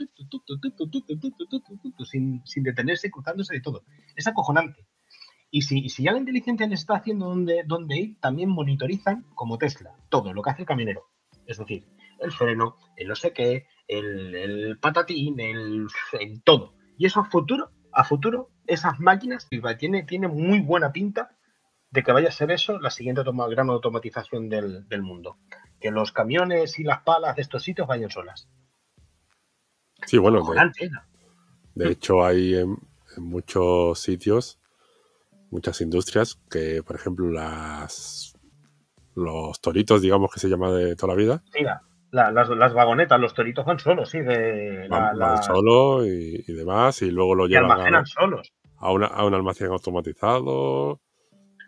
sin, 2.05 2.47
sin 2.47 2.62
detenerse, 2.62 3.11
cruzándose 3.11 3.55
de 3.55 3.61
todo. 3.62 3.84
Es 4.14 4.26
acojonante. 4.26 4.86
Y 5.51 5.62
si, 5.62 5.88
ya 5.88 6.12
la 6.12 6.18
inteligencia 6.18 6.66
les 6.66 6.80
está 6.80 6.97
haciendo 6.97 7.26
dónde, 7.26 7.62
dónde 7.66 7.97
ir, 7.97 8.20
también 8.20 8.51
monitorizan, 8.51 9.24
como 9.34 9.57
Tesla, 9.57 9.97
todo 10.11 10.32
lo 10.34 10.43
que 10.43 10.51
hace 10.51 10.62
el 10.62 10.68
camionero. 10.68 11.09
Es 11.47 11.59
decir, 11.59 11.86
el 12.20 12.30
freno, 12.30 12.76
el 12.97 13.09
no 13.09 13.16
sé 13.16 13.32
qué, 13.32 13.66
el, 13.88 14.78
patatín, 14.80 15.41
el, 15.41 15.86
en 16.12 16.43
todo. 16.43 16.74
Y 16.99 17.07
eso 17.07 17.20
a 17.20 17.24
futuro, 17.24 17.70
a 17.93 18.05
futuro, 18.05 18.51
esas 18.66 19.01
máquinas 19.01 19.49
tiene, 19.78 20.03
tiene 20.03 20.28
muy 20.28 20.61
buena 20.61 20.93
pinta 20.93 21.36
de 21.91 22.03
que 22.03 22.12
vaya 22.12 22.28
a 22.28 22.32
ser 22.32 22.51
eso 22.51 22.78
la 22.78 22.91
siguiente 22.91 23.22
gran 23.24 23.70
automatización 23.70 24.49
del, 24.49 25.03
mundo. 25.03 25.38
Que 25.81 25.91
los 25.91 26.12
camiones 26.12 26.78
y 26.78 26.85
las 26.85 27.03
palas 27.03 27.37
de 27.37 27.43
estos 27.43 27.62
sitios 27.62 27.87
vayan 27.87 28.11
solas. 28.11 28.49
Sí, 30.07 30.18
bueno, 30.18 30.43
de, 31.74 31.91
hecho 31.91 32.24
hay 32.24 32.55
en, 32.55 32.76
muchos 33.18 34.01
sitios, 34.01 34.59
muchas 35.51 35.81
industrias 35.81 36.41
que, 36.51 36.83
por 36.83 36.97
ejemplo, 36.97 37.31
las 37.31 38.35
los 39.14 39.61
toritos, 39.61 40.01
digamos 40.01 40.33
que 40.33 40.41
se 40.41 40.49
llama 40.49 40.72
de 40.72 40.97
toda 40.97 41.14
la 41.14 41.18
vida. 41.18 41.43
Las, 42.11 42.74
vagonetas, 42.74 43.20
los 43.20 43.35
toritos 43.35 43.64
van 43.64 43.78
solos, 43.78 44.11
sí, 44.11 44.20
de 44.20 44.89
van, 44.89 45.43
solo 45.43 46.07
y, 46.07 46.43
demás, 46.47 47.03
y 47.03 47.11
luego 47.11 47.35
lo 47.35 47.47
llevan 47.47 47.70
almacenan 47.70 48.07
solos. 48.07 48.53
A, 48.78 48.89
a 48.89 49.24
un 49.24 49.35
almacén 49.35 49.68
automatizado 49.68 51.01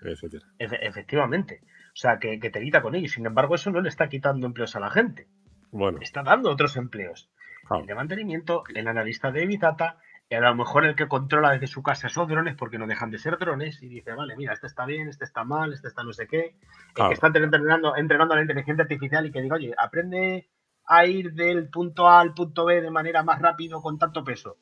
efectivamente. 0.04 1.60
O 1.92 1.96
sea, 1.96 2.18
que, 2.18 2.38
te 2.38 2.60
quita 2.60 2.80
con 2.80 2.94
ellos. 2.94 3.12
Sin 3.12 3.26
embargo, 3.26 3.54
eso 3.54 3.70
no 3.70 3.80
le 3.80 3.88
está 3.88 4.08
quitando 4.08 4.46
empleos 4.46 4.74
a 4.76 4.80
la 4.80 4.90
gente. 4.90 5.28
Bueno. 5.70 5.98
Está 6.00 6.22
dando 6.22 6.50
otros 6.50 6.76
empleos. 6.76 7.30
El 7.70 7.86
de 7.86 7.94
mantenimiento, 7.94 8.64
el 8.74 8.88
analista 8.88 9.30
de 9.30 9.46
Big 9.46 9.60
Data, 9.60 9.98
a 10.30 10.40
lo 10.40 10.54
mejor 10.54 10.84
el 10.84 10.96
que 10.96 11.08
controla 11.08 11.52
desde 11.52 11.66
su 11.66 11.82
casa 11.82 12.06
esos 12.06 12.28
drones, 12.28 12.56
porque 12.56 12.78
no 12.78 12.86
dejan 12.86 13.10
de 13.10 13.18
ser 13.18 13.38
drones, 13.38 13.82
y 13.82 13.88
dice, 13.88 14.12
vale, 14.12 14.36
mira, 14.36 14.52
este 14.52 14.66
está 14.66 14.84
bien, 14.86 15.08
este 15.08 15.24
está 15.24 15.44
mal, 15.44 15.72
este 15.72 15.88
está 15.88 16.02
no 16.02 16.12
sé 16.12 16.26
qué. 16.26 16.56
El 16.96 17.08
que 17.08 17.14
está 17.14 17.26
entrenando, 17.28 17.96
entrenando 17.96 18.34
a 18.34 18.36
la 18.36 18.42
inteligencia 18.42 18.82
artificial 18.82 19.26
y 19.26 19.30
que 19.30 19.42
diga, 19.42 19.56
oye, 19.56 19.74
aprende 19.76 20.48
a 20.86 21.06
ir 21.06 21.32
del 21.34 21.68
punto 21.68 22.08
A 22.08 22.20
al 22.20 22.34
punto 22.34 22.64
B 22.64 22.80
de 22.80 22.90
manera 22.90 23.22
más 23.22 23.40
rápido 23.40 23.80
con 23.80 23.98
tanto 23.98 24.24
peso. 24.24 24.56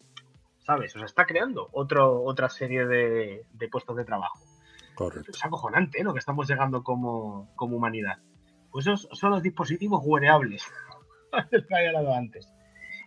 ¿Sabes? 0.59 0.95
O 0.95 0.99
sea, 0.99 1.07
está 1.07 1.25
creando 1.25 1.69
otro, 1.73 2.23
otra 2.23 2.49
serie 2.49 2.87
de 2.87 3.69
puestos 3.71 3.97
de 3.97 4.05
trabajo. 4.05 4.50
Es 5.09 5.45
acojonante 5.45 6.05
lo 6.05 6.13
que 6.13 6.19
estamos 6.19 6.49
llegando 6.49 6.83
como, 6.83 7.49
humanidad. 7.59 8.19
Pues 8.71 8.87
esos 8.87 9.09
son 9.13 9.31
los 9.31 9.43
dispositivos 9.43 10.03
wearables 10.05 10.65
que 11.51 11.75
había 11.75 11.89
hablado 11.89 12.15
antes. 12.15 12.53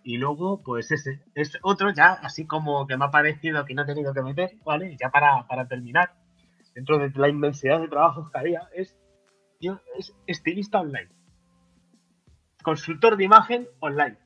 Y 0.04 0.18
luego, 0.18 0.62
pues 0.64 0.92
ese 0.92 1.24
es 1.36 1.58
otro 1.62 1.92
ya, 1.94 2.14
así 2.14 2.46
como 2.46 2.88
que 2.88 2.98
me 2.98 3.06
ha 3.06 3.12
parecido 3.12 3.64
que 3.66 3.74
no 3.74 3.84
he 3.84 3.86
tenido 3.86 4.14
que 4.14 4.22
meter, 4.22 4.58
¿vale? 4.66 4.98
Ya 5.00 5.10
para, 5.10 5.68
terminar, 5.68 6.14
dentro 6.74 6.98
de 6.98 7.10
la 7.16 7.30
inmensidad 7.30 7.80
de 7.80 7.88
trabajos 7.88 8.30
que 8.30 8.40
había, 8.40 8.68
es, 8.74 8.98
es 9.96 10.14
estilista 10.28 10.82
online. 10.82 11.10
Consultor 12.64 13.16
de 13.16 13.24
imagen 13.24 13.68
online. 13.80 14.18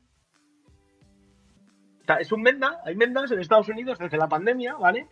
es 2.19 2.31
un 2.31 2.41
Menda, 2.41 2.81
hay 2.85 2.95
Mendas 2.95 3.31
en 3.31 3.39
Estados 3.39 3.69
Unidos 3.69 3.99
desde 3.99 4.17
la 4.17 4.29
pandemia, 4.29 4.75
¿vale? 4.75 5.07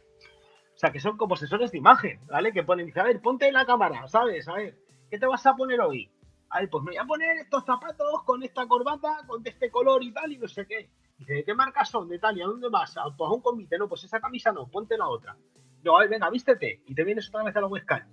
O 0.75 0.77
sea, 0.77 0.91
que 0.91 0.99
son 0.99 1.15
como 1.15 1.37
sensores 1.37 1.71
de 1.71 1.77
imagen, 1.77 2.19
¿vale? 2.27 2.51
Que 2.51 2.63
ponen, 2.63 2.85
dice, 2.85 2.99
a 2.99 3.03
ver, 3.03 3.21
ponte 3.21 3.49
la 3.51 3.65
cámara, 3.65 4.07
¿sabes? 4.09 4.47
A 4.49 4.55
ver, 4.55 4.77
¿qué 5.09 5.17
te 5.17 5.25
vas 5.25 5.45
a 5.45 5.55
poner 5.55 5.79
hoy? 5.79 6.11
A 6.49 6.59
ver, 6.59 6.69
pues 6.69 6.83
me 6.83 6.91
voy 6.91 6.97
a 6.97 7.05
poner 7.05 7.37
estos 7.37 7.63
zapatos 7.63 8.23
con 8.23 8.43
esta 8.43 8.67
corbata, 8.67 9.19
con 9.25 9.41
este 9.45 9.71
color 9.71 10.03
y 10.03 10.11
tal, 10.11 10.31
y 10.33 10.37
no 10.37 10.47
sé 10.47 10.67
qué. 10.67 10.89
Dice, 11.17 11.33
¿de 11.33 11.43
qué 11.45 11.53
marca 11.53 11.85
son? 11.85 12.09
¿De 12.09 12.19
tal? 12.19 12.37
¿Y 12.37 12.41
a 12.41 12.47
dónde 12.47 12.67
vas? 12.69 12.97
Ah, 12.97 13.05
pues 13.17 13.29
a 13.29 13.33
un 13.33 13.41
convite, 13.41 13.77
no, 13.77 13.87
pues 13.87 14.03
esa 14.03 14.19
camisa 14.19 14.51
no, 14.51 14.67
ponte 14.67 14.97
la 14.97 15.07
otra. 15.07 15.37
No, 15.81 15.95
a 15.95 16.01
ver, 16.01 16.09
venga, 16.09 16.29
vístete. 16.29 16.83
Y 16.85 16.93
te 16.93 17.03
vienes 17.05 17.29
otra 17.29 17.43
vez 17.43 17.55
a 17.55 17.61
la 17.61 17.67
webcam. 17.67 18.03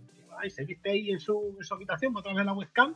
Y 0.45 0.51
se 0.51 0.65
viste 0.65 0.91
ahí 0.91 1.11
en 1.11 1.21
su, 1.21 1.57
en 1.59 1.65
su 1.65 1.75
habitación, 1.75 2.17
otra 2.17 2.33
vez 2.33 2.43
a 2.43 2.45
la 2.45 2.53
webcam, 2.53 2.95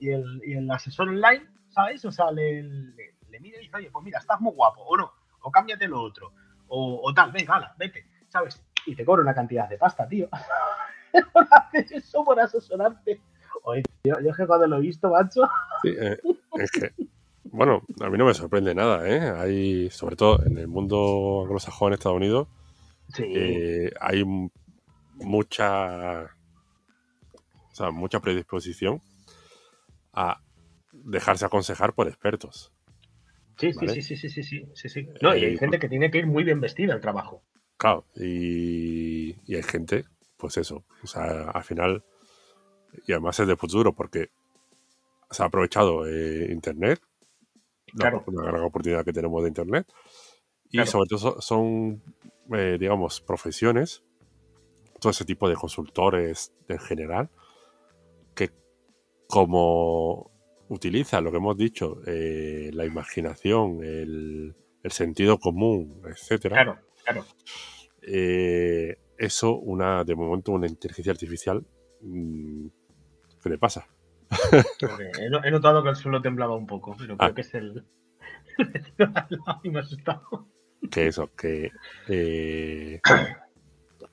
y 0.00 0.10
el, 0.10 0.42
y 0.44 0.52
el 0.52 0.70
asesor 0.70 1.08
online, 1.08 1.48
¿sabes? 1.68 2.04
O 2.04 2.12
sea, 2.12 2.30
le, 2.30 2.62
le, 2.62 3.40
mira 3.40 3.58
y 3.58 3.62
dice, 3.62 3.76
oye, 3.76 3.90
pues 3.90 4.04
mira, 4.04 4.18
estás 4.18 4.40
muy 4.40 4.52
guapo, 4.52 4.82
o 4.82 4.96
no, 4.96 5.12
o 5.40 5.50
cámbiate 5.50 5.88
lo 5.88 6.00
otro, 6.02 6.32
o, 6.68 7.00
o 7.02 7.14
tal, 7.14 7.32
venga, 7.32 7.56
hala, 7.56 7.74
vete, 7.78 8.06
¿sabes? 8.28 8.64
Y 8.86 8.94
te 8.94 9.04
cobro 9.04 9.22
una 9.22 9.34
cantidad 9.34 9.68
de 9.68 9.78
pasta, 9.78 10.08
tío. 10.08 10.28
por 11.32 11.46
hacer 11.50 11.86
eso, 11.90 12.24
por 12.24 12.40
asesorarte. 12.40 13.20
Oye, 13.64 13.82
yo, 14.04 14.14
yo 14.20 14.30
es 14.30 14.36
que 14.36 14.46
cuando 14.46 14.66
lo 14.66 14.76
he 14.76 14.80
visto, 14.80 15.10
macho. 15.10 15.42
Sí, 15.82 15.94
eh, 15.98 16.18
es 16.58 16.70
que, 16.70 16.92
bueno, 17.44 17.82
a 18.00 18.10
mí 18.10 18.18
no 18.18 18.26
me 18.26 18.34
sorprende 18.34 18.74
nada, 18.74 19.08
¿eh? 19.08 19.30
Hay, 19.36 19.90
sobre 19.90 20.16
todo 20.16 20.44
en 20.44 20.58
el 20.58 20.68
mundo 20.68 21.42
anglosajón, 21.42 21.92
Estados 21.92 22.16
Unidos, 22.16 22.48
eh, 23.18 23.90
hay 24.00 24.24
mucha, 25.14 26.22
o 26.22 27.74
sea, 27.74 27.90
mucha 27.90 28.20
predisposición 28.20 29.00
a 30.12 30.40
dejarse 30.92 31.46
aconsejar 31.46 31.94
por 31.94 32.08
expertos. 32.08 32.72
Sí, 33.58 33.72
sí, 33.72 33.88
sí, 33.88 34.02
sí, 34.02 34.16
sí, 34.16 34.42
sí, 34.42 34.68
sí, 34.74 34.88
sí. 34.88 35.08
No, 35.20 35.34
y 35.34 35.44
hay 35.44 35.54
eh, 35.54 35.58
gente 35.58 35.78
que 35.78 35.88
tiene 35.88 36.10
que 36.10 36.18
ir 36.18 36.26
muy 36.26 36.44
bien 36.44 36.60
vestida 36.60 36.94
al 36.94 37.00
trabajo. 37.00 37.42
Claro, 37.78 38.06
y, 38.16 39.54
hay 39.54 39.62
gente, 39.62 40.04
pues 40.36 40.56
eso, 40.56 40.84
o 41.04 41.06
sea, 41.06 41.50
al 41.50 41.62
final, 41.62 42.04
y 43.06 43.12
además 43.12 43.38
es 43.38 43.46
de 43.46 43.54
futuro 43.54 43.94
porque 43.94 44.30
se 45.30 45.44
ha 45.44 45.46
aprovechado 45.46 46.04
eh, 46.08 46.48
Internet, 46.50 47.00
claro. 47.96 48.24
una 48.26 48.42
gran 48.42 48.62
oportunidad 48.62 49.04
que 49.04 49.12
tenemos 49.12 49.42
de 49.42 49.48
Internet, 49.48 49.86
y 50.70 50.84
sobre 50.86 51.08
todo 51.08 51.40
son, 51.40 52.02
eh, 52.52 52.78
digamos, 52.80 53.20
profesiones, 53.20 54.02
todo 54.98 55.10
ese 55.10 55.24
tipo 55.24 55.48
de 55.48 55.54
consultores 55.54 56.52
en 56.66 56.80
general, 56.80 57.30
que 58.34 58.50
como 59.28 60.32
utilizan 60.68 61.22
lo 61.22 61.30
que 61.30 61.36
hemos 61.36 61.56
dicho, 61.56 62.02
eh, 62.06 62.70
la 62.74 62.84
imaginación, 62.86 63.84
el, 63.84 64.56
el, 64.82 64.90
sentido 64.90 65.38
común, 65.38 66.02
etcétera. 66.04 66.56
Claro 66.56 66.87
Claro. 67.08 67.24
Eh, 68.02 68.98
eso, 69.16 69.56
una, 69.56 70.04
de 70.04 70.14
momento, 70.14 70.52
una 70.52 70.66
inteligencia 70.66 71.12
artificial, 71.12 71.66
mm, 72.02 72.66
¿qué 73.42 73.48
le 73.48 73.58
pasa? 73.58 73.88
he, 75.44 75.50
notado 75.50 75.82
que 75.82 75.88
el 75.88 75.96
suelo 75.96 76.20
temblaba 76.20 76.54
un 76.54 76.66
poco, 76.66 76.94
pero 76.98 77.16
creo 77.16 77.30
ah. 77.30 77.34
que 77.34 77.40
es 77.40 77.54
el. 77.54 77.86
me 79.64 79.78
ha 79.78 79.82
asustado. 79.82 80.48
Que 80.90 81.06
eso, 81.08 81.30
que 81.34 81.70
eh, 82.08 83.00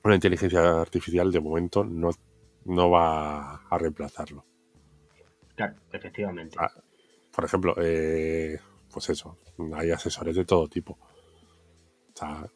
una 0.04 0.16
inteligencia 0.16 0.82
artificial 0.82 1.32
de 1.32 1.40
momento 1.42 1.84
no, 1.84 2.12
no 2.64 2.90
va 2.90 3.56
a 3.56 3.78
reemplazarlo. 3.78 4.46
Claro, 5.56 5.76
efectivamente. 5.92 6.56
Ah, 6.60 6.72
por 7.34 7.44
ejemplo, 7.44 7.76
eh, 7.78 8.58
pues 8.92 9.10
eso, 9.10 9.38
hay 9.74 9.92
asesores 9.92 10.36
de 10.36 10.46
todo 10.46 10.68
tipo 10.70 10.98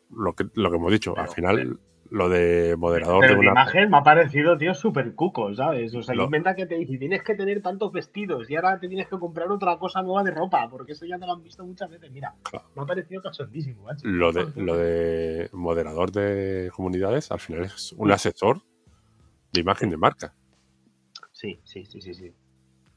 lo 0.10 0.34
que, 0.34 0.46
lo 0.56 0.70
que 0.70 0.78
hemos 0.78 0.92
dicho, 0.92 1.18
al 1.18 1.30
final 1.30 1.80
lo 2.12 2.28
de 2.28 2.76
moderador 2.76 3.28
de 3.28 3.36
una... 3.36 3.52
imagen 3.52 3.90
me 3.90 3.98
ha 3.98 4.04
parecido, 4.04 4.58
tío, 4.58 4.74
súper 4.74 5.14
cuco, 5.14 5.54
¿sabes? 5.54 5.94
O 5.94 6.02
sea, 6.02 6.16
lo... 6.16 6.26
inventa 6.26 6.56
que 6.56 6.66
te 6.66 6.76
dice, 6.76 6.98
tienes 6.98 7.24
que 7.24 7.36
tener 7.36 7.62
tantos 7.62 7.92
vestidos 7.92 8.50
y 8.50 8.56
ahora 8.56 8.80
te 8.80 8.88
tienes 8.88 9.08
que 9.08 9.20
comprar 9.20 9.52
otra 9.52 9.78
cosa 9.78 10.02
nueva 10.02 10.24
de 10.24 10.32
ropa, 10.32 10.68
porque 10.70 10.94
eso 10.94 11.06
ya 11.06 11.20
te 11.20 11.26
lo 11.26 11.34
han 11.34 11.44
visto 11.44 11.64
muchas 11.66 11.90
veces. 11.90 12.12
Mira, 12.12 12.34
me 12.76 12.82
ha 12.82 12.86
parecido 12.86 13.22
cachondísimo, 13.22 13.84
macho. 13.84 14.08
Lo 14.08 14.32
de, 14.32 14.48
lo 14.56 14.76
de 14.76 15.50
moderador 15.54 16.12
de 16.12 16.72
comunidades, 16.74 17.32
al 17.32 17.40
final 17.40 17.66
es 17.66 17.94
un 17.94 18.12
asesor 18.12 18.62
de 19.54 19.62
imagen 19.62 19.90
de 19.90 19.98
marca. 19.98 20.34
Sí, 21.32 21.60
sí, 21.64 21.86
sí, 21.86 22.02
sí, 22.02 22.14
sí. 22.14 22.34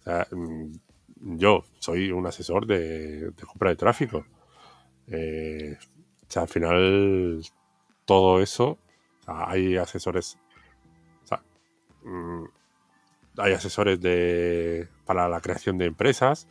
O 0.00 0.02
sea, 0.02 0.26
mm, 0.30 0.72
yo 1.36 1.64
soy 1.78 2.10
un 2.10 2.26
asesor 2.26 2.66
de, 2.66 3.30
de 3.30 3.42
compra 3.46 3.70
de 3.70 3.76
tráfico. 3.76 4.24
Eh, 5.06 5.76
sea, 6.32 6.42
al 6.42 6.48
final 6.48 7.42
todo 8.04 8.40
eso, 8.40 8.78
hay 9.26 9.76
asesores, 9.76 10.38
o 11.24 11.26
sea, 11.26 11.42
mm, 12.04 12.44
hay 13.38 13.52
asesores 13.52 14.00
de, 14.00 14.88
para 15.04 15.28
la 15.28 15.40
creación 15.40 15.78
de 15.78 15.86
empresas, 15.86 16.48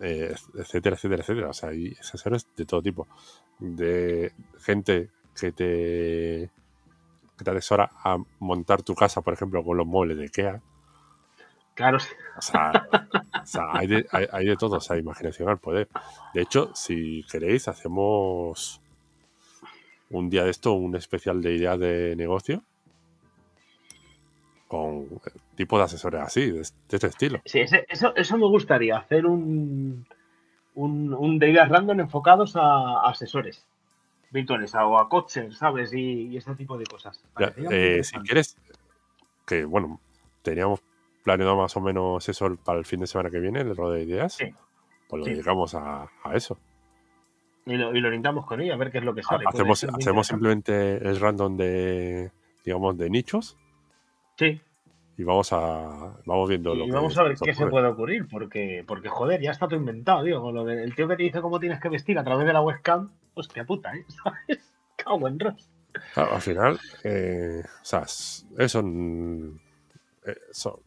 eh, 0.00 0.34
etcétera, 0.54 0.96
etcétera, 0.96 1.22
etcétera. 1.22 1.48
O 1.48 1.52
sea, 1.52 1.70
hay 1.70 1.96
asesores 2.00 2.46
de 2.56 2.64
todo 2.66 2.82
tipo. 2.82 3.08
De 3.58 4.32
gente 4.58 5.10
que 5.38 5.52
te, 5.52 6.50
que 7.36 7.44
te 7.44 7.50
asesora 7.50 7.90
a 8.02 8.18
montar 8.38 8.82
tu 8.82 8.94
casa, 8.94 9.20
por 9.22 9.34
ejemplo, 9.34 9.64
con 9.64 9.76
los 9.76 9.86
muebles 9.86 10.18
de 10.18 10.24
IKEA. 10.24 10.62
Claro. 11.74 11.98
O 12.36 12.42
sea, 12.42 12.72
hay, 13.72 13.86
de, 13.86 14.06
hay, 14.10 14.46
de, 14.46 14.56
todo, 14.56 14.76
o 14.76 14.80
sea, 14.80 14.98
imaginación 14.98 15.48
al 15.48 15.58
poder. 15.58 15.88
De 16.34 16.42
hecho, 16.42 16.74
si 16.74 17.24
queréis, 17.30 17.68
hacemos 17.68 18.82
un 20.10 20.28
día 20.28 20.44
de 20.44 20.50
esto, 20.50 20.72
un 20.72 20.96
especial 20.96 21.40
de 21.40 21.54
ideas 21.54 21.78
de 21.78 22.14
negocio 22.16 22.62
con 24.68 25.08
tipo 25.56 25.78
de 25.78 25.84
asesores 25.84 26.20
así, 26.20 26.48
de, 26.48 26.60
este 26.60 27.06
estilo. 27.08 27.40
Sí, 27.44 27.60
eso, 27.60 28.14
eso 28.14 28.38
me 28.38 28.46
gustaría, 28.46 28.98
hacer 28.98 29.26
un, 29.26 30.06
un, 30.74 31.38
de 31.40 31.50
ideas 31.50 31.68
random 31.68 31.98
enfocados 32.00 32.54
a, 32.54 33.00
asesores 33.02 33.66
virtuales 34.30 34.72
o 34.76 34.98
a 34.98 35.08
coaches, 35.08 35.56
¿sabes? 35.56 35.92
Y, 35.92 36.36
ese 36.36 36.54
tipo 36.54 36.78
de 36.78 36.86
cosas. 36.86 37.20
Eh, 37.70 38.02
si 38.04 38.16
quieres, 38.20 38.56
que 39.44 39.64
bueno, 39.64 40.00
teníamos 40.42 40.80
planeado 41.24 41.56
más 41.56 41.76
o 41.76 41.80
menos 41.80 42.28
eso 42.28 42.56
para 42.64 42.78
el 42.78 42.84
fin 42.84 43.00
de 43.00 43.08
semana 43.08 43.28
que 43.28 43.40
viene, 43.40 43.62
el 43.62 43.76
rodeo 43.76 43.94
de 43.94 44.04
ideas. 44.04 44.34
Sí. 44.34 44.54
Pues 45.08 45.18
lo 45.18 45.24
Sí. 45.24 45.32
dedicamos 45.32 45.74
a, 45.74 46.08
a 46.22 46.36
eso. 46.36 46.56
Y 47.70 47.76
lo, 47.76 47.94
y 47.94 48.00
lo 48.00 48.08
orientamos 48.08 48.46
con 48.46 48.60
ella, 48.60 48.74
a 48.74 48.76
ver 48.76 48.90
qué 48.90 48.98
es 48.98 49.04
lo 49.04 49.14
que 49.14 49.22
sale. 49.22 49.44
Hacemos 49.46 49.84
hacemos 49.84 50.26
simplemente 50.26 50.96
el 50.96 51.20
random 51.20 51.56
de, 51.56 52.30
digamos, 52.64 52.96
de 52.98 53.10
nichos 53.10 53.56
Sí, 54.36 54.60
y 55.20 55.22
vamos 55.22 55.52
a 55.52 56.16
vamos 56.24 56.48
viendo 56.48 56.74
lo 56.74 56.84
y 56.84 56.86
que 56.86 56.94
vamos 56.94 57.18
a 57.18 57.24
ver 57.24 57.36
qué 57.36 57.52
se 57.52 57.66
puede 57.66 57.86
ocurrir, 57.88 58.26
porque, 58.26 58.82
porque 58.86 59.10
joder, 59.10 59.42
ya 59.42 59.50
está 59.50 59.68
todo 59.68 59.78
inventado, 59.78 60.22
digo, 60.22 60.40
con 60.40 60.54
lo 60.54 60.64
del 60.64 60.78
el 60.78 60.94
tío 60.94 61.06
que 61.08 61.16
te 61.16 61.24
dice 61.24 61.42
cómo 61.42 61.60
tienes 61.60 61.78
que 61.78 61.90
vestir 61.90 62.18
a 62.18 62.24
través 62.24 62.46
de 62.46 62.54
la 62.54 62.62
webcam, 62.62 63.10
hostia 63.34 63.64
puta, 63.64 63.94
¿eh? 63.94 64.06
¿Sabes? 64.24 64.72
Cago 64.96 65.28
en 65.28 65.38
Ross. 65.38 65.70
Claro, 66.14 66.34
al 66.36 66.40
final, 66.40 66.80
eh, 67.04 67.62
o 67.62 67.84
sea, 67.84 68.04
eso, 68.58 68.82
mm, 68.82 69.58
eso, 70.50 70.82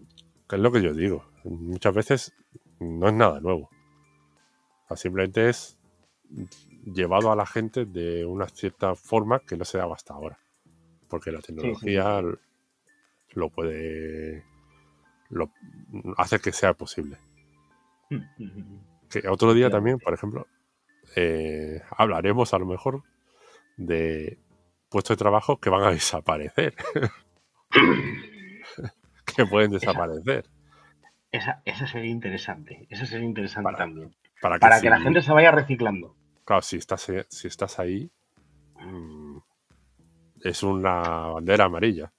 es 0.52 0.60
lo 0.60 0.72
que 0.72 0.82
yo 0.82 0.94
digo. 0.96 1.26
Muchas 1.44 1.94
veces 1.94 2.34
no 2.80 3.10
es 3.10 3.14
nada 3.14 3.40
nuevo. 3.40 3.70
O 3.70 4.88
sea, 4.88 4.98
simplemente 4.98 5.50
es 5.50 5.78
llevado 6.86 7.32
a 7.32 7.36
la 7.36 7.46
gente 7.46 7.86
de 7.86 8.26
una 8.26 8.48
cierta 8.48 8.96
forma 8.96 9.40
que 9.40 9.58
no 9.58 9.66
se 9.66 9.78
daba 9.78 9.96
hasta 9.96 10.14
ahora. 10.14 10.40
Porque 11.08 11.32
la 11.32 11.42
tecnología 11.42 12.22
lo 13.32 13.50
puede. 13.50 14.44
Lo, 15.30 15.52
hace 16.18 16.40
que 16.40 16.52
sea 16.52 16.74
posible. 16.74 17.18
Que 19.10 19.28
otro 19.28 19.54
día 19.54 19.70
también, 19.70 20.00
por 20.00 20.14
ejemplo, 20.14 20.48
eh, 21.16 21.82
hablaremos 21.98 22.54
a 22.54 22.60
lo 22.60 22.66
mejor 22.66 23.04
de 23.78 24.40
puestos 24.90 25.18
de 25.18 25.20
trabajo 25.20 25.58
que 25.60 25.70
van 25.70 25.84
a 25.84 25.92
desaparecer. 25.92 26.76
que 29.36 29.46
pueden 29.46 29.72
desaparecer. 29.72 30.46
Esa, 31.32 31.62
eso 31.66 31.88
sería 31.88 32.12
interesante, 32.12 32.86
eso 32.90 33.06
sería 33.08 33.26
interesante 33.26 33.64
Para- 33.64 33.78
también. 33.78 34.16
Para 34.40 34.56
que, 34.58 34.60
Para 34.60 34.76
si, 34.78 34.84
que 34.84 34.90
la 34.90 35.00
gente 35.00 35.22
se 35.22 35.32
vaya 35.32 35.52
reciclando. 35.52 36.16
Claro, 36.46 36.62
si 36.62 36.78
estás, 36.78 37.08
eh, 37.10 37.26
si 37.30 37.48
estás 37.48 37.80
ahí, 37.80 38.10
mm, 38.80 39.38
es 40.44 40.64
una 40.64 41.00
bandera 41.30 41.66
amarilla. 41.66 42.12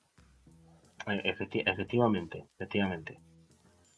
Eh, 1.07 1.23
efecti- 1.35 1.63
efectivamente, 1.67 2.47
efectivamente. 2.55 3.19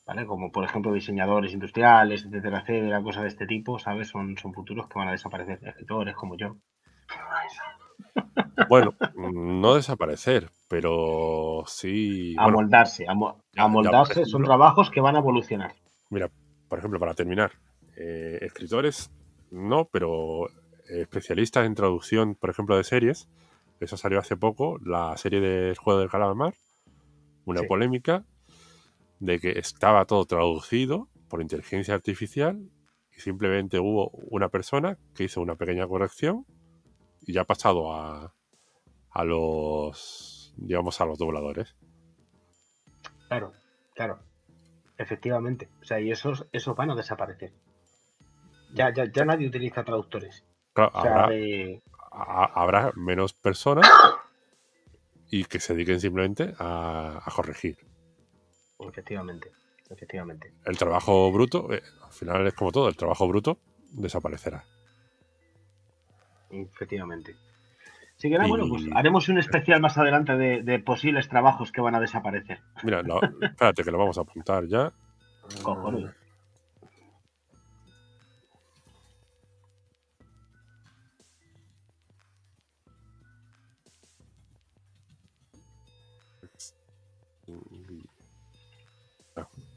¿Vale? 0.06 0.24
Como 0.24 0.52
por 0.52 0.64
ejemplo 0.64 0.92
diseñadores 0.92 1.52
industriales, 1.52 2.24
etcétera, 2.24 2.60
etcétera, 2.60 3.02
cosas 3.02 3.22
de 3.22 3.28
este 3.28 3.46
tipo, 3.46 3.78
¿sabes? 3.78 4.08
Son, 4.08 4.36
son 4.38 4.52
futuros 4.54 4.86
que 4.88 4.98
van 4.98 5.08
a 5.08 5.12
desaparecer. 5.12 5.58
Escritores 5.66 6.14
como 6.14 6.36
yo. 6.36 6.56
Bueno, 8.68 8.94
no 9.16 9.74
desaparecer, 9.74 10.48
pero 10.68 11.64
sí. 11.66 12.34
A 12.38 12.44
bueno, 12.44 12.58
moldarse, 12.58 13.06
a, 13.06 13.14
mo- 13.14 13.42
ya- 13.52 13.62
a 13.62 13.66
ya, 13.66 13.72
por 13.72 13.72
moldarse 13.72 14.24
son 14.24 14.42
trabajos 14.44 14.90
que 14.90 15.00
van 15.00 15.16
a 15.16 15.18
evolucionar. 15.18 15.74
Mira, 16.10 16.30
por 16.68 16.78
ejemplo, 16.78 16.98
para 16.98 17.14
terminar, 17.14 17.52
eh, 17.96 18.38
escritores 18.42 19.10
no, 19.56 19.86
pero 19.86 20.48
especialistas 20.88 21.66
en 21.66 21.74
traducción, 21.74 22.34
por 22.34 22.50
ejemplo, 22.50 22.76
de 22.76 22.84
series. 22.84 23.28
Eso 23.80 23.96
salió 23.96 24.18
hace 24.18 24.36
poco, 24.36 24.78
la 24.84 25.16
serie 25.16 25.40
del 25.40 25.76
juego 25.76 26.00
del 26.00 26.08
calamar, 26.10 26.54
una 27.44 27.60
Sí. 27.60 27.66
polémica 27.66 28.24
de 29.20 29.38
que 29.38 29.58
estaba 29.58 30.04
todo 30.04 30.24
traducido 30.24 31.08
por 31.28 31.42
inteligencia 31.42 31.94
artificial 31.94 32.70
y 33.16 33.20
simplemente 33.20 33.78
hubo 33.80 34.10
una 34.30 34.48
persona 34.48 34.98
que 35.14 35.24
hizo 35.24 35.40
una 35.40 35.56
pequeña 35.56 35.86
corrección 35.86 36.46
y 37.22 37.32
ya 37.32 37.42
ha 37.42 37.44
pasado 37.44 37.92
a, 37.92 38.34
a 39.10 39.24
los, 39.24 40.54
digamos, 40.56 41.00
a 41.00 41.06
los 41.06 41.18
dobladores. 41.18 41.74
Claro, 43.28 43.52
claro. 43.94 44.20
Efectivamente. 44.98 45.68
O 45.82 45.84
sea, 45.84 46.00
y 46.00 46.10
esos, 46.10 46.46
esos 46.52 46.76
van 46.76 46.90
a 46.90 46.94
desaparecer. 46.94 47.52
Ya, 48.74 48.92
ya, 48.92 49.04
ya 49.10 49.24
nadie 49.24 49.46
utiliza 49.48 49.84
traductores. 49.84 50.44
Claro, 50.72 50.90
O 50.94 51.00
sea, 51.02 51.10
habrá, 51.12 51.28
de- 51.28 51.82
a- 52.12 52.52
habrá 52.62 52.92
menos 52.96 53.32
personas 53.32 53.86
y 55.30 55.44
que 55.44 55.60
se 55.60 55.74
dediquen 55.74 56.00
simplemente 56.00 56.54
a, 56.58 57.20
a 57.24 57.30
corregir. 57.30 57.78
Efectivamente, 58.78 59.50
efectivamente. 59.90 60.52
El 60.64 60.76
trabajo 60.76 61.30
bruto, 61.32 61.72
eh, 61.72 61.82
al 62.04 62.12
final 62.12 62.46
es 62.46 62.54
como 62.54 62.72
todo, 62.72 62.88
el 62.88 62.96
trabajo 62.96 63.26
bruto 63.26 63.58
desaparecerá. 63.92 64.64
Efectivamente. 66.50 67.34
Así 68.16 68.28
que 68.30 68.34
nada, 68.36 68.46
Y- 68.46 68.50
bueno, 68.50 68.66
pues 68.68 68.84
haremos 68.94 69.28
un 69.28 69.38
especial 69.38 69.80
más 69.80 69.98
adelante 69.98 70.36
de, 70.36 70.62
de 70.62 70.78
posibles 70.78 71.28
trabajos 71.28 71.72
que 71.72 71.80
van 71.80 71.94
a 71.94 72.00
desaparecer. 72.00 72.60
Mira, 72.82 73.02
lo- 73.02 73.20
espérate 73.42 73.84
que 73.84 73.90
lo 73.90 73.98
vamos 73.98 74.18
a 74.18 74.22
apuntar 74.22 74.66
ya. 74.66 74.92
Cojonudo. 75.62 76.12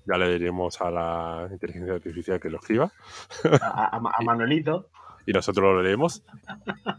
Ya 0.09 0.17
le 0.17 0.33
diremos 0.33 0.81
a 0.81 0.89
la 0.89 1.47
inteligencia 1.51 1.93
artificial 1.93 2.39
que 2.39 2.49
lo 2.49 2.57
escriba 2.57 2.91
A, 3.61 3.97
a- 3.97 4.01
y 5.25 5.31
nosotros 5.33 5.63
lo 5.75 5.83
leemos. 5.83 6.23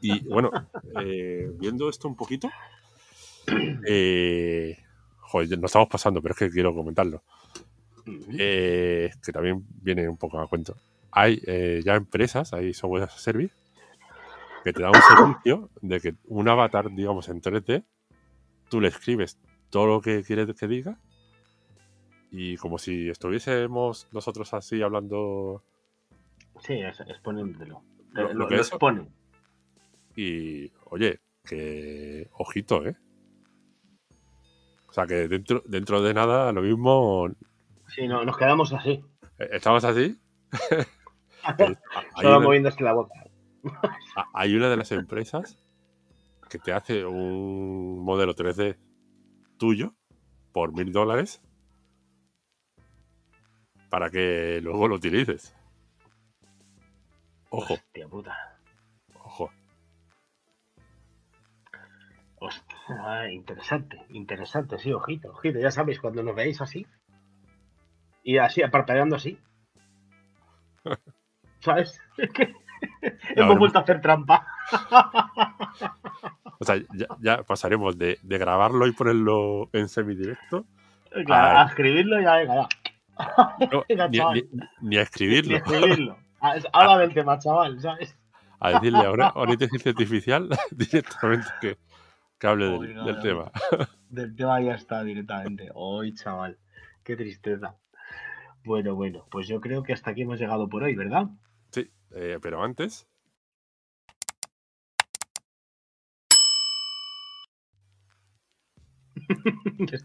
Y 0.01 0.29
bueno, 0.29 0.51
eh, 1.03 1.51
viendo 1.59 1.89
esto 1.89 2.07
un 2.07 2.15
poquito, 2.17 2.49
eh, 3.87 4.77
joder, 5.21 5.59
nos 5.59 5.71
estamos 5.71 5.89
pasando, 5.89 6.23
pero 6.23 6.35
es 6.35 6.39
que 6.39 6.51
quiero 6.51 6.75
comentarlo. 6.75 7.23
Eh, 8.39 9.11
que 9.25 9.33
también 9.33 9.65
viene 9.83 10.09
un 10.09 10.17
poco 10.17 10.39
a 10.41 10.47
cuento. 10.49 10.77
Hay 11.13 11.41
eh, 11.47 11.81
ya 11.85 11.95
empresas, 11.97 12.53
hay 12.53 12.73
software 12.73 13.05
as 13.05 13.15
a 13.15 13.19
service, 13.19 13.55
que 14.65 14.73
te 14.73 14.83
da 14.83 14.91
un 14.91 15.01
servicio 15.03 15.71
de 15.81 16.01
que 16.01 16.15
un 16.27 16.49
avatar, 16.49 16.91
digamos, 16.95 17.29
en 17.29 17.41
3D, 17.41 17.85
tú 18.69 18.81
le 18.81 18.89
escribes 18.89 19.39
todo 19.71 19.87
lo 19.87 20.01
que 20.01 20.23
quieres 20.23 20.55
que 20.55 20.69
diga 20.69 20.99
y 22.31 22.57
como 22.57 22.79
si 22.79 23.09
estuviésemos 23.09 24.09
nosotros 24.13 24.53
así 24.55 24.83
hablando 24.83 25.63
Sí, 26.61 26.75
es, 26.75 27.01
exponiéndolo. 27.01 27.83
Lo- 28.13 28.33
Lo, 28.35 28.47
que 28.49 28.57
lo 28.57 28.61
expone. 28.63 29.09
y, 30.17 30.71
oye, 30.87 31.21
que 31.45 32.29
ojito, 32.33 32.85
¿eh? 32.87 32.97
O 34.89 34.93
sea, 34.93 35.07
que 35.07 35.29
dentro, 35.29 35.63
dentro 35.67 36.03
de 36.03 36.13
nada, 36.15 36.53
lo 36.53 36.63
mismo, 36.63 37.29
Sí, 37.89 38.07
no, 38.09 38.25
nos 38.25 38.37
quedamos 38.37 38.73
así. 38.73 39.03
eh, 39.39 39.49
estamos 39.53 39.85
así. 39.85 40.19
eh, 41.59 41.77
Solo 42.17 42.37
una- 42.37 42.41
moviéndose 42.41 42.83
la 42.85 42.93
boca. 42.93 43.15
Hay 44.35 44.55
una 44.55 44.69
de 44.69 44.77
las 44.77 44.91
empresas 44.93 45.59
que 46.49 46.59
te 46.59 46.73
hace 46.73 47.05
un 47.05 48.03
modelo 48.05 48.35
3D 48.35 48.77
tuyo 49.59 49.95
por 50.53 50.73
mil 50.73 50.93
dólares 50.93 51.41
para 53.91 54.09
que 54.11 54.61
luego 54.63 54.89
lo 54.89 54.95
utilices. 54.95 55.55
Ojo, 57.51 57.75
Hostia 57.75 58.09
puta. 58.09 58.37
ojo. 59.15 59.51
Hostia, 62.37 63.31
interesante, 63.33 64.01
interesante, 64.11 64.79
sí, 64.79 64.93
ojito, 64.93 65.31
ojito. 65.31 65.59
Ya 65.59 65.71
sabéis, 65.71 66.01
cuando 66.01 66.23
nos 66.23 66.35
veáis 66.35 66.61
así, 66.63 66.87
y 68.23 68.39
así, 68.39 68.63
parpadeando 68.71 69.17
así. 69.17 69.39
¿Sabes? 71.61 72.01
Es 72.23 72.31
que 72.31 72.55
hemos 73.37 73.59
vuelto 73.59 73.79
a 73.79 73.83
hacer 73.83 74.01
trampa. 74.01 74.47
O 76.63 76.65
sea, 76.65 76.77
ya, 76.95 77.07
ya 77.21 77.43
pasaremos 77.43 77.97
de, 77.97 78.19
de 78.23 78.39
grabarlo 78.39 78.87
y 78.87 78.93
ponerlo 78.93 79.71
en 79.73 79.89
semidirecto 79.89 80.67
Claro, 81.25 81.59
a 81.59 81.63
escribirlo 81.65 82.21
ya, 82.21 82.37
venga, 82.37 82.55
ya. 82.55 82.69
No, 83.73 83.85
Venga, 83.89 84.09
ni, 84.09 84.19
chaval. 84.19 84.35
ni- 84.53 84.89
ni 84.89 84.97
a 84.97 85.03
escribirlo. 85.03 85.57
escribirlo. 85.57 86.19
Ah, 86.41 86.55
Habla 86.73 86.99
del 86.99 87.13
tema, 87.15 87.39
chaval, 87.39 87.81
¿sabes? 87.81 88.17
A 88.61 88.71
decirle 88.73 89.05
ahora 89.05 89.29
a 89.35 89.43
una 89.43 89.53
inteligencia 89.53 89.91
artificial 89.91 90.49
directamente 90.71 91.49
que, 91.61 91.79
que 92.39 92.47
hable 92.47 92.67
del, 92.79 93.21
tema. 93.21 93.51
Del 94.09 94.35
tema 94.37 94.61
ya 94.61 94.75
está 94.75 95.03
directamente. 95.05 95.69
Hoy, 95.75 96.15
chaval, 96.15 96.59
qué 97.05 97.17
tristeza. 97.17 97.77
Bueno, 98.65 98.95
bueno, 98.95 99.27
pues 99.31 99.49
yo 99.49 99.61
creo 99.61 99.83
que 99.83 99.93
hasta 99.95 100.11
aquí 100.11 100.23
hemos 100.23 100.39
llegado 100.39 100.69
por 100.69 100.83
hoy, 100.83 100.95
¿verdad? 100.95 101.29
Sí, 101.73 101.91
eh, 102.15 102.39
pero 102.43 102.63
antes, 102.63 103.07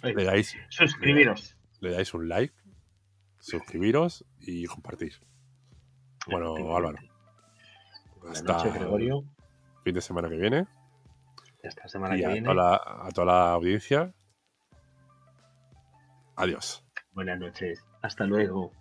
le 0.03 0.23
dais, 0.23 0.55
Suscribiros. 0.69 1.55
le 1.81 1.91
dais 1.91 2.13
un 2.13 2.27
like, 2.27 2.53
suscribiros 3.45 4.25
y 4.39 4.65
compartir. 4.65 5.13
Bueno, 6.27 6.55
Álvaro, 6.75 6.97
Buenas 8.19 8.39
hasta 8.39 8.53
noches, 8.53 8.73
Gregorio. 8.73 9.19
el 9.19 9.83
fin 9.83 9.93
de 9.93 10.01
semana 10.01 10.29
que 10.29 10.37
viene 10.37 10.67
Esta 11.61 11.87
semana 11.87 12.15
y 12.15 12.19
que 12.21 12.25
a 12.25 12.29
viene. 12.29 12.47
toda, 12.49 12.55
la, 12.55 12.75
a 13.05 13.09
toda 13.13 13.25
la 13.27 13.51
audiencia. 13.53 14.13
Adiós. 16.35 16.83
Buenas 17.11 17.39
noches. 17.39 17.85
Hasta 18.01 18.25
luego. 18.25 18.71